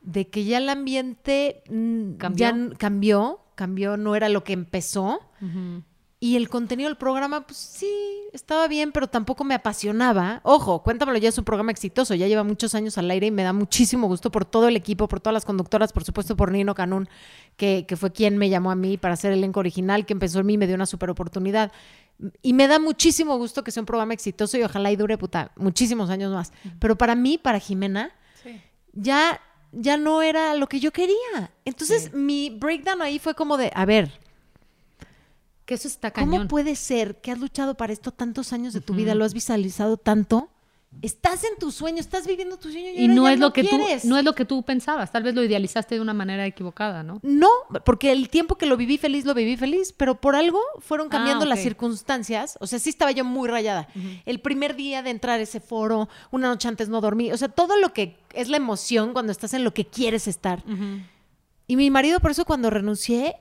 de 0.00 0.28
que 0.28 0.44
ya 0.44 0.58
el 0.58 0.68
ambiente 0.68 1.62
mm, 1.68 2.12
¿Cambió? 2.14 2.46
ya 2.46 2.76
cambió, 2.78 3.40
cambió, 3.54 3.96
no 3.98 4.16
era 4.16 4.30
lo 4.30 4.44
que 4.44 4.54
empezó. 4.54 5.20
Ujú. 5.42 5.82
Y 6.22 6.36
el 6.36 6.50
contenido 6.50 6.90
del 6.90 6.98
programa, 6.98 7.46
pues 7.46 7.56
sí, 7.56 7.90
estaba 8.34 8.68
bien, 8.68 8.92
pero 8.92 9.06
tampoco 9.06 9.42
me 9.42 9.54
apasionaba. 9.54 10.42
Ojo, 10.44 10.82
cuéntamelo, 10.82 11.16
ya 11.16 11.30
es 11.30 11.38
un 11.38 11.46
programa 11.46 11.70
exitoso, 11.70 12.14
ya 12.14 12.28
lleva 12.28 12.44
muchos 12.44 12.74
años 12.74 12.98
al 12.98 13.10
aire 13.10 13.28
y 13.28 13.30
me 13.30 13.42
da 13.42 13.54
muchísimo 13.54 14.06
gusto 14.06 14.30
por 14.30 14.44
todo 14.44 14.68
el 14.68 14.76
equipo, 14.76 15.08
por 15.08 15.20
todas 15.20 15.32
las 15.32 15.46
conductoras, 15.46 15.94
por 15.94 16.04
supuesto 16.04 16.36
por 16.36 16.52
Nino 16.52 16.74
Canún, 16.74 17.08
que, 17.56 17.86
que 17.88 17.96
fue 17.96 18.12
quien 18.12 18.36
me 18.36 18.50
llamó 18.50 18.70
a 18.70 18.74
mí 18.74 18.98
para 18.98 19.14
hacer 19.14 19.32
el 19.32 19.38
elenco 19.38 19.60
original, 19.60 20.04
que 20.04 20.12
empezó 20.12 20.40
en 20.40 20.46
mí 20.46 20.54
y 20.54 20.58
me 20.58 20.66
dio 20.66 20.74
una 20.74 20.84
super 20.84 21.08
oportunidad. 21.08 21.72
Y 22.42 22.52
me 22.52 22.68
da 22.68 22.78
muchísimo 22.78 23.38
gusto 23.38 23.64
que 23.64 23.70
sea 23.70 23.80
un 23.80 23.86
programa 23.86 24.12
exitoso 24.12 24.58
y 24.58 24.62
ojalá 24.62 24.92
y 24.92 24.96
dure, 24.96 25.16
puta, 25.16 25.52
muchísimos 25.56 26.10
años 26.10 26.34
más. 26.34 26.52
Pero 26.80 26.98
para 26.98 27.14
mí, 27.14 27.38
para 27.38 27.58
Jimena, 27.58 28.12
ya, 28.92 29.40
ya 29.72 29.96
no 29.96 30.20
era 30.20 30.54
lo 30.54 30.66
que 30.66 30.80
yo 30.80 30.92
quería. 30.92 31.50
Entonces, 31.64 32.12
mi 32.12 32.50
breakdown 32.50 33.00
ahí 33.00 33.18
fue 33.18 33.34
como 33.34 33.56
de, 33.56 33.72
a 33.74 33.86
ver, 33.86 34.19
Que 35.70 35.74
eso 35.76 35.86
está 35.86 36.10
¿Cómo 36.10 36.32
cañón. 36.32 36.48
puede 36.48 36.74
ser 36.74 37.20
que 37.20 37.30
has 37.30 37.38
luchado 37.38 37.76
para 37.76 37.92
esto 37.92 38.10
tantos 38.10 38.52
años 38.52 38.72
de 38.72 38.80
tu 38.80 38.92
vida, 38.92 39.14
lo 39.14 39.24
has 39.24 39.32
visualizado 39.34 39.96
tanto? 39.98 40.48
Estás 41.00 41.44
en 41.44 41.56
tu 41.60 41.70
sueño, 41.70 42.00
estás 42.00 42.26
viviendo 42.26 42.56
tu 42.56 42.72
sueño 42.72 42.88
y, 42.92 43.04
Y 43.04 43.06
no 43.06 43.28
es 43.28 43.38
lo 43.38 43.52
que 43.52 43.62
tú 43.62 43.78
no 44.02 44.18
es 44.18 44.24
lo 44.24 44.34
que 44.34 44.44
tú 44.44 44.64
pensabas, 44.64 45.12
tal 45.12 45.22
vez 45.22 45.32
lo 45.32 45.44
idealizaste 45.44 45.94
de 45.94 46.00
una 46.00 46.12
manera 46.12 46.44
equivocada, 46.44 47.04
¿no? 47.04 47.20
No, 47.22 47.48
porque 47.84 48.10
el 48.10 48.30
tiempo 48.30 48.56
que 48.58 48.66
lo 48.66 48.76
viví 48.76 48.98
feliz, 48.98 49.24
lo 49.24 49.32
viví 49.32 49.56
feliz, 49.56 49.94
pero 49.96 50.20
por 50.20 50.34
algo 50.34 50.58
fueron 50.80 51.06
Ah, 51.06 51.10
cambiando 51.10 51.44
las 51.44 51.60
circunstancias. 51.60 52.58
O 52.60 52.66
sea, 52.66 52.80
sí 52.80 52.90
estaba 52.90 53.12
yo 53.12 53.24
muy 53.24 53.48
rayada. 53.48 53.86
El 54.26 54.40
primer 54.40 54.74
día 54.74 55.04
de 55.04 55.10
entrar 55.10 55.38
a 55.38 55.42
ese 55.44 55.60
foro, 55.60 56.08
una 56.32 56.48
noche 56.48 56.66
antes 56.66 56.88
no 56.88 57.00
dormí. 57.00 57.30
O 57.30 57.36
sea, 57.36 57.46
todo 57.48 57.76
lo 57.76 57.92
que 57.92 58.16
es 58.34 58.48
la 58.48 58.56
emoción 58.56 59.12
cuando 59.12 59.30
estás 59.30 59.54
en 59.54 59.62
lo 59.62 59.72
que 59.72 59.86
quieres 59.86 60.26
estar. 60.26 60.64
Y 61.68 61.76
mi 61.76 61.92
marido, 61.92 62.18
por 62.18 62.32
eso 62.32 62.44
cuando 62.44 62.70
renuncié, 62.70 63.36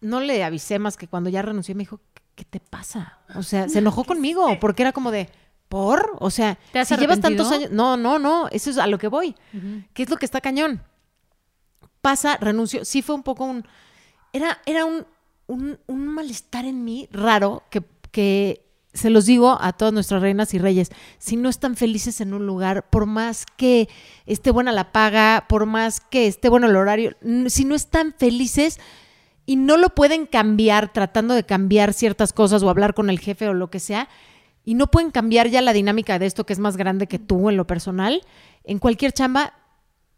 no 0.00 0.20
le 0.20 0.44
avisé 0.44 0.78
más 0.78 0.96
que 0.96 1.08
cuando 1.08 1.30
ya 1.30 1.42
renuncié, 1.42 1.74
me 1.74 1.82
dijo, 1.82 2.00
¿qué 2.34 2.44
te 2.44 2.60
pasa? 2.60 3.18
O 3.34 3.42
sea, 3.42 3.68
se 3.68 3.78
enojó 3.78 4.04
conmigo 4.04 4.58
porque 4.60 4.82
era 4.82 4.92
como 4.92 5.10
de, 5.10 5.28
¿por? 5.68 6.16
O 6.20 6.30
sea, 6.30 6.58
¿Te 6.72 6.78
has 6.78 6.88
si 6.88 6.96
llevas 6.96 7.20
tantos 7.20 7.50
años... 7.50 7.70
No, 7.70 7.96
no, 7.96 8.18
no, 8.18 8.48
eso 8.48 8.70
es 8.70 8.78
a 8.78 8.86
lo 8.86 8.98
que 8.98 9.08
voy. 9.08 9.34
¿Qué 9.92 10.04
es 10.04 10.10
lo 10.10 10.16
que 10.16 10.24
está 10.24 10.40
cañón? 10.40 10.82
Pasa, 12.00 12.36
renuncio. 12.36 12.84
Sí 12.84 13.02
fue 13.02 13.14
un 13.14 13.22
poco 13.22 13.44
un... 13.44 13.66
Era, 14.32 14.60
era 14.66 14.84
un, 14.84 15.06
un, 15.46 15.78
un 15.86 16.06
malestar 16.06 16.64
en 16.64 16.84
mí 16.84 17.08
raro 17.10 17.64
que, 17.70 17.82
que 18.12 18.64
se 18.92 19.10
los 19.10 19.26
digo 19.26 19.58
a 19.60 19.72
todas 19.72 19.92
nuestras 19.94 20.22
reinas 20.22 20.54
y 20.54 20.58
reyes. 20.58 20.90
Si 21.18 21.36
no 21.36 21.48
están 21.48 21.76
felices 21.76 22.20
en 22.20 22.34
un 22.34 22.46
lugar, 22.46 22.88
por 22.88 23.06
más 23.06 23.46
que 23.56 23.88
esté 24.26 24.50
buena 24.50 24.72
la 24.72 24.92
paga, 24.92 25.46
por 25.48 25.66
más 25.66 26.00
que 26.00 26.26
esté 26.26 26.48
bueno 26.48 26.68
el 26.68 26.76
horario, 26.76 27.16
si 27.48 27.64
no 27.64 27.74
están 27.74 28.14
felices 28.16 28.78
y 29.48 29.56
no 29.56 29.78
lo 29.78 29.88
pueden 29.94 30.26
cambiar 30.26 30.92
tratando 30.92 31.32
de 31.32 31.42
cambiar 31.42 31.94
ciertas 31.94 32.34
cosas 32.34 32.62
o 32.62 32.68
hablar 32.68 32.92
con 32.92 33.08
el 33.08 33.18
jefe 33.18 33.48
o 33.48 33.54
lo 33.54 33.70
que 33.70 33.80
sea, 33.80 34.10
y 34.62 34.74
no 34.74 34.88
pueden 34.88 35.10
cambiar 35.10 35.48
ya 35.48 35.62
la 35.62 35.72
dinámica 35.72 36.18
de 36.18 36.26
esto 36.26 36.44
que 36.44 36.52
es 36.52 36.58
más 36.58 36.76
grande 36.76 37.06
que 37.06 37.18
tú 37.18 37.48
en 37.48 37.56
lo 37.56 37.66
personal, 37.66 38.20
en 38.64 38.78
cualquier 38.78 39.12
chamba, 39.12 39.54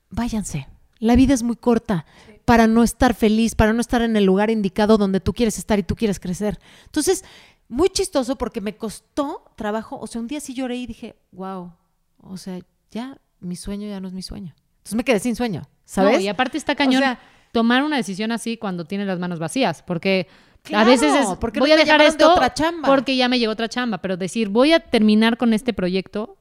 váyanse. 0.08 0.66
La 0.98 1.14
vida 1.14 1.32
es 1.32 1.44
muy 1.44 1.54
corta 1.54 2.06
para 2.44 2.66
no 2.66 2.82
estar 2.82 3.14
feliz, 3.14 3.54
para 3.54 3.72
no 3.72 3.80
estar 3.80 4.02
en 4.02 4.16
el 4.16 4.24
lugar 4.24 4.50
indicado 4.50 4.98
donde 4.98 5.20
tú 5.20 5.32
quieres 5.32 5.58
estar 5.58 5.78
y 5.78 5.84
tú 5.84 5.94
quieres 5.94 6.18
crecer. 6.18 6.58
Entonces, 6.86 7.24
muy 7.68 7.88
chistoso 7.88 8.36
porque 8.36 8.60
me 8.60 8.76
costó 8.76 9.44
trabajo, 9.54 9.96
o 10.00 10.08
sea, 10.08 10.20
un 10.20 10.26
día 10.26 10.40
sí 10.40 10.54
lloré 10.54 10.74
y 10.74 10.88
dije, 10.88 11.14
wow, 11.30 11.72
o 12.18 12.36
sea, 12.36 12.58
ya 12.90 13.16
mi 13.38 13.54
sueño 13.54 13.86
ya 13.86 14.00
no 14.00 14.08
es 14.08 14.12
mi 14.12 14.22
sueño. 14.22 14.56
Entonces 14.78 14.96
me 14.96 15.04
quedé 15.04 15.20
sin 15.20 15.36
sueño, 15.36 15.68
¿sabes? 15.84 16.14
No, 16.14 16.20
y 16.20 16.26
aparte 16.26 16.58
está 16.58 16.74
cañón 16.74 17.04
O 17.04 17.06
sea, 17.06 17.20
tomar 17.52 17.82
una 17.82 17.96
decisión 17.96 18.32
así 18.32 18.56
cuando 18.56 18.84
tienes 18.84 19.06
las 19.06 19.18
manos 19.18 19.38
vacías, 19.38 19.82
porque 19.82 20.26
a 20.28 20.62
Claro, 20.62 20.90
veces 20.90 21.14
es 21.14 21.26
porque 21.40 21.58
voy 21.60 21.70
no 21.70 21.74
a 21.74 21.78
dejar 21.78 22.00
llamaron 22.00 22.16
de 22.18 22.24
esto 22.24 22.32
otra 22.34 22.52
chamba. 22.54 22.88
porque 22.88 23.16
ya 23.16 23.28
me 23.28 23.38
llegó 23.38 23.52
otra 23.52 23.68
chamba, 23.68 23.98
pero 23.98 24.16
decir 24.16 24.48
voy 24.50 24.72
a 24.72 24.80
terminar 24.80 25.36
con 25.38 25.52
este 25.54 25.72
proyecto 25.72 26.36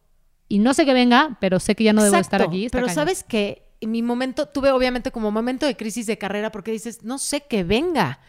y 0.49 0.59
no 0.59 0.73
sé 0.73 0.85
que 0.85 0.93
venga, 0.93 1.37
pero 1.39 1.59
sé 1.59 1.75
que 1.75 1.83
ya 1.85 1.93
no 1.93 2.03
debo 2.03 2.17
estar 2.17 2.41
Exacto, 2.41 2.55
aquí. 2.57 2.67
Pero 2.69 2.87
cañón. 2.87 2.95
sabes 2.95 3.23
que 3.23 3.63
en 3.81 3.91
mi 3.91 4.01
momento, 4.01 4.45
tuve 4.47 4.71
obviamente 4.71 5.11
como 5.11 5.31
momento 5.31 5.65
de 5.65 5.77
crisis 5.77 6.05
de 6.05 6.17
carrera 6.17 6.51
porque 6.51 6.71
dices, 6.71 7.03
no 7.03 7.17
sé 7.17 7.41
que 7.41 7.63
venga. 7.63 8.19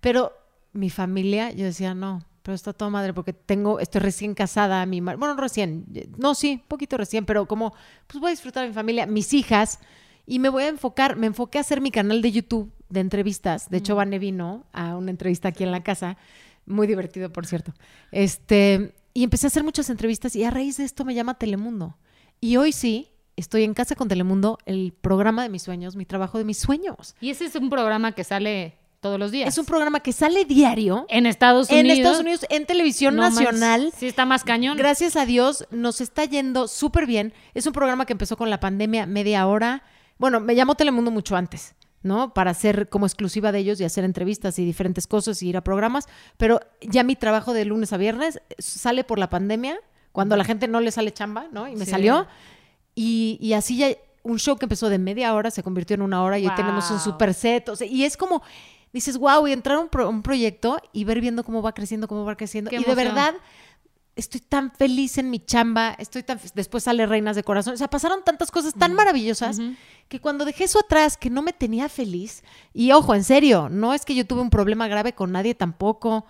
Pero 0.00 0.32
mi 0.72 0.88
familia, 0.88 1.50
yo 1.52 1.64
decía, 1.66 1.92
no, 1.94 2.24
pero 2.42 2.54
está 2.54 2.72
toda 2.72 2.90
madre 2.90 3.12
porque 3.12 3.32
tengo, 3.34 3.80
estoy 3.80 4.00
recién 4.00 4.34
casada, 4.34 4.84
mi 4.86 5.00
mar- 5.00 5.16
bueno, 5.18 5.36
recién, 5.36 5.84
no, 6.16 6.34
sí, 6.34 6.62
poquito 6.68 6.96
recién, 6.96 7.26
pero 7.26 7.46
como, 7.46 7.74
pues 8.06 8.20
voy 8.20 8.28
a 8.28 8.30
disfrutar 8.30 8.62
de 8.62 8.68
mi 8.70 8.74
familia, 8.74 9.06
mis 9.06 9.32
hijas, 9.34 9.78
y 10.26 10.38
me 10.38 10.48
voy 10.48 10.64
a 10.64 10.68
enfocar, 10.68 11.16
me 11.16 11.26
enfoqué 11.26 11.58
a 11.58 11.60
hacer 11.62 11.80
mi 11.80 11.90
canal 11.90 12.22
de 12.22 12.32
YouTube 12.32 12.72
de 12.88 13.00
entrevistas. 13.00 13.68
De 13.70 13.78
hecho, 13.78 13.96
Vane 13.96 14.18
vino 14.18 14.64
a 14.72 14.96
una 14.96 15.10
entrevista 15.10 15.48
aquí 15.48 15.64
en 15.64 15.72
la 15.72 15.82
casa, 15.82 16.16
muy 16.66 16.86
divertido, 16.86 17.30
por 17.32 17.46
cierto. 17.46 17.72
Este, 18.12 18.94
y 19.12 19.24
empecé 19.24 19.46
a 19.46 19.48
hacer 19.48 19.64
muchas 19.64 19.90
entrevistas 19.90 20.34
y 20.36 20.44
a 20.44 20.50
raíz 20.50 20.76
de 20.78 20.84
esto 20.84 21.04
me 21.04 21.14
llama 21.14 21.34
Telemundo. 21.38 21.96
Y 22.40 22.56
hoy 22.56 22.72
sí, 22.72 23.10
estoy 23.36 23.64
en 23.64 23.74
casa 23.74 23.94
con 23.96 24.08
Telemundo, 24.08 24.58
el 24.64 24.94
programa 24.98 25.42
de 25.42 25.48
mis 25.48 25.62
sueños, 25.62 25.96
mi 25.96 26.06
trabajo 26.06 26.38
de 26.38 26.44
mis 26.44 26.58
sueños. 26.58 27.14
Y 27.20 27.30
ese 27.30 27.44
es 27.46 27.54
un 27.56 27.68
programa 27.70 28.12
que 28.12 28.24
sale 28.24 28.76
todos 29.00 29.18
los 29.18 29.30
días. 29.30 29.48
Es 29.48 29.58
un 29.58 29.66
programa 29.66 30.00
que 30.00 30.12
sale 30.12 30.44
diario 30.46 31.04
en 31.10 31.26
Estados 31.26 31.68
Unidos. 31.68 31.84
en 31.84 31.90
Estados 31.90 32.20
Unidos, 32.20 32.46
en 32.48 32.64
televisión 32.64 33.16
No 33.16 33.22
más- 33.22 33.34
nacional. 33.34 33.92
sí 33.96 34.06
está 34.06 34.24
más 34.24 34.44
cañón. 34.44 34.78
Gracias 34.78 35.16
a 35.16 35.26
Dios 35.26 35.66
nos 35.70 36.00
está 36.00 36.24
yendo 36.24 36.68
súper 36.68 37.04
bien. 37.06 37.34
Es 37.52 37.66
un 37.66 37.74
programa 37.74 38.06
que 38.06 38.14
empezó 38.14 38.36
con 38.38 38.48
la 38.48 38.60
pandemia 38.60 39.04
media 39.04 39.46
hora. 39.46 39.82
Bueno, 40.18 40.40
me 40.40 40.54
llamó 40.54 40.74
Telemundo 40.74 41.10
mucho 41.10 41.36
antes, 41.36 41.74
¿no? 42.02 42.32
Para 42.34 42.54
ser 42.54 42.88
como 42.88 43.06
exclusiva 43.06 43.50
de 43.52 43.58
ellos 43.60 43.80
y 43.80 43.84
hacer 43.84 44.04
entrevistas 44.04 44.58
y 44.58 44.64
diferentes 44.64 45.06
cosas 45.06 45.42
y 45.42 45.48
ir 45.48 45.56
a 45.56 45.64
programas. 45.64 46.06
Pero 46.36 46.60
ya 46.80 47.02
mi 47.02 47.16
trabajo 47.16 47.52
de 47.52 47.64
lunes 47.64 47.92
a 47.92 47.96
viernes 47.96 48.40
sale 48.58 49.04
por 49.04 49.18
la 49.18 49.28
pandemia, 49.30 49.78
cuando 50.12 50.34
a 50.34 50.38
la 50.38 50.44
gente 50.44 50.68
no 50.68 50.80
le 50.80 50.90
sale 50.92 51.12
chamba, 51.12 51.46
¿no? 51.52 51.66
Y 51.68 51.74
me 51.76 51.84
Sí. 51.84 51.90
salió. 51.90 52.26
Y, 52.94 53.38
y 53.40 53.54
así 53.54 53.76
ya 53.76 53.88
un 54.22 54.38
show 54.38 54.56
que 54.56 54.66
empezó 54.66 54.88
de 54.88 54.98
media 54.98 55.34
hora 55.34 55.50
se 55.50 55.62
convirtió 55.62 55.94
en 55.94 56.02
una 56.02 56.22
hora 56.22 56.38
y 56.38 56.46
hoy 56.46 56.54
tenemos 56.54 56.90
un 56.90 57.00
super 57.00 57.34
set. 57.34 57.68
o 57.68 57.76
sea, 57.76 57.86
y 57.86 58.04
es 58.04 58.16
como, 58.16 58.42
dices, 58.92 59.18
wow, 59.18 59.46
y 59.48 59.52
entrar 59.52 59.76
a 59.76 59.80
un, 59.80 59.88
pro- 59.88 60.08
un 60.08 60.22
proyecto 60.22 60.78
y 60.92 61.02
ver 61.04 61.20
viendo 61.20 61.42
cómo 61.44 61.60
va 61.60 61.72
creciendo, 61.72 62.06
cómo 62.06 62.24
va 62.24 62.36
creciendo. 62.36 62.70
Qué 62.70 62.76
y 62.76 62.84
de 62.84 62.94
verdad, 62.94 63.34
estoy 64.16 64.40
tan 64.40 64.70
feliz 64.70 65.18
en 65.18 65.30
mi 65.30 65.40
chamba, 65.40 65.94
estoy 65.98 66.22
tan... 66.22 66.40
Después 66.54 66.84
sale 66.84 67.06
Reinas 67.06 67.36
de 67.36 67.42
Corazón. 67.42 67.74
O 67.74 67.76
sea, 67.76 67.88
pasaron 67.88 68.22
tantas 68.24 68.50
cosas 68.50 68.74
tan 68.74 68.94
maravillosas 68.94 69.60
que 70.08 70.20
cuando 70.20 70.44
dejé 70.44 70.64
eso 70.64 70.78
atrás, 70.78 71.16
que 71.16 71.30
no 71.30 71.42
me 71.42 71.52
tenía 71.52 71.88
feliz, 71.88 72.44
y 72.72 72.92
ojo, 72.92 73.14
en 73.14 73.24
serio, 73.24 73.68
no 73.70 73.94
es 73.94 74.04
que 74.04 74.14
yo 74.14 74.26
tuve 74.26 74.42
un 74.42 74.50
problema 74.50 74.86
grave 74.86 75.14
con 75.14 75.32
nadie 75.32 75.54
tampoco, 75.54 76.26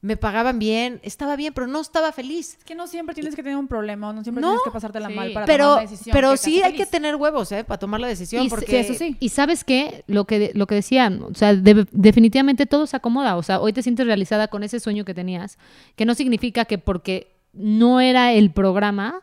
me 0.00 0.16
pagaban 0.16 0.60
bien, 0.60 1.00
estaba 1.02 1.34
bien, 1.34 1.52
pero 1.52 1.66
no 1.66 1.80
estaba 1.80 2.12
feliz. 2.12 2.54
Es 2.58 2.64
que 2.64 2.76
no 2.76 2.86
siempre 2.86 3.14
tienes 3.16 3.34
que 3.34 3.42
tener 3.42 3.58
un 3.58 3.66
problema, 3.66 4.12
no 4.12 4.22
siempre 4.22 4.40
No. 4.42 4.48
tienes 4.50 4.62
que 4.62 4.70
pasártela 4.70 5.08
Sí. 5.08 5.14
mal 5.14 5.32
para 5.32 5.44
Pero, 5.46 5.64
tomar 5.64 5.82
una 5.82 5.90
decisión. 5.90 6.14
pero 6.14 6.36
sí 6.36 6.62
hay 6.62 6.74
que 6.74 6.86
tener 6.86 7.16
huevos, 7.16 7.50
¿eh? 7.50 7.64
Para 7.64 7.78
tomar 7.78 8.00
la 8.00 8.06
decisión, 8.06 8.44
Y, 8.46 8.48
porque... 8.48 8.66
sí, 8.66 8.76
eso 8.76 8.94
sí. 8.94 9.16
y 9.18 9.28
sabes 9.30 9.64
qué, 9.64 10.04
lo 10.06 10.24
que, 10.24 10.52
lo 10.54 10.68
que 10.68 10.76
decían, 10.76 11.22
o 11.24 11.34
sea, 11.34 11.52
de- 11.54 11.86
definitivamente 11.90 12.66
todo 12.66 12.86
se 12.86 12.96
acomoda, 12.96 13.36
o 13.36 13.42
sea, 13.42 13.60
hoy 13.60 13.72
te 13.72 13.82
sientes 13.82 14.06
realizada 14.06 14.46
con 14.48 14.62
ese 14.62 14.78
sueño 14.78 15.04
que 15.04 15.14
tenías, 15.14 15.58
que 15.96 16.04
no 16.04 16.14
significa 16.14 16.64
que 16.64 16.78
porque 16.78 17.36
no 17.52 18.00
era 18.00 18.32
el 18.32 18.52
programa, 18.52 19.22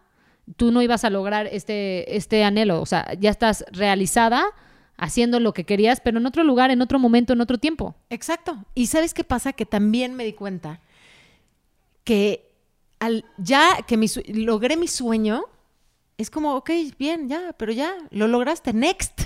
tú 0.57 0.71
no 0.73 0.81
ibas 0.81 1.05
a 1.05 1.09
lograr 1.09 1.47
este, 1.51 2.17
este 2.17 2.43
anhelo, 2.43 2.81
o 2.81 2.85
sea, 2.85 3.13
ya 3.17 3.29
estás 3.29 3.63
realizada 3.71 4.43
haciendo 4.97 5.39
lo 5.39 5.53
que 5.53 5.65
querías, 5.65 5.99
pero 6.01 6.19
en 6.19 6.25
otro 6.25 6.43
lugar, 6.43 6.71
en 6.71 6.81
otro 6.81 6.99
momento, 6.99 7.33
en 7.33 7.41
otro 7.41 7.57
tiempo. 7.57 7.95
Exacto. 8.09 8.63
Y 8.73 8.87
¿sabes 8.87 9.13
qué 9.13 9.23
pasa? 9.23 9.53
Que 9.53 9.65
también 9.65 10.15
me 10.15 10.23
di 10.23 10.33
cuenta 10.33 10.79
que 12.03 12.49
al 12.99 13.25
ya 13.37 13.77
que 13.87 13.97
mi 13.97 14.07
logré 14.33 14.77
mi 14.77 14.87
sueño, 14.87 15.43
es 16.17 16.29
como, 16.29 16.55
ok, 16.55 16.69
bien, 16.97 17.27
ya, 17.27 17.53
pero 17.57 17.73
ya, 17.73 17.93
lo 18.11 18.27
lograste, 18.27 18.71
next. 18.71 19.23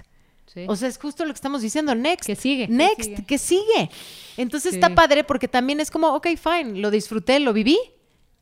Sí. 0.47 0.65
O 0.67 0.75
sea, 0.75 0.87
es 0.87 0.97
justo 0.97 1.23
lo 1.25 1.31
que 1.31 1.35
estamos 1.35 1.61
diciendo, 1.61 1.93
next. 1.93 2.25
Que 2.25 2.35
sigue. 2.35 2.67
Next, 2.67 3.25
que 3.27 3.37
sigue. 3.37 3.91
Entonces 4.37 4.71
Sí. 4.71 4.77
está 4.77 4.95
padre 4.95 5.23
porque 5.23 5.47
también 5.47 5.79
es 5.79 5.91
como, 5.91 6.07
ok, 6.15 6.29
fine, 6.35 6.79
lo 6.79 6.89
disfruté, 6.89 7.39
lo 7.39 7.53
viví 7.53 7.77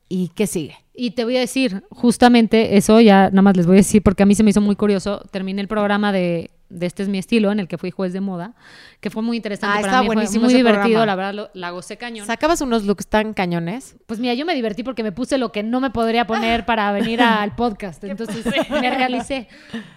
y 0.07 0.30
¿qué 0.30 0.47
sigue? 0.47 0.78
Y 0.93 1.11
te 1.11 1.25
voy 1.25 1.36
a 1.36 1.41
decir, 1.41 1.84
justamente 1.89 2.78
eso, 2.78 3.01
ya 3.01 3.30
nada 3.30 3.41
más 3.41 3.57
les 3.57 3.65
voy 3.65 3.75
a 3.75 3.78
decir, 3.80 4.01
porque 4.01 4.23
a 4.23 4.25
mí 4.25 4.36
se 4.36 4.43
me 4.43 4.51
hizo 4.51 4.61
muy 4.61 4.78
curioso. 4.78 5.21
Terminé 5.32 5.61
el 5.61 5.67
programa 5.67 6.13
de, 6.13 6.49
de 6.70 6.86
Este 6.86 7.03
es 7.03 7.09
mi 7.09 7.18
estilo, 7.18 7.51
en 7.51 7.59
el 7.59 7.68
que 7.68 7.78
fui 7.78 7.91
juez 7.91 8.13
de 8.13 8.20
moda, 8.22 8.53
que 8.99 9.09
fue 9.09 9.22
muy 9.24 9.38
interesante 9.38 9.78
Ah, 9.80 9.82
para 9.82 10.01
mí, 10.01 10.07
fue 10.28 10.39
muy 10.39 10.53
divertido, 10.53 10.82
programa. 11.01 11.05
la 11.05 11.15
verdad, 11.15 11.34
lo- 11.34 11.49
la 11.53 11.70
gocé 11.72 11.97
cañón. 11.97 12.26
Sacabas 12.28 12.61
unos 12.61 12.84
looks 12.86 13.07
tan 13.07 13.34
cañones. 13.34 13.95
Pues 14.05 14.20
mira, 14.20 14.34
yo 14.34 14.45
me 14.45 14.53
divertí 14.55 14.84
porque 14.84 15.03
me 15.03 15.11
puse 15.11 15.38
lo 15.38 15.51
que 15.51 15.63
no 15.63 15.80
me 15.80 15.89
podría 15.91 16.28
poner 16.28 16.65
para 16.65 16.91
venir 16.91 17.22
al 17.22 17.55
podcast. 17.55 18.03
Entonces 18.03 18.45
me 18.70 18.89
realicé. 18.89 19.47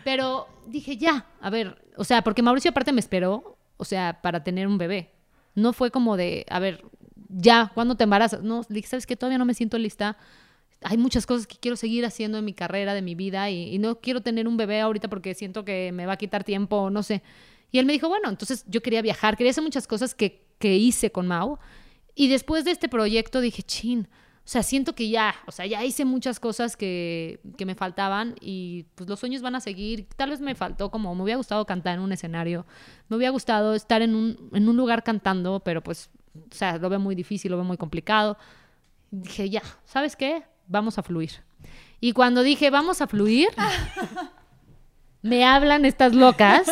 Pero 0.05 0.47
dije, 0.68 0.97
ya, 0.97 1.27
a 1.41 1.51
ver, 1.51 1.83
o 1.97 2.05
sea, 2.05 2.23
porque 2.23 2.43
Mauricio 2.43 2.71
aparte 2.71 2.93
me 2.93 3.01
esperó, 3.01 3.57
o 3.77 3.85
sea, 3.85 4.21
para 4.23 4.45
tener 4.45 4.66
un 4.66 4.79
bebé. 4.79 5.11
No 5.55 5.73
fue 5.73 5.91
como 5.91 6.16
de, 6.16 6.47
a 6.49 6.61
ver, 6.61 6.85
ya, 7.29 7.73
¿cuándo 7.75 7.97
te 7.97 8.05
embarazas? 8.05 8.43
No, 8.43 8.62
dije, 8.68 8.87
¿sabes 8.89 9.07
qué? 9.07 9.16
Todavía 9.16 9.39
no 9.39 9.45
me 9.45 9.55
siento 9.55 9.77
lista. 9.79 10.16
Hay 10.83 10.97
muchas 10.97 11.26
cosas 11.26 11.47
que 11.47 11.57
quiero 11.57 11.76
seguir 11.76 12.05
haciendo 12.07 12.39
en 12.39 12.45
mi 12.45 12.55
carrera, 12.55 12.95
de 12.95 13.03
mi 13.03 13.14
vida, 13.14 13.51
y, 13.51 13.74
y 13.74 13.78
no 13.78 14.01
quiero 14.01 14.22
tener 14.22 14.49
un 14.49 14.57
bebé 14.57 14.81
ahorita 14.81 15.09
porque 15.09 15.35
siento 15.35 15.64
que 15.64 15.93
me 15.93 16.07
va 16.07 16.14
a 16.14 16.16
quitar 16.16 16.45
tiempo, 16.45 16.91
no 16.91 17.03
sé. 17.03 17.22
Y 17.70 17.78
él 17.78 17.87
me 17.87 17.93
dijo, 17.93 18.09
bueno, 18.09 18.28
entonces 18.28 18.64
yo 18.66 18.83
quería 18.83 19.03
viajar, 19.03 19.37
quería 19.37 19.51
hacer 19.51 19.62
muchas 19.62 19.87
cosas 19.87 20.14
que, 20.14 20.47
que 20.59 20.76
hice 20.76 21.12
con 21.12 21.26
Mau. 21.26 21.59
Y 22.14 22.28
después 22.28 22.64
de 22.64 22.72
este 22.72 22.89
proyecto 22.89 23.41
dije, 23.41 23.62
chin, 23.62 24.09
o 24.45 24.53
sea, 24.53 24.62
siento 24.62 24.95
que 24.95 25.09
ya, 25.09 25.35
o 25.47 25.53
sea, 25.53 25.66
ya 25.66 25.85
hice 25.85 26.05
muchas 26.05 26.41
cosas 26.41 26.76
que, 26.76 27.41
que 27.57 27.64
me 27.64 27.76
faltaban 27.76 28.35
y 28.41 28.87
pues 28.97 29.09
los 29.09 29.20
sueños 29.20 29.43
van 29.43 29.55
a 29.55 29.61
seguir. 29.61 30.09
Tal 30.16 30.31
vez 30.31 30.41
me 30.41 30.55
faltó 30.55 30.91
como, 30.91 31.14
me 31.14 31.22
hubiera 31.22 31.37
gustado 31.37 31.64
cantar 31.66 31.95
en 31.95 32.01
un 32.01 32.11
escenario, 32.11 32.66
me 33.09 33.16
hubiera 33.16 33.31
gustado 33.31 33.74
estar 33.74 34.03
en 34.03 34.14
un, 34.14 34.51
en 34.53 34.68
un 34.68 34.76
lugar 34.76 35.05
cantando, 35.05 35.61
pero 35.61 35.83
pues, 35.83 36.11
o 36.35 36.55
sea, 36.55 36.78
lo 36.78 36.89
veo 36.89 36.99
muy 36.99 37.14
difícil, 37.14 37.53
lo 37.53 37.59
veo 37.59 37.64
muy 37.64 37.76
complicado. 37.76 38.37
Dije, 39.12 39.51
ya, 39.51 39.62
¿sabes 39.85 40.16
qué? 40.16 40.43
Vamos 40.71 40.99
a 40.99 41.03
fluir. 41.03 41.33
Y 42.01 42.12
cuando 42.12 42.45
dije, 42.45 42.71
vamos 42.71 43.01
a 43.01 43.09
fluir, 43.09 43.49
me 45.23 45.45
hablan 45.45 45.85
estas 45.85 46.14
locas 46.14 46.71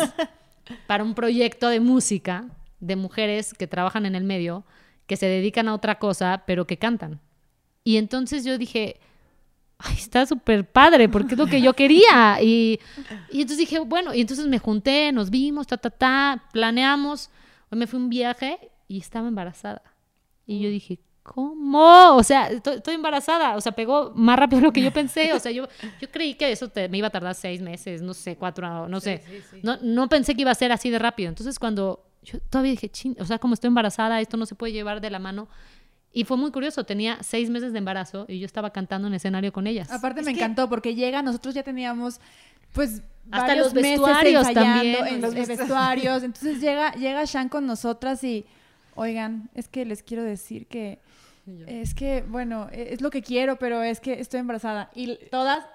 para 0.87 1.03
un 1.03 1.13
proyecto 1.13 1.67
de 1.67 1.81
música 1.81 2.45
de 2.79 2.95
mujeres 2.95 3.53
que 3.53 3.67
trabajan 3.67 4.05
en 4.05 4.15
el 4.15 4.23
medio, 4.23 4.63
que 5.05 5.17
se 5.17 5.25
dedican 5.25 5.67
a 5.67 5.73
otra 5.73 5.99
cosa, 5.99 6.43
pero 6.47 6.65
que 6.65 6.77
cantan. 6.77 7.19
Y 7.83 7.97
entonces 7.97 8.45
yo 8.45 8.57
dije, 8.57 9.01
está 9.97 10.25
súper 10.25 10.65
padre, 10.65 11.09
porque 11.09 11.33
es 11.33 11.37
lo 11.37 11.47
que 11.47 11.61
yo 11.61 11.73
quería. 11.73 12.41
Y, 12.41 12.79
entonces 13.33 13.57
dije, 13.57 13.79
bueno, 13.79 14.13
y 14.13 14.21
entonces 14.21 14.47
me 14.47 14.59
junté, 14.59 15.11
nos 15.11 15.29
vimos, 15.29 15.67
ta, 15.67 15.75
ta, 15.75 15.89
ta, 15.89 16.43
planeamos. 16.53 17.31
Hoy 17.69 17.79
me 17.79 17.85
fui 17.85 17.99
un 17.99 18.09
viaje 18.09 18.71
y 18.87 18.99
estaba 18.99 19.27
embarazada. 19.27 19.81
Y 20.47 20.61
yo 20.61 20.69
dije, 20.69 20.99
¿cómo? 21.33 22.15
O 22.15 22.23
sea, 22.23 22.47
estoy, 22.49 22.77
estoy 22.77 22.95
embarazada. 22.95 23.55
O 23.55 23.61
sea, 23.61 23.71
pegó 23.73 24.11
más 24.15 24.37
rápido 24.39 24.61
de 24.61 24.67
lo 24.67 24.73
que 24.73 24.81
yo 24.81 24.91
pensé. 24.91 25.33
O 25.33 25.39
sea, 25.39 25.51
yo, 25.51 25.67
yo 26.01 26.09
creí 26.11 26.33
que 26.35 26.51
eso 26.51 26.67
te- 26.69 26.89
me 26.89 26.97
iba 26.97 27.07
a 27.07 27.11
tardar 27.11 27.35
seis 27.35 27.61
meses, 27.61 28.01
no 28.01 28.13
sé, 28.13 28.35
cuatro, 28.35 28.87
no 28.87 28.99
sé. 28.99 29.23
No, 29.63 29.77
no 29.81 30.09
pensé 30.09 30.33
que 30.35 30.41
iba 30.41 30.51
a 30.51 30.55
ser 30.55 30.71
así 30.71 30.89
de 30.89 30.97
rápido. 30.99 31.29
Entonces, 31.29 31.59
cuando 31.59 32.03
yo 32.23 32.39
todavía 32.49 32.71
dije, 32.71 32.89
chin, 32.89 33.15
o 33.19 33.25
sea, 33.25 33.37
como 33.39 33.53
estoy 33.53 33.67
embarazada, 33.67 34.19
esto 34.21 34.37
no 34.37 34.45
se 34.45 34.55
puede 34.55 34.73
llevar 34.73 35.01
de 35.01 35.09
la 35.09 35.19
mano. 35.19 35.47
Y 36.11 36.23
fue 36.23 36.37
muy 36.37 36.51
curioso, 36.51 36.83
tenía 36.85 37.21
seis 37.21 37.51
meses 37.51 37.71
de 37.71 37.77
embarazo 37.77 38.25
y 38.27 38.39
yo 38.39 38.45
estaba 38.47 38.71
cantando 38.71 39.07
en 39.07 39.13
escenario 39.13 39.53
con 39.53 39.67
ellas. 39.67 39.91
Aparte 39.91 40.23
me 40.23 40.31
encantó 40.31 40.67
porque 40.67 40.95
llega, 40.95 41.21
nosotros 41.21 41.53
ya 41.53 41.61
teníamos 41.61 42.19
pues 42.73 43.03
Hasta 43.31 43.55
los 43.55 43.73
meses 43.75 43.99
vestuarios 43.99 44.47
ensayando 44.47 44.73
también, 44.79 45.07
en 45.15 45.21
los 45.21 45.35
los 45.35 45.47
vestuarios. 45.47 46.23
Entonces 46.23 46.59
llega 46.61 46.93
llega 46.93 47.23
Shan 47.25 47.47
con 47.49 47.67
nosotras 47.67 48.23
y 48.23 48.45
oigan, 48.95 49.49
es 49.53 49.67
que 49.67 49.85
les 49.85 50.01
quiero 50.01 50.23
decir 50.23 50.65
que 50.65 50.97
es 51.67 51.93
que 51.93 52.23
bueno, 52.27 52.67
e, 52.71 52.93
es 52.93 53.01
lo 53.01 53.09
que 53.09 53.21
quiero, 53.21 53.57
pero 53.57 53.81
es 53.81 53.99
que 53.99 54.19
estoy 54.19 54.39
embarazada. 54.39 54.89
Y 54.95 55.17
todas 55.29 55.65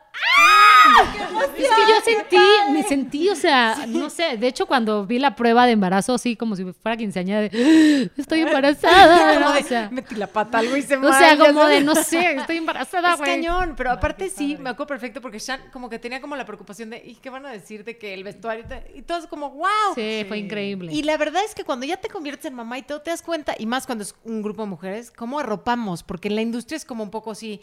Es 1.56 1.68
que 1.68 1.82
yo 1.88 2.00
sentí, 2.04 2.72
me 2.72 2.82
sentí, 2.82 3.28
o 3.28 3.36
sea, 3.36 3.86
no 3.88 4.10
sé, 4.10 4.36
de 4.36 4.46
hecho 4.48 4.66
cuando 4.66 5.06
vi 5.06 5.18
la 5.18 5.34
prueba 5.34 5.66
de 5.66 5.72
embarazo, 5.72 6.14
así 6.14 6.36
como 6.36 6.56
si 6.56 6.64
fuera 6.64 6.96
quinceañera 6.96 7.40
de, 7.42 8.10
estoy 8.16 8.40
embarazada, 8.40 9.38
¿no? 9.40 9.54
O 9.54 9.62
sea, 9.66 9.88
metí 9.90 10.14
la 10.14 10.26
pata, 10.26 10.58
algo 10.58 10.76
hice 10.76 10.96
o 10.96 11.00
mal. 11.00 11.18
sea, 11.18 11.38
como 11.38 11.64
de, 11.66 11.80
no 11.80 11.94
sé, 11.94 12.36
estoy 12.36 12.58
embarazada, 12.58 13.12
Es 13.12 13.18
güey. 13.18 13.30
cañón, 13.36 13.74
pero 13.76 13.90
aparte 13.92 14.28
sí, 14.28 14.56
me 14.58 14.70
acuerdo 14.70 14.88
perfecto 14.88 15.20
porque 15.20 15.38
Shan 15.38 15.60
como 15.72 15.88
que 15.88 15.98
tenía 15.98 16.20
como 16.20 16.36
la 16.36 16.44
preocupación 16.44 16.90
de, 16.90 16.98
¿y 17.04 17.14
qué 17.16 17.30
van 17.30 17.46
a 17.46 17.50
decir 17.50 17.84
de 17.84 17.96
que 17.96 18.12
el 18.14 18.24
vestuario? 18.24 18.64
te-?" 18.66 18.92
Y 18.94 19.02
todo 19.02 19.18
es 19.18 19.26
como, 19.26 19.50
wow. 19.50 19.94
Sí, 19.94 20.24
fue 20.28 20.38
increíble. 20.38 20.92
Y 20.92 21.02
la 21.02 21.16
verdad 21.16 21.42
es 21.46 21.54
que 21.54 21.64
cuando 21.64 21.86
ya 21.86 21.96
te 21.96 22.08
conviertes 22.08 22.46
en 22.46 22.54
mamá 22.54 22.78
y 22.78 22.82
todo, 22.82 23.00
te 23.00 23.10
das 23.10 23.22
cuenta, 23.22 23.54
y 23.58 23.66
más 23.66 23.86
cuando 23.86 24.02
es 24.02 24.14
un 24.24 24.42
grupo 24.42 24.62
de 24.62 24.68
mujeres, 24.68 25.10
cómo 25.10 25.38
arropamos, 25.38 26.02
porque 26.02 26.28
en 26.28 26.34
la 26.34 26.42
industria 26.42 26.76
es 26.76 26.84
como 26.84 27.02
un 27.04 27.10
poco 27.10 27.30
así, 27.30 27.60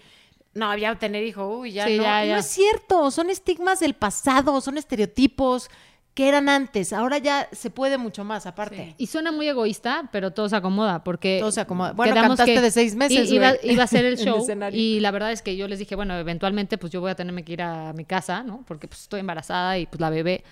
no, 0.54 0.76
ya 0.78 0.96
tener 1.00 1.24
hijo, 1.24 1.48
uy, 1.60 1.72
ya 1.74 1.88
Sí, 1.88 1.98
no. 1.98 2.04
ya, 2.04 2.26
Y 2.26 2.28
ya. 2.28 2.34
no 2.34 2.40
es 2.40 2.46
cierto, 2.48 3.10
son 3.12 3.30
estigmas 3.30 3.80
del 3.80 3.94
pasado, 3.94 4.60
son 4.62 4.78
estereotipos 4.78 5.70
que 6.14 6.28
eran 6.28 6.50
antes, 6.50 6.92
ahora 6.92 7.20
ya 7.20 7.48
se 7.54 7.70
puede 7.70 7.98
mucho 7.98 8.26
más 8.26 8.46
aparte. 8.46 8.96
Y 8.98 9.08
suena 9.08 9.32
muy 9.32 9.48
egoísta, 9.48 10.10
pero 10.12 10.32
todo 10.32 10.50
se 10.50 10.58
acomoda, 10.58 11.06
porque... 11.06 11.38
Todo 11.40 11.54
se 11.54 11.62
acomoda. 11.62 11.94
Bueno, 11.94 12.14
quedamos 12.14 12.32
cantaste 12.38 12.54
que 12.56 12.60
de 12.62 12.70
seis 12.72 12.96
meses, 12.96 13.32
Iba, 13.32 13.54
iba 13.64 13.84
a 13.84 13.88
ser 13.88 14.04
el 14.04 14.18
show, 14.18 14.46
y 14.74 15.00
la 15.00 15.12
verdad 15.12 15.32
es 15.32 15.42
que 15.42 15.56
yo 15.56 15.70
les 15.70 15.80
dije, 15.80 15.96
bueno, 15.96 16.18
eventualmente 16.18 16.78
pues 16.78 16.92
yo 16.92 17.00
voy 17.00 17.12
a 17.12 17.16
tenerme 17.16 17.46
que 17.46 17.54
ir 17.54 17.62
a 17.62 17.94
mi 17.94 18.04
casa, 18.04 18.44
¿no? 18.44 18.66
Porque 18.68 18.90
pues 18.90 19.04
estoy 19.04 19.22
embarazada 19.22 19.78
y 19.78 19.86
pues 19.86 20.02
la 20.02 20.10
bebé. 20.10 20.44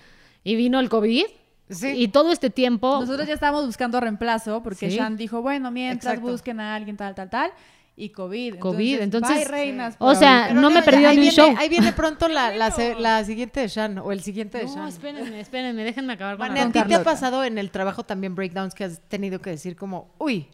Y 0.45 0.55
vino 0.55 0.79
el 0.79 0.87
COVID, 0.87 1.25
Sí. 1.69 1.87
y 1.89 2.07
todo 2.07 2.31
este 2.31 2.49
tiempo... 2.49 2.97
nosotros 3.01 3.27
ya 3.27 3.33
estábamos 3.33 3.65
buscando 3.65 3.99
reemplazo 3.99 4.63
porque 4.63 4.89
Sí. 4.89 4.95
Shan 4.97 5.17
dijo, 5.17 5.41
bueno, 5.41 5.69
mientras 5.71 6.13
Exacto. 6.13 6.31
busquen 6.31 6.59
a 6.61 6.73
alguien 6.73 6.95
tal 6.97 7.13
tal 7.15 7.29
tal 7.29 7.51
y 7.99 8.09
COVID. 8.09 8.59
COVID, 8.59 9.01
entonces- 9.01 9.35
bye, 9.35 9.45
reinas. 9.45 9.95
O 9.99 10.15
sea, 10.15 10.53
no 10.53 10.69
me 10.71 10.81
perdí 10.81 11.03
ahí 11.03 11.17
ni 11.17 11.27
un 11.27 11.33
show. 11.33 11.53
Ahí 11.57 11.67
viene 11.67 11.91
pronto 11.91 12.27
la, 12.29 12.55
la, 12.55 13.23
siguiente 13.25 13.59
de 13.59 13.67
Shan, 13.67 13.97
o 13.97 14.11
el 14.11 14.21
siguiente 14.21 14.57
de 14.57 14.65
No, 14.65 14.73
Shan. 14.73 14.87
espérenme, 14.87 15.39
espérenme, 15.39 15.83
déjenme 15.83 16.13
acabar 16.13 16.37
con 16.37 16.55
la 16.55 16.63
¿a 16.63 16.71
ti 16.71 16.81
te 16.83 16.95
ha 16.95 17.03
pasado 17.03 17.43
en 17.43 17.57
el 17.57 17.71
trabajo 17.71 18.03
también 18.03 18.35
breakdowns 18.35 18.73
que 18.73 18.85
has 18.85 19.01
tenido 19.01 19.41
que 19.41 19.49
decir 19.49 19.75
como, 19.75 20.13
uy, 20.17 20.47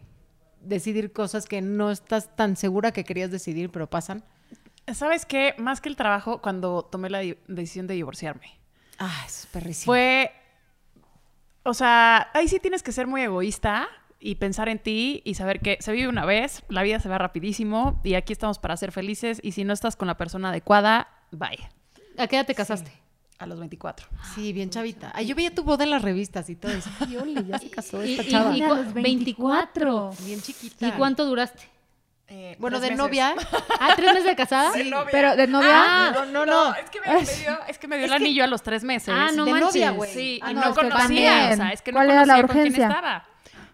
decidir 0.62 1.14
cosas 1.14 1.46
que 1.46 1.62
no 1.62 1.92
estás 1.92 2.36
tan 2.36 2.58
segura 2.58 2.92
que 2.92 3.04
querías 3.04 3.30
decidir, 3.30 3.70
pero 3.70 3.88
pasan? 3.88 4.24
¿Sabes 4.92 5.26
qué? 5.26 5.54
Más 5.60 5.82
que 5.82 5.90
el 5.90 5.96
trabajo, 5.96 6.42
cuando 6.42 6.84
tomé 6.84 7.10
la 7.10 7.22
decisión 7.48 7.86
de 7.86 7.94
divorciarme. 7.94 8.60
Ah, 8.98 9.24
eso 9.26 9.42
es 9.42 9.46
perrísimo. 9.48 9.86
Fue. 9.86 10.32
O 11.64 11.74
sea, 11.74 12.30
ahí 12.34 12.48
sí 12.48 12.60
tienes 12.60 12.82
que 12.82 12.92
ser 12.92 13.08
muy 13.08 13.22
egoísta 13.22 13.88
y 14.28 14.36
pensar 14.36 14.70
en 14.70 14.80
ti 14.80 15.22
y 15.24 15.36
saber 15.36 15.60
que 15.60 15.78
se 15.82 15.92
vive 15.92 16.08
una 16.08 16.26
vez, 16.26 16.64
la 16.70 16.82
vida 16.82 17.00
se 17.00 17.08
va 17.10 17.18
rapidísimo 17.20 18.02
y 18.04 18.16
aquí 18.16 18.34
estamos 18.34 18.58
para 18.58 18.76
ser 18.76 18.92
felices 18.92 19.40
y 19.44 19.52
si 19.52 19.64
no 19.64 19.72
estás 19.74 19.96
con 19.96 20.08
la 20.08 20.18
persona 20.18 20.50
adecuada, 20.50 21.08
bye. 21.32 21.60
¿A 22.18 22.26
qué 22.28 22.38
edad 22.38 22.46
te 22.48 22.56
casaste? 22.56 22.92
A 23.38 23.46
los 23.46 23.60
24. 23.60 24.08
Sí, 24.34 24.52
bien 24.54 24.70
chavita. 24.72 25.12
Ay, 25.14 25.28
yo 25.28 25.36
veía 25.36 25.54
tu 25.54 25.64
boda 25.64 25.84
en 25.84 25.92
las 25.92 26.02
revistas 26.02 26.50
y 26.50 26.56
todo 26.56 26.72
eso. 26.72 26.90
Ay, 27.02 27.18
ole, 27.18 27.44
ya 27.46 27.60
se 27.60 27.70
casó 27.78 28.04
Y- 28.04 28.14
esta 28.14 28.24
y- 28.24 28.32
chava. 28.32 28.58
y 28.58 28.62
A 28.64 28.70
los 28.70 28.94
24. 28.94 30.12
Bien 30.22 30.42
chiquita. 30.42 30.88
¿Y 30.88 30.92
cuánto 30.94 31.26
duraste? 31.26 31.64
Eh, 32.28 32.56
Bueno, 32.58 32.80
de 32.80 32.88
meses. 32.92 32.98
novia. 32.98 33.36
Ah, 33.80 33.94
tres 33.96 34.08
meses 34.12 34.26
de 34.26 34.36
casada. 34.36 34.72
De 34.72 34.86
novia. 34.86 35.10
Pero 35.12 35.36
de 35.36 35.46
novia. 35.48 35.70
Ah, 35.72 36.12
no, 36.16 36.26
no, 36.26 36.46
no. 36.48 36.74
es 36.74 36.90
que 36.90 37.00
me, 37.02 37.14
me 37.14 37.22
dio, 37.22 37.60
es 37.68 37.78
que 37.78 37.88
me 37.88 37.98
dio 37.98 38.06
el 38.06 38.14
anillo 38.14 38.44
a 38.44 38.48
los 38.48 38.64
tres 38.64 38.84
meses. 38.84 39.14
Ah, 39.16 39.30
no 39.36 39.46
de 39.46 39.52
manches. 39.52 39.70
novia, 39.76 39.92
güey. 39.92 40.12
Sí, 40.12 40.40
Ah, 40.42 40.52
y 40.52 40.56
no, 40.56 40.62
no, 40.66 40.74
conocía, 40.74 40.98
también. 40.98 41.54
o 41.54 41.56
sea, 41.58 41.70
es 41.72 41.82
que 41.84 41.92
no 41.92 41.98
¿Cuál 41.98 42.10
era 42.10 42.22
conocía 42.22 42.36
la 42.42 42.42
con 42.48 42.52
quién 42.54 42.66
urgencia? 42.68 42.88
estaba. 42.88 43.26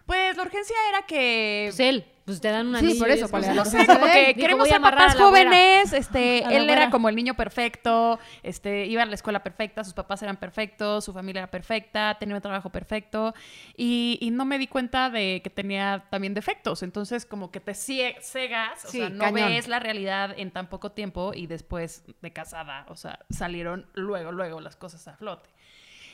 Pues 0.06 0.36
la 0.36 0.42
urgencia 0.42 0.76
era 0.90 1.06
que... 1.06 1.66
Pues 1.68 1.80
él, 1.80 2.04
pues 2.24 2.40
te 2.40 2.48
dan 2.48 2.68
una 2.68 2.80
Sí, 2.80 2.94
por 2.94 3.10
eso, 3.10 3.28
¿cuál 3.30 3.44
era 3.44 3.54
la 3.54 3.64
no 3.64 3.70
sé, 3.70 3.84
como 3.86 4.06
que? 4.06 4.26
Dijo, 4.28 4.40
queremos 4.40 4.60
voy 4.60 4.68
a 4.68 4.72
ser 4.72 4.76
amarrar 4.76 4.98
papás 4.98 5.14
a 5.16 5.18
la 5.18 5.28
güera. 5.28 5.50
jóvenes, 5.50 5.92
este, 5.92 6.44
A 6.44 6.50
la 6.50 6.56
él 6.56 6.70
era 6.70 6.90
como 6.90 7.08
el 7.08 7.16
niño 7.16 7.34
perfecto, 7.34 8.18
este, 8.42 8.86
iba 8.86 9.02
a 9.02 9.06
la 9.06 9.14
escuela 9.14 9.42
perfecta, 9.42 9.82
sus 9.84 9.94
papás 9.94 10.22
eran 10.22 10.36
perfectos, 10.36 11.04
su 11.04 11.12
familia 11.12 11.40
era 11.40 11.50
perfecta, 11.50 12.16
tenía 12.20 12.36
un 12.36 12.42
trabajo 12.42 12.70
perfecto, 12.70 13.34
y, 13.76 14.18
y 14.20 14.30
no 14.30 14.44
me 14.44 14.58
di 14.58 14.66
cuenta 14.68 15.10
de 15.10 15.40
que 15.42 15.50
tenía 15.50 16.04
también 16.10 16.34
defectos, 16.34 16.82
entonces 16.82 17.26
como 17.26 17.50
que 17.50 17.58
te 17.60 17.72
cie- 17.72 18.20
cegas, 18.20 18.84
o 18.84 18.88
Sí, 18.88 18.98
sea, 18.98 19.08
no 19.08 19.24
cañón. 19.24 19.50
ves 19.50 19.66
la 19.68 19.80
realidad 19.80 20.34
en 20.36 20.50
tan 20.52 20.68
poco 20.68 20.92
tiempo, 20.92 21.32
y 21.34 21.46
después 21.48 22.04
de 22.22 22.32
casada, 22.32 22.86
o 22.88 22.96
sea, 22.96 23.20
salieron 23.30 23.86
luego, 23.94 24.30
luego 24.32 24.60
las 24.60 24.76
cosas 24.76 25.06
a 25.08 25.16
flote. 25.16 25.48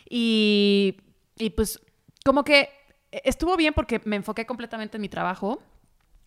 Y, 0.09 0.97
y 1.36 1.51
pues 1.51 1.80
como 2.24 2.45
que 2.45 2.70
estuvo 3.12 3.56
bien 3.56 3.74
porque 3.74 4.00
me 4.04 4.16
enfoqué 4.16 4.46
completamente 4.46 4.96
en 4.96 5.00
mi 5.02 5.09
trabajo. 5.09 5.62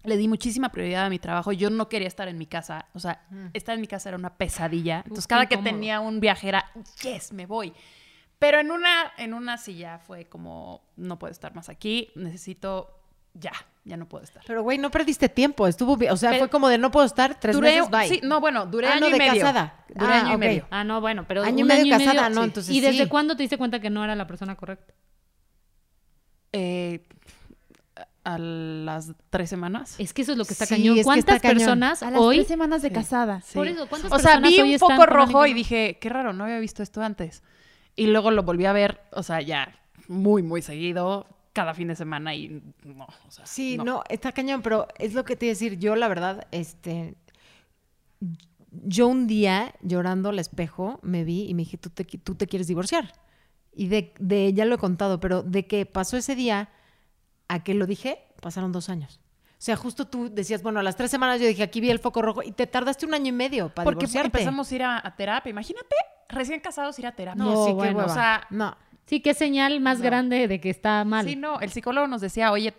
Le 0.04 0.18
di 0.18 0.28
muchísima 0.28 0.70
prioridad 0.70 1.06
a 1.06 1.10
mi 1.10 1.20
trabajo. 1.20 1.52
Yo 1.52 1.70
no 1.70 1.88
quería 1.88 2.08
estar 2.08 2.28
en 2.28 2.38
mi 2.38 2.48
casa. 2.48 2.88
O 2.96 3.00
sea, 3.00 3.22
estar 3.54 3.76
en 3.76 3.82
mi 3.82 3.88
casa 3.88 4.10
era 4.10 4.18
una 4.18 4.36
pesadilla. 4.36 4.98
Entonces, 5.06 5.26
Mm. 5.26 5.30
cada 5.30 5.46
que 5.46 5.58
tenía 5.58 6.00
un 6.00 6.20
viaje 6.20 6.48
era, 6.50 6.66
yes, 7.04 7.34
me 7.34 7.46
voy. 7.46 7.72
Pero 8.40 8.60
en 8.60 8.72
una, 8.72 9.12
en 9.20 9.36
una 9.36 9.58
silla 9.60 10.00
fue 10.00 10.26
como, 10.26 10.82
no 10.96 11.20
puedo 11.20 11.32
estar 11.32 11.54
más 11.54 11.70
aquí. 11.70 12.10
Necesito, 12.16 12.90
ya, 13.36 13.52
ya 13.86 13.96
no 13.96 14.08
puedo 14.10 14.24
estar. 14.24 14.42
Pero, 14.48 14.64
güey, 14.64 14.80
no 14.80 14.90
perdiste 14.90 15.30
tiempo. 15.30 15.68
Estuvo 15.68 15.96
bien. 15.96 16.12
O 16.12 16.18
sea, 16.18 16.32
Pero- 16.32 16.40
fue 16.46 16.50
como 16.50 16.68
de 16.68 16.80
no 16.80 16.90
puedo 16.90 17.06
estar 17.06 17.40
tres 17.40 17.56
Duré- 17.56 17.76
meses, 17.76 17.90
bye. 17.92 18.08
sí, 18.10 18.22
no, 18.24 18.40
bueno, 18.42 18.66
duré 18.66 18.88
Ah, 18.88 18.94
año 18.94 19.02
no, 19.02 19.10
y 19.10 19.12
de 19.12 19.18
medio. 19.20 19.34
casada. 19.44 19.86
Duré 19.94 20.14
Ah, 20.14 20.22
año 20.22 20.34
y 20.34 20.38
medio. 20.38 20.68
Ah, 20.72 20.84
no, 20.84 21.00
bueno, 21.00 21.26
pero 21.28 21.44
Año 21.44 21.60
y 21.60 21.62
un 21.62 21.68
medio 21.68 21.82
año 21.84 21.88
y 21.88 21.92
casada, 22.06 22.24
medio, 22.30 22.36
no, 22.36 22.42
sí. 22.42 22.48
entonces 22.48 22.76
¿Y 22.76 22.82
desde 22.82 23.08
cuándo 23.08 23.36
te 23.36 23.44
diste 23.44 23.60
cuenta 23.60 23.80
que 23.80 23.92
no 23.92 24.04
era 24.04 24.16
la 24.16 24.26
persona 24.26 24.56
correcta? 24.56 24.92
Eh, 26.54 27.04
a 28.24 28.38
las 28.38 29.14
tres 29.32 29.50
semanas. 29.50 29.96
Es 29.98 30.14
que 30.14 30.22
eso 30.22 30.34
es 30.34 30.38
lo 30.38 30.46
que 30.46 30.54
está 30.54 30.66
Sí, 30.68 30.76
cañón. 30.76 30.98
es 31.00 31.04
¿Cuántas 31.06 31.36
está 31.38 31.48
cañón. 31.48 31.58
personas 31.58 32.04
A 32.04 32.12
las 32.12 32.20
hoy? 32.22 32.36
tres 32.38 32.48
semanas 32.50 32.82
de 32.84 32.90
Sí. 32.90 32.94
casada. 32.94 33.42
Sí. 33.42 33.56
Por 33.56 33.68
eso, 33.68 33.88
¿cuántas 33.90 34.12
O 34.12 34.20
sea, 34.20 34.34
personas 34.34 34.50
vi 34.52 34.62
hoy 34.62 34.74
un 34.74 34.80
foco 34.80 34.96
con 34.96 35.08
rojo 35.08 35.46
y 35.48 35.54
dije, 35.54 35.98
qué 36.00 36.10
raro, 36.10 36.32
no 36.32 36.44
había 36.44 36.60
visto 36.60 36.84
esto 36.84 37.02
antes. 37.02 37.42
Y 37.96 38.08
luego 38.08 38.30
lo 38.30 38.44
volví 38.44 38.66
a 38.66 38.74
ver, 38.74 39.02
o 39.12 39.24
sea, 39.24 39.42
ya 39.42 39.74
muy, 40.08 40.44
muy 40.44 40.62
seguido, 40.62 41.26
cada 41.54 41.74
fin 41.74 41.88
de 41.88 41.96
semana 41.96 42.36
y 42.36 42.62
no, 42.84 43.06
o 43.28 43.32
sea, 43.32 43.46
Sí, 43.48 43.78
no. 43.78 44.04
está 44.08 44.32
cañón, 44.32 44.62
pero 44.62 44.88
es 45.00 45.14
lo 45.16 45.26
que 45.26 45.36
te 45.36 45.48
iba 45.48 45.52
a 45.52 45.56
decir. 45.56 45.80
Yo, 45.80 45.96
la 45.96 46.08
verdad, 46.08 46.48
este. 46.52 47.16
Yo 48.72 49.08
un 49.08 49.28
día, 49.28 49.74
llorando 49.82 50.30
al 50.30 50.40
espejo, 50.40 51.00
me 51.02 51.24
vi 51.26 51.50
y 51.50 51.54
me 51.56 51.64
dije, 51.64 51.78
tú 51.78 51.90
te, 51.90 52.06
tú 52.06 52.36
te 52.36 52.48
quieres 52.48 52.68
divorciar. 52.68 53.12
Y 53.74 53.88
de, 53.88 54.14
de, 54.20 54.54
ya 54.54 54.66
lo 54.66 54.76
he 54.76 54.78
contado, 54.78 55.20
pero 55.20 55.44
de 55.44 55.66
que 55.66 55.86
pasó 55.86 56.18
ese 56.18 56.36
día 56.36 56.70
a 57.48 57.64
que 57.64 57.74
lo 57.74 57.86
dije, 57.86 58.20
pasaron 58.42 58.72
dos 58.72 58.90
años. 58.90 59.20
O 59.52 59.64
sea, 59.64 59.76
justo 59.76 60.08
tú 60.08 60.30
decías, 60.34 60.64
bueno, 60.64 60.80
a 60.80 60.84
las 60.84 60.96
tres 60.96 61.12
semanas 61.12 61.40
yo 61.40 61.48
dije, 61.48 61.64
aquí 61.64 61.80
vi 61.82 61.92
el 61.92 62.00
foco 62.00 62.22
rojo 62.22 62.42
y 62.44 62.52
te 62.52 62.66
tardaste 62.68 63.06
un 63.06 63.14
año 63.14 63.28
y 63.28 63.32
medio 63.32 63.70
para 63.70 63.84
Porque 63.86 64.08
divorciarte. 64.08 64.28
empezamos 64.40 64.72
a 64.72 64.76
ir 64.76 64.84
a, 64.84 64.98
a 65.06 65.16
terapia. 65.16 65.50
Imagínate, 65.52 65.96
recién 66.30 66.60
casados 66.60 66.98
ir 67.00 67.06
a 67.06 67.12
terapia. 67.12 67.44
No, 67.44 67.66
sí, 67.66 67.70
qué 67.70 67.76
bueno, 67.76 68.00
hueva. 68.00 68.12
o 68.12 68.14
sea, 68.14 68.48
no. 68.50 68.76
Sí, 69.06 69.20
qué 69.20 69.34
señal 69.34 69.80
más 69.80 70.02
grande 70.02 70.48
de 70.48 70.60
que 70.60 70.70
está 70.70 71.04
mal. 71.06 71.26
Sí, 71.26 71.36
no, 71.36 71.60
el 71.60 71.70
psicólogo 71.70 72.08
nos 72.08 72.22
decía, 72.22 72.52
oye, 72.52 72.74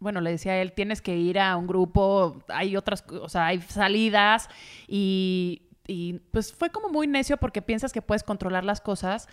bueno, 0.00 0.20
le 0.20 0.30
decía 0.30 0.52
a 0.52 0.56
él, 0.56 0.72
tienes 0.72 1.00
que 1.00 1.16
ir 1.16 1.38
a 1.38 1.56
un 1.56 1.66
grupo, 1.66 2.42
hay 2.48 2.76
otras, 2.76 3.04
o 3.10 3.28
sea, 3.28 3.46
hay 3.46 3.60
salidas 3.62 4.48
y, 4.86 5.62
y, 5.86 6.14
pues 6.30 6.52
fue 6.52 6.70
como 6.70 6.88
muy 6.88 7.06
necio 7.06 7.36
porque 7.36 7.62
piensas 7.62 7.92
que 7.92 8.02
puedes 8.02 8.22
controlar 8.22 8.64
las 8.64 8.80
cosas 8.80 9.28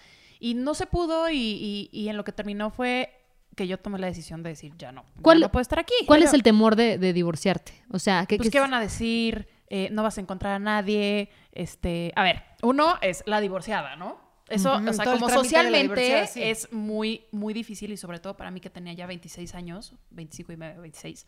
y 0.46 0.54
no 0.54 0.76
se 0.76 0.86
pudo 0.86 1.30
y, 1.30 1.38
y- 1.38 1.89
y 1.91 2.10
en 2.10 2.18
lo 2.18 2.24
que 2.24 2.32
terminó 2.32 2.70
fue 2.70 3.10
que 3.56 3.66
yo 3.68 3.80
tomé 3.80 3.98
la 3.98 4.08
decisión 4.08 4.43
de 4.43 4.50
decir, 4.50 4.74
ya 4.78 4.91
no, 4.91 5.04
ya 5.16 5.22
¿Cuál- 5.24 5.39
no 5.39 5.52
puedo 5.52 5.62
estar 5.62 5.80
aquí. 5.80 5.93
¿Cuál 6.06 6.20
Pero, 6.20 6.28
es 6.30 6.34
el 6.36 6.43
temor 6.43 6.76
de, 6.76 6.98
de 7.00 7.14
divorciarte? 7.14 7.74
O 7.89 7.98
sea, 8.00 8.26
¿qué, 8.28 8.38
Pues, 8.38 8.50
qué- 8.50 8.52
¿qué 8.52 8.60
van 8.60 8.74
a 8.74 8.80
decir? 8.80 9.48
Eh, 9.70 9.89
no 9.91 10.04
vas 10.04 10.18
a 10.18 10.22
encontrar 10.22 10.54
a 10.54 10.60
nadie. 10.60 11.30
Este, 11.52 12.12
a 12.16 12.22
ver, 12.24 12.43
uno 12.62 12.96
es 13.02 13.24
la 13.26 13.39
divorciada, 13.41 13.96
¿no? 13.96 14.20
Eso, 14.48 14.76
Ujú, 14.78 14.89
o 14.89 14.93
sea, 14.93 15.06
todo 15.06 15.16
el 15.16 15.20
como 15.22 15.34
socialmente 15.34 16.28
sí. 16.28 16.43
es 16.43 16.72
muy, 16.72 17.26
muy 17.32 17.54
difícil 17.56 17.91
y 17.91 17.98
sobre 17.98 18.20
todo 18.20 18.38
para 18.38 18.52
mí 18.52 18.60
que 18.60 18.70
tenía 18.70 18.93
ya 18.93 19.08
26 19.08 19.56
años, 19.56 19.96
25 20.12 20.52
y 20.54 20.58
medio, 20.58 20.82
26. 20.82 21.26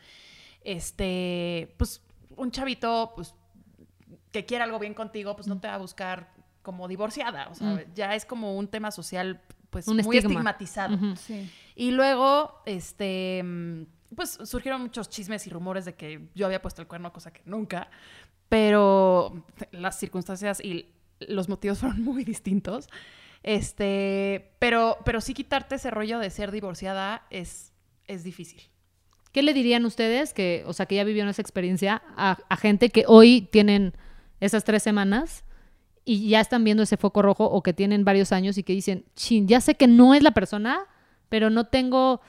Este, 0.64 1.74
pues 1.78 2.04
un 2.36 2.52
chavito, 2.52 3.14
pues 3.16 3.34
que 4.32 4.46
quiera 4.46 4.66
algo 4.66 4.78
bien 4.78 4.94
contigo, 4.94 5.36
pues 5.36 5.48
no 5.48 5.60
te 5.60 5.68
va 5.68 5.76
a 5.76 5.80
buscar 5.80 6.32
como 6.68 6.90
divorciada. 6.90 7.48
O 7.48 7.56
sea, 7.56 7.68
Mm. 7.76 7.94
ya 7.96 8.14
es 8.14 8.26
como 8.26 8.58
un 8.58 8.68
tema 8.68 8.92
social, 8.92 9.40
pues 9.70 9.88
Un 9.88 9.96
muy 10.04 10.18
estigma. 10.18 10.34
estigmatizado. 10.34 11.16
Sí. 11.16 11.50
Y 11.78 11.92
luego, 11.92 12.62
este, 12.66 13.42
pues 14.14 14.38
surgieron 14.44 14.82
muchos 14.82 15.10
chismes 15.10 15.48
y 15.48 15.50
rumores 15.50 15.86
de 15.86 15.96
que 15.96 16.28
yo 16.36 16.46
había 16.46 16.62
puesto 16.62 16.82
el 16.82 16.88
cuerno, 16.90 17.14
cosa 17.14 17.32
que 17.32 17.42
nunca. 17.46 17.90
Pero 18.50 19.46
las 19.72 19.98
circunstancias 19.98 20.60
y 20.60 20.90
los 21.22 21.48
motivos 21.48 21.80
fueron 21.80 22.04
muy 22.04 22.26
distintos. 22.26 22.90
Este, 23.44 24.52
pero, 24.60 24.98
pero 25.06 25.22
sí 25.22 25.34
quitarte 25.34 25.76
ese 25.76 25.90
rollo 25.90 26.20
de 26.20 26.30
ser 26.30 26.52
divorciada 26.52 27.26
es, 27.30 27.72
es 28.08 28.24
difícil. 28.26 28.62
¿Qué 29.32 29.42
le 29.42 29.54
dirían 29.54 29.86
ustedes 29.86 30.34
que, 30.34 30.64
o 30.66 30.74
sea, 30.74 30.86
que 30.86 30.96
ya 30.96 31.04
vivieron 31.06 31.30
esa 31.30 31.42
experiencia 31.42 32.02
a, 32.18 32.38
a 32.50 32.58
gente 32.58 32.90
que 32.90 33.06
hoy 33.08 33.42
tienen 33.52 33.94
esas 34.40 34.64
tres 34.64 34.84
semanas 34.84 35.44
y 36.08 36.30
ya 36.30 36.40
están 36.40 36.64
viendo 36.64 36.84
ese 36.84 36.96
foco 36.98 37.22
rojo 37.22 37.44
o 37.46 37.62
que 37.62 37.74
tienen 37.74 38.06
varios 38.06 38.32
años 38.32 38.58
y 38.58 38.64
que 38.64 38.74
dicen, 38.74 39.06
chin, 39.16 39.48
ya 39.48 39.60
sé 39.62 39.76
que 39.76 39.88
no 39.88 40.14
es 40.14 40.24
la 40.24 40.32
persona, 40.32 40.80
pero 41.30 41.50
no 41.50 41.66
tengo, 41.68 42.22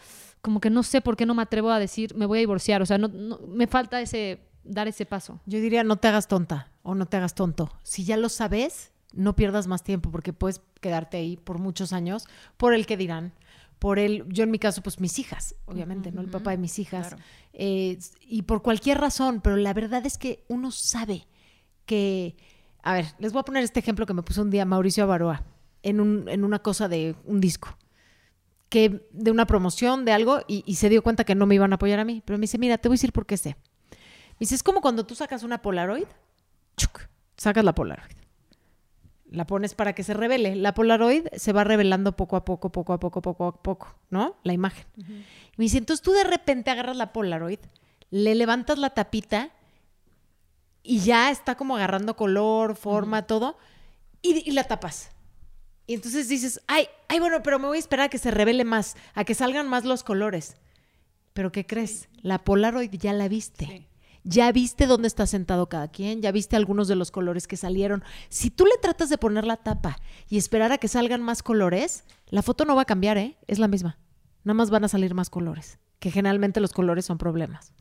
como 0.42 0.60
que 0.60 0.68
no 0.70 0.82
sé 0.82 1.00
por 1.00 1.16
qué 1.16 1.24
no 1.26 1.34
me 1.34 1.42
atrevo 1.42 1.70
a 1.70 1.78
decir, 1.78 2.14
me 2.16 2.26
voy 2.26 2.38
a 2.38 2.40
divorciar, 2.40 2.82
o 2.82 2.86
sea, 2.86 2.98
no, 2.98 3.06
no- 3.08 3.38
me 3.46 3.66
falta 3.68 4.00
ese, 4.00 4.40
dar 4.64 4.88
ese 4.88 5.06
paso. 5.06 5.40
Yo 5.46 5.60
diría, 5.60 5.84
no 5.84 5.96
te 5.96 6.08
hagas 6.08 6.26
tonta 6.26 6.72
o 6.82 6.94
no 6.96 7.06
te 7.06 7.16
hagas 7.16 7.34
tonto. 7.34 7.70
Si 7.84 8.04
ya 8.04 8.16
lo 8.16 8.28
sabes, 8.28 8.90
no 9.12 9.36
pierdas 9.36 9.66
más 9.68 9.84
tiempo 9.84 10.10
porque 10.10 10.32
puedes 10.32 10.60
quedarte 10.80 11.16
ahí 11.18 11.36
por 11.36 11.58
muchos 11.58 11.92
años 11.92 12.26
por 12.56 12.74
el 12.74 12.84
que 12.84 12.96
dirán, 12.96 13.32
por 13.78 14.00
el, 14.00 14.24
yo 14.28 14.42
en 14.42 14.50
mi 14.50 14.58
caso, 14.58 14.82
pues 14.82 14.98
mis 14.98 15.20
hijas, 15.20 15.54
obviamente, 15.66 16.10
¿no? 16.10 16.20
El 16.20 16.28
papá 16.28 16.50
de 16.50 16.58
mis 16.58 16.80
hijas. 16.80 17.10
claro. 17.10 17.22
Eh, 17.52 17.96
y 18.26 18.42
por 18.42 18.60
cualquier 18.62 18.98
razón, 19.00 19.40
pero 19.40 19.56
la 19.56 19.72
verdad 19.72 20.04
es 20.04 20.18
que 20.18 20.44
uno 20.48 20.72
sabe 20.72 21.28
que, 21.86 22.36
a 22.82 22.92
ver, 22.94 23.06
les 23.18 23.32
voy 23.32 23.40
a 23.40 23.44
poner 23.44 23.64
este 23.64 23.80
ejemplo 23.80 24.06
que 24.06 24.14
me 24.14 24.22
puso 24.22 24.42
un 24.42 24.50
día 24.50 24.64
Mauricio 24.64 25.04
Avaroa 25.04 25.42
en, 25.82 26.00
un, 26.00 26.28
en 26.28 26.44
una 26.44 26.60
cosa 26.60 26.88
de 26.88 27.14
un 27.24 27.40
disco 27.40 27.76
que 28.68 29.06
de 29.12 29.30
una 29.30 29.46
promoción 29.46 30.04
de 30.04 30.12
algo 30.12 30.40
y, 30.46 30.62
y 30.66 30.74
se 30.74 30.88
dio 30.88 31.02
cuenta 31.02 31.24
que 31.24 31.34
no 31.34 31.46
me 31.46 31.54
iban 31.54 31.72
a 31.72 31.76
apoyar 31.76 32.00
a 32.00 32.04
mí. 32.04 32.22
Pero 32.24 32.38
me 32.38 32.42
dice, 32.42 32.58
mira, 32.58 32.78
te 32.78 32.88
voy 32.88 32.94
a 32.94 32.98
decir 32.98 33.12
por 33.12 33.26
qué 33.26 33.36
sé. 33.36 33.56
Me 33.90 34.40
dice, 34.40 34.54
es 34.54 34.62
como 34.62 34.80
cuando 34.80 35.06
tú 35.06 35.14
sacas 35.14 35.42
una 35.42 35.62
Polaroid, 35.62 36.06
chuc, 36.76 37.08
sacas 37.36 37.64
la 37.64 37.74
Polaroid. 37.74 38.16
La 39.30 39.46
pones 39.46 39.74
para 39.74 39.94
que 39.94 40.02
se 40.02 40.14
revele. 40.14 40.54
La 40.56 40.74
Polaroid 40.74 41.26
se 41.36 41.52
va 41.52 41.64
revelando 41.64 42.16
poco 42.16 42.36
a 42.36 42.44
poco, 42.44 42.70
poco 42.70 42.92
a 42.92 43.00
poco, 43.00 43.20
poco 43.20 43.46
a 43.46 43.62
poco, 43.62 43.98
¿no? 44.10 44.36
La 44.42 44.52
imagen. 44.52 44.86
Y 44.96 45.02
me 45.56 45.64
dice, 45.64 45.78
entonces 45.78 46.02
tú 46.02 46.12
de 46.12 46.24
repente 46.24 46.70
agarras 46.70 46.96
la 46.96 47.12
Polaroid, 47.12 47.58
le 48.10 48.34
levantas 48.34 48.78
la 48.78 48.90
tapita 48.90 49.50
y 50.82 51.00
ya 51.00 51.30
está 51.30 51.56
como 51.56 51.76
agarrando 51.76 52.16
color, 52.16 52.76
forma, 52.76 53.26
todo, 53.26 53.58
y, 54.22 54.48
y 54.48 54.52
la 54.52 54.64
tapas. 54.64 55.10
Y 55.86 55.94
entonces 55.94 56.28
dices, 56.28 56.60
ay, 56.66 56.86
ay, 57.08 57.18
bueno, 57.18 57.42
pero 57.42 57.58
me 57.58 57.66
voy 57.66 57.78
a 57.78 57.80
esperar 57.80 58.06
a 58.06 58.08
que 58.10 58.18
se 58.18 58.30
revele 58.30 58.64
más, 58.64 58.96
a 59.14 59.24
que 59.24 59.34
salgan 59.34 59.68
más 59.68 59.84
los 59.84 60.02
colores. 60.02 60.56
Pero 61.32 61.52
¿qué 61.52 61.66
crees? 61.66 62.08
La 62.20 62.44
Polaroid 62.44 62.90
ya 62.90 63.12
la 63.12 63.28
viste. 63.28 63.66
Sí. 63.66 63.86
Ya 64.24 64.52
viste 64.52 64.86
dónde 64.86 65.08
está 65.08 65.26
sentado 65.26 65.70
cada 65.70 65.88
quien, 65.88 66.20
ya 66.20 66.32
viste 66.32 66.56
algunos 66.56 66.88
de 66.88 66.96
los 66.96 67.10
colores 67.10 67.46
que 67.46 67.56
salieron. 67.56 68.04
Si 68.28 68.50
tú 68.50 68.66
le 68.66 68.76
tratas 68.82 69.08
de 69.08 69.16
poner 69.16 69.46
la 69.46 69.56
tapa 69.56 69.98
y 70.28 70.36
esperar 70.36 70.72
a 70.72 70.78
que 70.78 70.88
salgan 70.88 71.22
más 71.22 71.42
colores, 71.42 72.04
la 72.26 72.42
foto 72.42 72.66
no 72.66 72.76
va 72.76 72.82
a 72.82 72.86
cambiar, 72.86 73.16
¿eh? 73.16 73.38
Es 73.46 73.58
la 73.58 73.68
misma. 73.68 73.98
Nada 74.44 74.54
más 74.54 74.68
van 74.68 74.84
a 74.84 74.88
salir 74.88 75.14
más 75.14 75.30
colores, 75.30 75.78
que 75.98 76.10
generalmente 76.10 76.60
los 76.60 76.72
colores 76.72 77.06
son 77.06 77.16
problemas. 77.16 77.72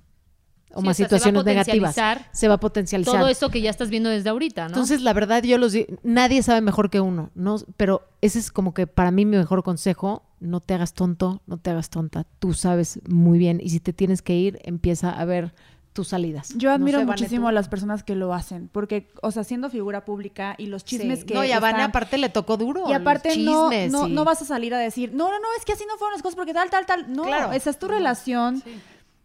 O 0.73 0.81
Sí, 0.81 0.85
más 0.85 0.95
o 0.95 0.97
sea, 0.97 1.07
se 1.07 1.13
va 1.13 1.17
a 1.17 1.19
situaciones 1.19 1.45
negativas. 1.45 1.91
potencializar 1.95 2.29
Se 2.33 2.47
va 2.47 2.53
a 2.55 2.59
potencializar. 2.59 3.13
Todo 3.19 3.27
eso 3.29 3.49
que 3.49 3.61
ya 3.61 3.69
estás 3.69 3.89
viendo 3.89 4.09
desde 4.09 4.29
ahorita, 4.29 4.63
¿no? 4.63 4.67
Entonces, 4.69 5.01
la 5.01 5.13
verdad, 5.13 5.41
yo 5.43 5.57
los 5.57 5.71
di- 5.71 5.87
nadie 6.03 6.43
sabe 6.43 6.61
mejor 6.61 6.89
que 6.89 6.99
uno, 6.99 7.31
¿no? 7.35 7.57
Pero 7.77 8.07
ese 8.21 8.37
es 8.39 8.51
como 8.51 8.73
que 8.73 8.85
para 8.85 9.09
mí 9.11 9.25
mi 9.25 9.37
mejor 9.37 9.63
consejo, 9.63 10.23
no 10.39 10.59
te 10.59 10.73
hagas 10.73 10.93
tonto, 10.93 11.41
no 11.47 11.57
te 11.57 11.69
hagas 11.71 11.89
tonta, 11.89 12.25
tú 12.39 12.53
sabes 12.53 12.99
muy 13.07 13.39
bien 13.39 13.59
y 13.63 13.69
si 13.69 13.79
te 13.79 13.93
tienes 13.93 14.21
que 14.21 14.35
ir, 14.35 14.59
empieza 14.63 15.09
a 15.09 15.25
ver 15.25 15.53
tus 15.93 16.09
salidas. 16.09 16.53
Yo 16.55 16.69
No 16.69 16.75
admiro 16.75 16.99
sé, 16.99 17.05
muchísimo 17.05 17.45
tú. 17.45 17.47
a 17.47 17.51
las 17.53 17.69
personas 17.69 18.03
que 18.03 18.13
lo 18.13 18.31
hacen, 18.31 18.69
porque, 18.71 19.09
o 19.23 19.31
sea, 19.31 19.43
siendo 19.43 19.71
figura 19.71 20.05
pública 20.05 20.53
y 20.59 20.67
los 20.67 20.85
chismes 20.85 21.21
Sí. 21.21 21.25
que 21.25 21.33
No, 21.33 21.43
y 21.43 21.51
a 21.51 21.59
Vane 21.59 21.77
están- 21.79 21.89
aparte 21.89 22.19
le 22.19 22.29
tocó 22.29 22.55
duro. 22.57 22.83
Y 22.87 22.93
aparte 22.93 23.35
los 23.35 23.45
no, 23.55 23.69
chismes 23.71 23.91
no, 24.11 24.23
vas 24.25 24.43
a 24.43 24.45
salir 24.45 24.75
a 24.75 24.77
decir, 24.77 25.11
no, 25.13 25.29
no, 25.31 25.39
no, 25.39 25.47
es 25.57 25.65
que 25.65 25.73
así 25.73 25.85
no 25.89 25.97
fueron 25.97 26.13
las 26.13 26.21
cosas 26.21 26.35
porque 26.35 26.53
tal, 26.53 26.69
tal, 26.69 26.85
tal. 26.85 27.11
No, 27.11 27.23
Claro. 27.23 27.51
esa 27.53 27.71
es 27.71 27.79
tu 27.79 27.87
relación. 27.87 28.61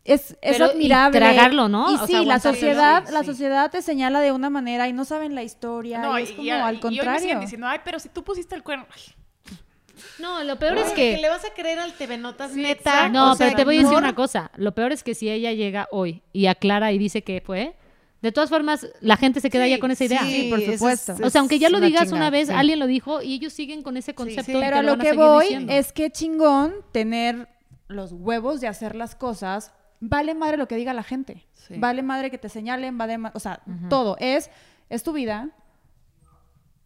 Es, 0.05 0.33
es 0.43 0.57
Pero, 0.57 0.67
y 0.67 0.71
admirable. 0.71 1.19
tragarlo, 1.21 1.69
¿no? 1.69 1.91
Y 1.93 1.95
O 1.95 1.99
sea, 1.99 2.07
sí, 2.21 2.25
la 2.25 2.41
sociedad, 2.41 3.05
Sí, 3.07 3.13
la 3.13 3.21
sí. 3.21 3.27
sociedad 3.27 3.71
te 3.71 3.83
señala 3.83 4.21
de 4.21 4.33
una 4.33 4.51
manera 4.51 4.89
y 4.89 4.93
no 4.93 5.05
saben 5.05 5.35
la 5.37 5.45
historia. 5.45 5.99
No, 6.01 6.19
y 6.19 6.23
y, 6.23 6.25
es 6.25 6.31
como 6.33 6.43
y- 6.43 6.51
al 6.51 6.59
y 6.59 6.63
hoy 6.65 6.83
me 6.83 6.89
siguen 6.91 7.05
contrario. 7.07 7.41
diciendo, 7.41 7.67
ay, 7.69 7.79
pero 7.85 7.99
si 8.01 8.09
tú 8.09 8.25
pusiste 8.25 8.55
el 8.57 8.63
cuerno. 8.65 8.85
Ay, 8.95 9.03
No, 10.19 10.43
lo 10.43 10.59
peor 10.59 10.77
es 10.79 10.91
que... 10.93 11.17
le 11.19 11.29
vas 11.29 11.45
a 11.45 11.51
creer 11.55 11.79
al 11.79 11.93
TV 11.95 12.19
Notas, 12.19 12.53
Sí, 12.53 12.61
neta. 12.63 12.73
exacto. 12.91 13.13
No, 13.13 13.33
O 13.33 13.35
sea, 13.37 13.47
pero 13.49 13.57
te 13.59 13.65
voy 13.65 13.77
a 13.77 13.79
decir 13.81 13.93
no- 13.93 13.99
una 13.99 14.15
cosa. 14.15 14.51
Lo 14.57 14.75
peor 14.75 14.91
es 14.93 15.05
que 15.05 15.15
si 15.15 15.31
ella 15.31 15.53
llega 15.53 15.87
hoy 15.93 16.23
y 16.33 16.47
aclara 16.47 16.91
y 16.93 16.99
dice 16.99 17.23
que 17.23 17.41
fue, 17.41 17.77
de 18.23 18.33
todas 18.33 18.51
formas, 18.51 18.89
la 19.01 19.17
gente 19.17 19.41
se 19.41 19.51
queda 19.51 19.65
Sí, 19.65 19.71
ya 19.71 19.79
con 19.79 19.91
esa 19.93 20.05
idea. 20.05 20.23
sí, 20.25 20.49
por 20.51 20.59
es- 20.61 20.73
supuesto. 20.81 21.15
O 21.23 21.31
sea, 21.31 21.41
aunque 21.41 21.59
ya 21.61 21.69
lo 21.69 21.79
una 21.79 21.87
digas 21.87 22.11
una 22.11 22.31
vez, 22.31 22.49
sí. 22.49 22.55
alguien 22.55 22.79
lo 22.81 22.87
dijo 22.89 23.23
y 23.23 23.35
ellos 23.35 23.53
siguen 23.53 23.83
con 23.83 23.97
ese 23.97 24.15
concepto. 24.15 24.51
y 24.51 24.55
Pero 24.61 24.79
a 24.79 24.83
lo 24.83 24.99
que 24.99 25.13
voy 25.13 25.45
diciendo. 25.45 25.73
es 25.73 25.93
que 25.93 26.11
chingón 26.11 26.75
tener 26.93 27.49
los 27.89 28.11
huevos 28.13 28.61
de 28.61 28.67
hacer 28.69 28.97
las 28.97 29.15
cosas. 29.15 29.73
Vale 30.05 30.35
madre 30.35 30.57
lo 30.57 30.67
que 30.67 30.75
diga 30.75 30.93
la 30.93 31.05
gente. 31.05 31.47
Sí. 31.53 31.75
Vale 31.79 32.03
madre 32.03 32.31
que 32.33 32.37
te 32.39 32.49
señalen, 32.49 32.99
vale 32.99 33.19
ma- 33.19 33.31
o 33.35 33.39
sea, 33.39 33.63
todo. 33.89 34.17
Es, 34.19 34.51
es 34.91 35.05
tu 35.05 35.13
vida. 35.13 35.51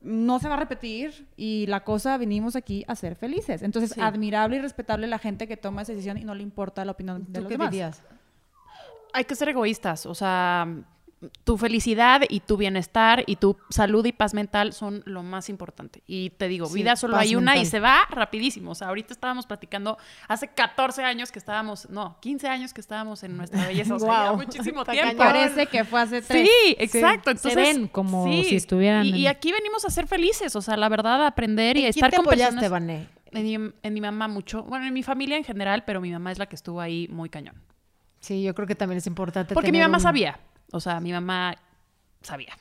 No 0.02 0.38
se 0.38 0.48
va 0.48 0.54
a 0.54 0.58
repetir 0.58 1.26
y 1.36 1.66
la 1.66 1.82
cosa 1.82 2.18
venimos 2.18 2.54
aquí 2.56 2.84
a 2.86 2.94
ser 2.94 3.16
felices. 3.16 3.62
Entonces, 3.62 3.92
Sí. 3.92 4.00
admirable 4.00 4.56
y 4.56 4.60
respetable 4.60 5.06
la 5.06 5.18
gente 5.18 5.48
que 5.48 5.56
toma 5.56 5.82
esa 5.82 5.92
decisión 5.92 6.18
y 6.18 6.24
no 6.24 6.34
le 6.34 6.42
importa 6.42 6.84
la 6.84 6.92
opinión 6.92 7.24
de 7.24 7.32
¿Tú 7.32 7.40
los 7.40 7.48
qué 7.48 7.54
demás. 7.54 7.70
dirías? 7.70 8.02
hay 9.14 9.24
que 9.24 9.34
ser 9.34 9.48
egoístas. 9.48 10.04
O 10.04 10.14
sea, 10.14 10.68
tu 11.44 11.56
felicidad 11.56 12.22
y 12.28 12.40
tu 12.40 12.56
bienestar 12.58 13.24
y 13.26 13.36
tu 13.36 13.56
salud 13.70 14.04
y 14.04 14.12
paz 14.12 14.34
mental 14.34 14.72
son 14.74 15.02
lo 15.06 15.22
más 15.22 15.48
importante. 15.48 16.02
Y 16.06 16.30
te 16.30 16.46
digo, 16.46 16.66
Sí, 16.66 16.74
vida 16.74 16.94
solo 16.94 17.16
hay 17.16 17.34
una 17.36 17.56
y 17.56 17.64
se 17.64 17.80
va 17.80 18.00
rapidísimo. 18.10 18.72
O 18.72 18.74
sea, 18.74 18.88
ahorita 18.88 19.14
estábamos 19.14 19.46
platicando 19.46 19.96
hace 20.28 20.48
14 20.48 21.02
años 21.04 21.32
que 21.32 21.38
estábamos, 21.38 21.88
no, 21.88 22.18
15 22.20 22.48
años 22.48 22.74
que 22.74 22.80
estábamos 22.82 23.22
en 23.22 23.36
nuestra 23.36 23.66
belleza. 23.66 23.94
O 23.94 23.98
sea, 23.98 24.08
ya 24.08 24.22
Guau, 24.30 24.36
muchísimo 24.36 24.84
tiempo. 24.84 25.16
Parece 25.16 25.66
que 25.66 25.84
fue 25.84 26.02
hace 26.02 26.20
tres. 26.20 26.46
Sí, 26.48 26.76
exacto. 26.78 27.30
Se 27.30 27.48
Entonces, 27.48 27.56
ven 27.76 27.88
como 27.88 28.24
si 28.26 28.54
estuvieran 28.54 29.06
Y, 29.06 29.26
aquí 29.26 29.52
venimos 29.52 29.84
a 29.86 29.90
ser 29.90 30.06
felices. 30.06 30.54
O 30.54 30.60
sea, 30.60 30.76
la 30.76 30.88
verdad, 30.90 31.22
a 31.22 31.28
aprender 31.28 31.78
y 31.78 31.84
a 31.84 31.86
¿En 31.88 31.92
quién 31.94 32.04
estar 32.04 32.10
te 32.10 32.16
con 32.18 32.26
apoyaste, 32.26 32.54
personas. 32.56 32.70
Vané? 32.70 33.08
En 33.32 33.42
mi, 33.42 33.54
en 33.82 33.94
mi 33.94 34.00
mamá 34.02 34.28
mucho. 34.28 34.62
Bueno, 34.64 34.86
en 34.86 34.92
mi 34.92 35.02
familia 35.02 35.36
en 35.38 35.44
general, 35.44 35.82
pero 35.86 36.00
mi 36.02 36.10
mamá 36.12 36.30
es 36.30 36.38
la 36.38 36.46
que 36.46 36.54
estuvo 36.56 36.80
ahí 36.80 37.08
muy 37.10 37.28
cañón. 37.30 37.54
Sí, 38.20 38.42
yo 38.42 38.54
creo 38.54 38.66
que 38.66 38.74
también 38.74 38.98
es 38.98 39.06
importante 39.06 39.54
Porque 39.54 39.72
mi 39.72 39.78
mamá 39.80 39.96
un- 39.98 40.02
sabía. 40.02 40.38
O 40.72 40.80
sea, 40.80 41.00
mi 41.00 41.12
mamá 41.12 41.56
sabía. 42.22 42.52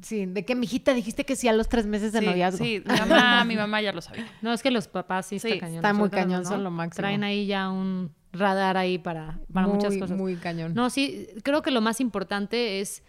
Sí, 0.00 0.26
de 0.26 0.44
que 0.44 0.54
mijita 0.54 0.94
dijiste 0.94 1.24
que 1.24 1.36
sí 1.36 1.48
a 1.48 1.52
los 1.52 1.68
tres 1.68 1.86
meses 1.86 2.12
de 2.12 2.20
Sí, 2.20 2.26
noviazgo. 2.26 2.64
Sí, 2.64 2.82
mi 2.84 2.98
mamá, 3.08 3.44
mi 3.44 3.56
mamá 3.56 3.80
ya 3.82 3.92
lo 3.92 4.00
sabía. 4.00 4.26
No, 4.42 4.52
es 4.52 4.62
que 4.62 4.70
los 4.70 4.88
papás 4.88 5.26
sí, 5.26 5.38
Sí, 5.38 5.48
está 5.48 5.60
cañón. 5.60 5.76
está 5.76 5.92
muy 5.92 6.10
cañón, 6.10 6.42
no. 6.42 6.48
son 6.48 6.64
lo 6.64 6.70
máximo. 6.70 7.02
Traen 7.02 7.22
ahí 7.24 7.46
ya 7.46 7.70
un 7.70 8.10
radar 8.32 8.76
ahí 8.76 8.98
para, 8.98 9.38
para 9.52 9.66
muy, 9.66 9.76
muchas 9.76 9.96
cosas. 9.98 10.16
Muy 10.16 10.36
cañón. 10.36 10.74
No, 10.74 10.90
sí, 10.90 11.28
creo 11.44 11.62
que 11.62 11.70
lo 11.70 11.80
más 11.80 12.00
importante 12.00 12.80
es 12.80 13.04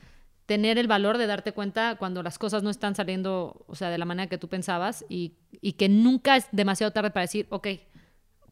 tener 0.46 0.78
el 0.78 0.88
valor 0.88 1.18
de 1.18 1.26
darte 1.26 1.54
cuenta 1.54 1.96
cuando 1.96 2.22
las 2.22 2.38
cosas 2.38 2.62
no 2.64 2.70
están 2.70 2.96
saliendo, 2.96 3.64
o 3.68 3.76
sea, 3.76 3.90
de 3.90 3.98
la 3.98 4.06
manera 4.06 4.28
que 4.28 4.38
tú 4.38 4.50
pensabas 4.50 5.06
y, 5.10 5.36
y 5.62 5.74
que 5.74 5.88
nunca 5.90 6.36
es 6.36 6.48
demasiado 6.52 6.92
tarde 6.92 7.12
para 7.12 7.22
decir, 7.22 7.48
ok, 7.50 7.68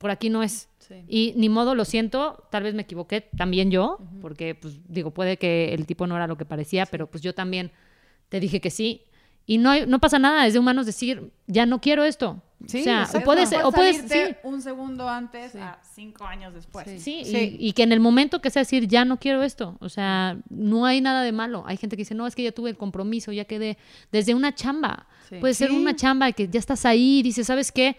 por 0.02 0.12
aquí 0.12 0.30
no 0.30 0.44
es. 0.44 0.68
Sí. 0.80 0.96
Y 1.08 1.34
ni 1.38 1.48
modo, 1.48 1.76
lo 1.76 1.86
siento, 1.86 2.44
tal 2.52 2.64
vez 2.64 2.74
me 2.74 2.82
equivoqué, 2.82 3.22
también 3.38 3.72
yo, 3.72 4.00
porque, 4.20 4.56
pues, 4.56 4.80
digo, 4.90 5.12
puede 5.12 5.38
que 5.38 5.74
el 5.74 5.86
tipo 5.86 6.08
no 6.08 6.16
era 6.18 6.28
lo 6.28 6.38
que 6.38 6.44
parecía, 6.46 6.86
pero 6.88 7.08
pues 7.10 7.24
yo 7.24 7.34
también 7.34 7.72
te 8.30 8.40
dije 8.40 8.60
que 8.60 8.72
sí. 8.72 9.04
Y 9.46 9.58
no, 9.58 9.70
hay- 9.72 9.86
no 9.88 10.00
pasa 10.00 10.20
nada, 10.20 10.46
es 10.48 10.54
de 10.54 10.60
humanos 10.60 10.86
decir, 10.86 11.32
ya 11.48 11.66
no 11.66 11.80
quiero 11.80 12.04
esto. 12.04 12.42
Sí, 12.68 12.82
o 12.82 12.84
sea, 12.84 13.10
o 13.16 13.22
puedes, 13.22 13.52
o 13.64 13.72
puedes, 13.72 13.98
sí, 14.08 14.36
un 14.44 14.62
segundo 14.62 15.10
antes 15.10 15.56
a 15.56 15.80
cinco 15.96 16.26
años 16.26 16.54
después. 16.54 16.86
Sí, 17.02 17.24
Sí. 17.26 17.58
Y, 17.60 17.70
y 17.70 17.74
que 17.74 17.82
en 17.82 17.92
el 17.92 18.00
momento 18.00 18.40
que 18.40 18.52
sea 18.52 18.62
decir, 18.62 18.88
ya 18.88 19.04
no 19.04 19.18
quiero 19.18 19.42
esto, 19.42 19.78
o 19.80 19.90
sea, 19.90 20.38
no 20.50 20.86
hay 20.86 21.02
nada 21.02 21.24
de 21.24 21.32
malo. 21.32 21.64
Hay 21.66 21.78
gente 21.78 21.96
que 21.96 22.02
dice, 22.02 22.14
no, 22.14 22.28
es 22.28 22.36
que 22.36 22.44
ya 22.44 22.52
tuve 22.52 22.70
el 22.70 22.78
compromiso, 22.78 23.32
ya 23.32 23.46
quedé. 23.46 23.78
Desde 24.12 24.36
una 24.36 24.54
chamba. 24.54 25.08
Sí. 25.28 25.38
Puede 25.40 25.56
ser 25.56 25.70
Sí. 25.70 25.76
una 25.76 25.96
chamba 25.96 26.32
que 26.34 26.48
ya 26.50 26.60
estás 26.60 26.86
ahí 26.86 27.20
y 27.20 27.24
dices, 27.24 27.48
¿sabes 27.48 27.72
qué? 27.72 27.98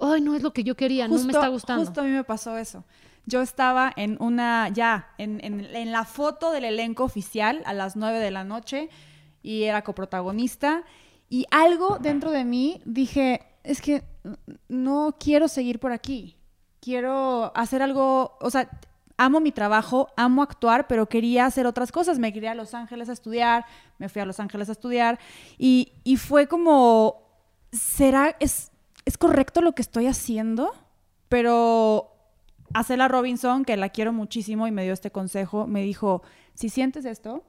Ay, 0.00 0.20
no 0.20 0.34
es 0.34 0.42
lo 0.42 0.52
que 0.52 0.64
yo 0.64 0.76
quería, 0.76 1.06
no 1.08 1.14
me 1.14 1.32
está 1.32 1.48
gustando. 1.48 1.84
Justo 1.84 2.00
a 2.00 2.04
mí 2.04 2.10
me 2.10 2.24
pasó 2.24 2.56
eso. 2.58 2.84
Yo 3.26 3.42
estaba 3.42 3.92
en 3.96 4.16
una, 4.20 4.68
ya, 4.70 5.10
en, 5.18 5.44
en- 5.44 5.60
en 5.76 5.92
la 5.92 6.04
foto 6.04 6.50
del 6.52 6.64
elenco 6.64 7.04
oficial 7.04 7.62
a 7.66 7.72
las 7.74 7.94
9 7.96 8.18
de 8.18 8.30
la 8.30 8.44
noche 8.44 8.88
y 9.42 9.64
era 9.64 9.82
coprotagonista 9.82 10.82
y 11.28 11.46
algo 11.50 11.98
dentro 12.00 12.30
de 12.30 12.44
mí 12.44 12.80
dije, 12.84 13.42
es 13.62 13.80
que 13.82 14.02
no 14.68 15.16
quiero 15.20 15.48
seguir 15.48 15.78
por 15.80 15.92
aquí. 15.92 16.36
Quiero 16.80 17.52
hacer 17.54 17.82
algo, 17.82 18.38
o 18.40 18.50
sea, 18.50 18.68
amo 19.18 19.38
mi 19.40 19.52
trabajo, 19.52 20.08
amo 20.16 20.42
actuar, 20.42 20.86
pero 20.86 21.06
quería 21.10 21.44
hacer 21.44 21.66
otras 21.66 21.92
cosas. 21.92 22.18
Me 22.18 22.32
quería 22.32 22.52
a 22.52 22.54
Los 22.54 22.72
Ángeles 22.72 23.10
a 23.10 23.12
estudiar, 23.12 23.66
me 23.98 24.08
fui 24.08 24.22
a 24.22 24.24
Los 24.24 24.40
Ángeles 24.40 24.70
a 24.70 24.72
estudiar 24.72 25.18
y, 25.58 25.92
y 26.04 26.16
fue 26.16 26.46
como, 26.48 27.22
¿será, 27.70 28.34
es, 28.40 28.69
es 29.10 29.18
correcto 29.18 29.60
lo 29.60 29.72
que 29.74 29.82
estoy 29.82 30.06
haciendo? 30.06 30.72
Pero 31.28 32.12
Acela 32.74 33.08
Robinson, 33.08 33.64
que 33.64 33.76
la 33.76 33.88
quiero 33.88 34.12
muchísimo 34.12 34.66
y 34.66 34.70
me 34.70 34.84
dio 34.84 34.92
este 34.92 35.10
consejo, 35.10 35.66
me 35.66 35.82
dijo, 35.82 36.22
si 36.54 36.68
sientes 36.68 37.04
esto, 37.04 37.42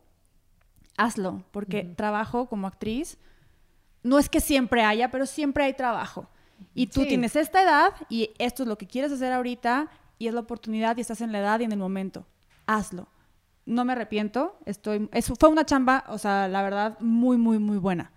hazlo, 0.98 1.44
porque 1.52 1.84
trabajo 1.84 2.48
como 2.48 2.66
actriz, 2.68 3.18
no 4.04 4.18
es 4.18 4.30
que 4.30 4.42
siempre 4.42 4.84
haya, 4.84 5.12
pero 5.12 5.26
siempre 5.28 5.64
hay 5.64 5.74
trabajo. 5.74 6.28
Y 6.74 6.88
tú 6.88 7.02
Sí. 7.02 7.08
tienes 7.10 7.36
esta 7.36 7.62
edad 7.62 7.94
y 8.10 8.32
esto 8.40 8.64
es 8.64 8.70
lo 8.70 8.78
que 8.78 8.88
quieres 8.88 9.12
hacer 9.12 9.32
ahorita 9.32 9.90
y 10.18 10.28
es 10.28 10.34
la 10.34 10.40
oportunidad 10.42 10.98
y 10.98 11.02
estás 11.02 11.22
en 11.22 11.32
la 11.32 11.40
edad 11.40 11.60
y 11.60 11.64
en 11.66 11.72
el 11.72 11.80
momento. 11.80 12.26
Hazlo. 12.68 13.08
No 13.66 13.86
me 13.86 13.94
arrepiento, 13.94 14.58
estoy 14.66 15.08
eso 15.12 15.36
fue 15.40 15.50
una 15.50 15.66
chamba, 15.66 16.04
o 16.08 16.18
sea, 16.18 16.48
la 16.48 16.64
verdad 16.64 17.00
muy 17.00 17.38
muy 17.38 17.60
muy 17.60 17.78
buena. 17.78 18.12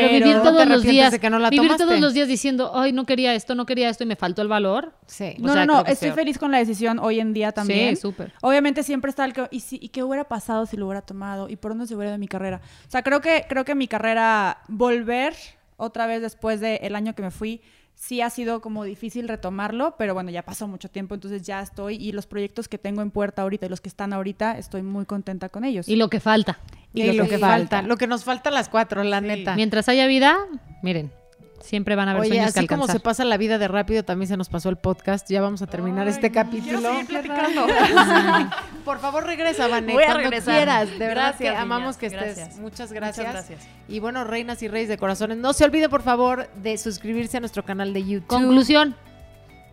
Pero, 0.00 0.08
Pero 0.08 0.26
vivir 0.26 0.42
todos 0.42 0.66
los 0.68 0.82
días, 0.82 1.10
de 1.12 1.18
que 1.18 1.30
no 1.30 1.38
la 1.38 1.50
vivir 1.50 1.76
todos 1.76 1.98
los 2.00 2.14
días 2.14 2.28
diciendo, 2.28 2.72
ay, 2.74 2.92
no 2.92 3.04
quería 3.06 3.34
esto, 3.34 3.54
no 3.54 3.66
quería 3.66 3.88
esto 3.88 4.04
y 4.04 4.06
me 4.06 4.16
faltó 4.16 4.42
el 4.42 4.48
valor. 4.48 4.92
Sí. 5.06 5.34
O 5.38 5.46
No, 5.46 5.52
sea, 5.52 5.66
no, 5.66 5.74
no, 5.82 5.86
estoy 5.86 6.08
peor. 6.08 6.18
feliz 6.20 6.38
con 6.38 6.50
la 6.52 6.58
decisión 6.58 6.98
hoy 6.98 7.20
en 7.20 7.32
día 7.32 7.52
también. 7.52 7.96
Sí, 7.96 8.02
súper. 8.02 8.32
Obviamente 8.42 8.82
siempre 8.82 9.08
está 9.10 9.24
el 9.24 9.32
que, 9.32 9.48
y, 9.50 9.60
si, 9.60 9.78
y 9.82 9.88
qué 9.88 10.02
hubiera 10.02 10.24
pasado 10.24 10.66
si 10.66 10.76
lo 10.76 10.86
hubiera 10.86 11.02
tomado 11.02 11.48
y 11.48 11.56
por 11.56 11.72
dónde 11.72 11.86
se 11.86 11.94
hubiera 11.94 12.10
ido 12.10 12.18
mi 12.18 12.28
carrera. 12.28 12.60
O 12.86 12.90
sea, 12.90 13.02
creo 13.02 13.20
que, 13.20 13.44
creo 13.48 13.64
que 13.64 13.74
mi 13.74 13.88
carrera, 13.88 14.58
volver 14.68 15.34
otra 15.76 16.06
vez 16.06 16.22
después 16.22 16.60
del 16.60 16.94
año 16.94 17.14
que 17.14 17.22
me 17.22 17.30
fui, 17.30 17.60
sí 17.96 18.20
ha 18.20 18.30
sido 18.30 18.60
como 18.60 18.84
difícil 18.84 19.26
retomarlo, 19.26 19.96
pero 19.98 20.14
bueno, 20.14 20.30
ya 20.30 20.42
pasó 20.42 20.68
mucho 20.68 20.88
tiempo, 20.88 21.14
entonces 21.14 21.42
ya 21.42 21.60
estoy 21.60 21.96
y 21.96 22.12
los 22.12 22.26
proyectos 22.26 22.68
que 22.68 22.78
tengo 22.78 23.02
en 23.02 23.10
puerta 23.10 23.42
ahorita 23.42 23.66
y 23.66 23.68
los 23.68 23.80
que 23.80 23.88
están 23.88 24.12
ahorita, 24.12 24.58
estoy 24.58 24.82
muy 24.82 25.06
contenta 25.06 25.48
con 25.48 25.64
ellos. 25.64 25.88
Y 25.88 25.96
lo 25.96 26.08
que 26.08 26.20
falta. 26.20 26.60
Y, 26.94 27.12
lo, 27.12 27.26
que, 27.28 27.38
falta. 27.38 27.82
Lo 27.82 27.96
que 27.96 28.06
nos 28.06 28.24
falta 28.24 28.50
a 28.50 28.52
las 28.52 28.68
cuatro, 28.68 29.02
la 29.02 29.20
neta. 29.20 29.54
Mientras 29.54 29.88
haya 29.88 30.06
vida, 30.06 30.38
miren, 30.82 31.12
siempre 31.60 31.96
van 31.96 32.08
a 32.08 32.12
haber 32.12 32.22
Oye, 32.22 32.30
sueños 32.30 32.52
que 32.52 32.60
así 32.60 32.68
como 32.68 32.86
se 32.86 33.00
pasa 33.00 33.24
la 33.24 33.36
vida 33.36 33.58
de 33.58 33.68
rápido, 33.68 34.04
también 34.04 34.28
se 34.28 34.36
nos 34.36 34.48
pasó 34.48 34.68
el 34.68 34.76
podcast. 34.76 35.28
Ya 35.30 35.40
vamos 35.40 35.62
a 35.62 35.66
terminar 35.66 36.06
este 36.08 36.30
capítulo. 36.30 36.80
Quiero 36.80 37.06
platicando. 37.06 37.66
Por 38.84 39.00
favor, 39.00 39.24
regresa, 39.24 39.66
Vané, 39.68 39.92
Voy 39.92 40.02
a 40.02 40.06
cuando 40.06 40.22
regresar. 40.22 40.54
quieras. 40.56 40.90
De 40.90 40.98
verdad 40.98 41.14
Gracias, 41.14 41.38
que 41.38 41.44
niñas. 41.48 41.62
amamos 41.62 41.96
que 41.96 42.06
estés. 42.06 42.36
Gracias. 42.36 42.58
Muchas 42.58 42.92
gracias. 42.92 43.18
Muchas 43.26 43.32
gracias. 43.34 43.68
Y 43.88 43.98
bueno, 43.98 44.24
reinas 44.24 44.62
y 44.62 44.68
reyes 44.68 44.88
de 44.88 44.98
corazones, 44.98 45.38
no 45.38 45.52
se 45.52 45.64
olvide, 45.64 45.88
por 45.88 46.02
favor, 46.02 46.48
de 46.62 46.78
suscribirse 46.78 47.36
a 47.36 47.40
nuestro 47.40 47.64
canal 47.64 47.92
de 47.92 48.04
YouTube. 48.04 48.26
Conclusión. 48.28 48.94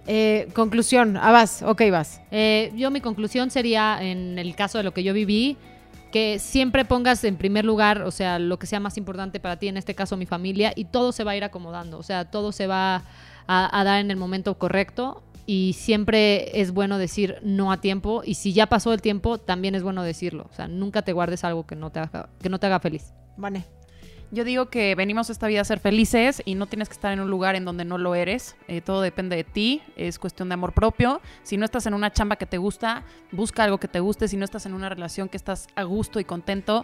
Eh, 0.07 0.49
conclusión. 0.53 1.17
Ah, 1.17 1.31
vas. 1.31 1.61
Ok, 1.63 1.84
vas. 1.91 2.21
Eh, 2.31 2.71
yo 2.75 2.91
mi 2.91 3.01
conclusión 3.01 3.51
sería, 3.51 3.99
en 4.01 4.38
el 4.39 4.55
caso 4.55 4.77
de 4.77 4.84
lo 4.84 4.93
que 4.93 5.03
yo 5.03 5.13
viví, 5.13 5.57
que 6.14 6.38
siempre 6.38 6.86
pongas 6.86 7.24
en 7.24 7.38
primer 7.38 7.66
lugar, 7.66 8.03
o 8.03 8.11
sea, 8.11 8.38
lo 8.38 8.59
que 8.59 8.68
sea 8.68 8.80
más 8.80 8.99
importante 8.99 9.39
para 9.39 9.57
ti, 9.57 9.68
en 9.68 9.78
este 9.78 9.95
caso 9.95 10.16
mi 10.16 10.28
familia, 10.28 10.72
y 10.76 10.86
todo 10.86 11.11
se 11.11 11.24
va 11.24 11.32
a 11.32 11.36
ir 11.36 11.43
acomodando, 11.43 11.97
o 11.97 12.03
sea, 12.03 12.30
todo 12.30 12.51
se 12.51 12.68
va 12.68 13.03
a, 13.47 13.84
dar 13.84 13.99
en 13.99 14.11
el 14.11 14.18
momento 14.18 14.55
correcto 14.59 15.24
y 15.47 15.74
siempre 15.74 16.61
es 16.61 16.72
bueno 16.72 16.99
decir 16.99 17.39
no 17.41 17.72
a 17.72 17.82
tiempo 17.82 18.22
y 18.24 18.36
si 18.36 18.53
ya 18.53 18.68
pasó 18.68 18.93
el 18.93 19.01
tiempo, 19.01 19.39
también 19.39 19.74
es 19.74 19.82
bueno 19.82 20.03
decirlo, 20.03 20.45
o 20.51 20.53
sea, 20.53 20.68
nunca 20.68 21.01
te 21.01 21.14
guardes 21.14 21.43
algo 21.43 21.66
que 21.66 21.76
no 21.76 21.89
te 21.89 21.99
haga, 21.99 22.30
que 22.39 22.49
no 22.49 22.59
te 22.59 22.68
haga 22.68 22.80
feliz. 22.80 23.11
Vané. 23.36 23.66
Yo 24.34 24.43
digo 24.43 24.65
que 24.65 24.95
venimos 24.95 25.29
esta 25.29 25.45
vida 25.45 25.61
a 25.61 25.63
ser 25.63 25.79
felices 25.79 26.41
y 26.43 26.55
no 26.55 26.65
tienes 26.65 26.89
que 26.89 26.93
estar 26.93 27.13
en 27.13 27.19
un 27.19 27.29
lugar 27.29 27.55
en 27.55 27.65
donde 27.65 27.86
no 27.86 27.99
lo 27.99 28.15
eres. 28.15 28.55
Eh, 28.67 28.81
todo 28.81 29.03
depende 29.03 29.36
de 29.36 29.43
ti, 29.43 29.84
es 29.95 30.17
cuestión 30.17 30.49
de 30.49 30.55
amor 30.55 30.73
propio. 30.73 31.21
Si 31.43 31.55
no 31.55 31.65
estás 31.65 31.86
en 31.86 31.93
una 31.93 32.11
chamba 32.11 32.36
que 32.36 32.47
te 32.47 32.57
gusta, 32.57 33.03
busca 33.31 33.63
algo 33.63 33.77
que 33.77 33.88
te 33.88 33.99
guste. 33.99 34.27
Si 34.27 34.36
no 34.36 34.43
estás 34.43 34.65
en 34.65 34.73
una 34.73 34.89
relación 34.89 35.29
que 35.29 35.38
estás 35.38 35.67
a 35.75 35.84
gusto 35.84 36.19
y 36.19 36.23
contento, 36.23 36.84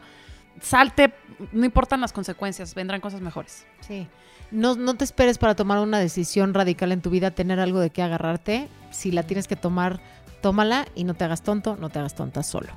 salte, 0.62 1.16
no 1.52 1.66
importan 1.66 2.02
las 2.02 2.14
consecuencias, 2.14 2.76
vendrán 2.76 3.02
cosas 3.02 3.20
mejores. 3.20 3.66
Sí. 3.80 4.08
No, 4.52 4.76
no 4.76 4.93
te 4.93 5.04
esperes 5.04 5.39
para 5.39 5.56
tomar 5.56 5.80
una 5.80 5.97
decisión 5.97 6.54
radical 6.54 6.91
en 6.91 7.02
tu 7.02 7.10
vida, 7.10 7.32
tener 7.32 7.60
algo 7.60 7.80
de 7.80 7.89
qué 7.89 8.04
agarrarte. 8.04 8.68
Si 8.91 9.12
la 9.12 9.24
tienes 9.24 9.47
que 9.47 9.56
tomar, 9.56 10.00
tómala 10.41 10.86
y 10.93 11.04
no 11.04 11.16
te 11.16 11.24
hagas 11.24 11.41
tonto, 11.41 11.78
no 11.78 11.89
te 11.89 11.97
hagas 11.97 12.14
tonta 12.14 12.43
solo. 12.43 12.70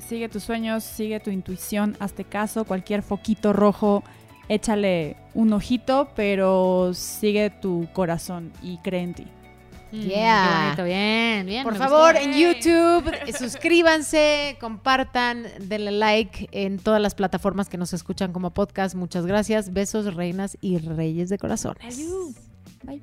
Sigue 0.00 0.28
tus 0.28 0.42
sueños, 0.44 0.84
sigue 0.84 1.20
tu 1.20 1.30
intuición, 1.30 1.96
hazte 2.00 2.24
caso, 2.24 2.64
cualquier 2.64 3.02
foquito 3.02 3.52
rojo, 3.52 4.02
échale 4.48 5.16
un 5.34 5.52
ojito, 5.52 6.08
pero 6.16 6.92
sigue 6.94 7.50
tu 7.50 7.88
corazón 7.92 8.52
y 8.62 8.78
cree 8.78 9.02
en 9.02 9.14
ti. 9.14 9.26
Mm, 9.92 10.00
Yeah. 10.02 10.44
Qué 10.48 10.64
bonito, 10.64 10.84
bien, 10.84 11.46
bien. 11.46 11.64
Por 11.64 11.74
favor, 11.76 12.14
gustó. 12.14 12.28
en 12.30 12.36
YouTube, 12.38 13.12
suscríbanse, 13.36 14.56
compartan, 14.60 15.46
denle 15.60 15.90
like 15.90 16.48
en 16.52 16.78
todas 16.78 17.00
las 17.02 17.14
plataformas 17.16 17.68
que 17.68 17.76
nos 17.76 17.92
escuchan 17.92 18.32
como 18.32 18.50
podcast. 18.50 18.94
Muchas 18.94 19.26
gracias. 19.26 19.72
Besos, 19.72 20.14
reinas 20.14 20.56
y 20.60 20.78
reyes 20.78 21.28
de 21.28 21.38
corazones. 21.38 22.00
Bye. 22.84 23.02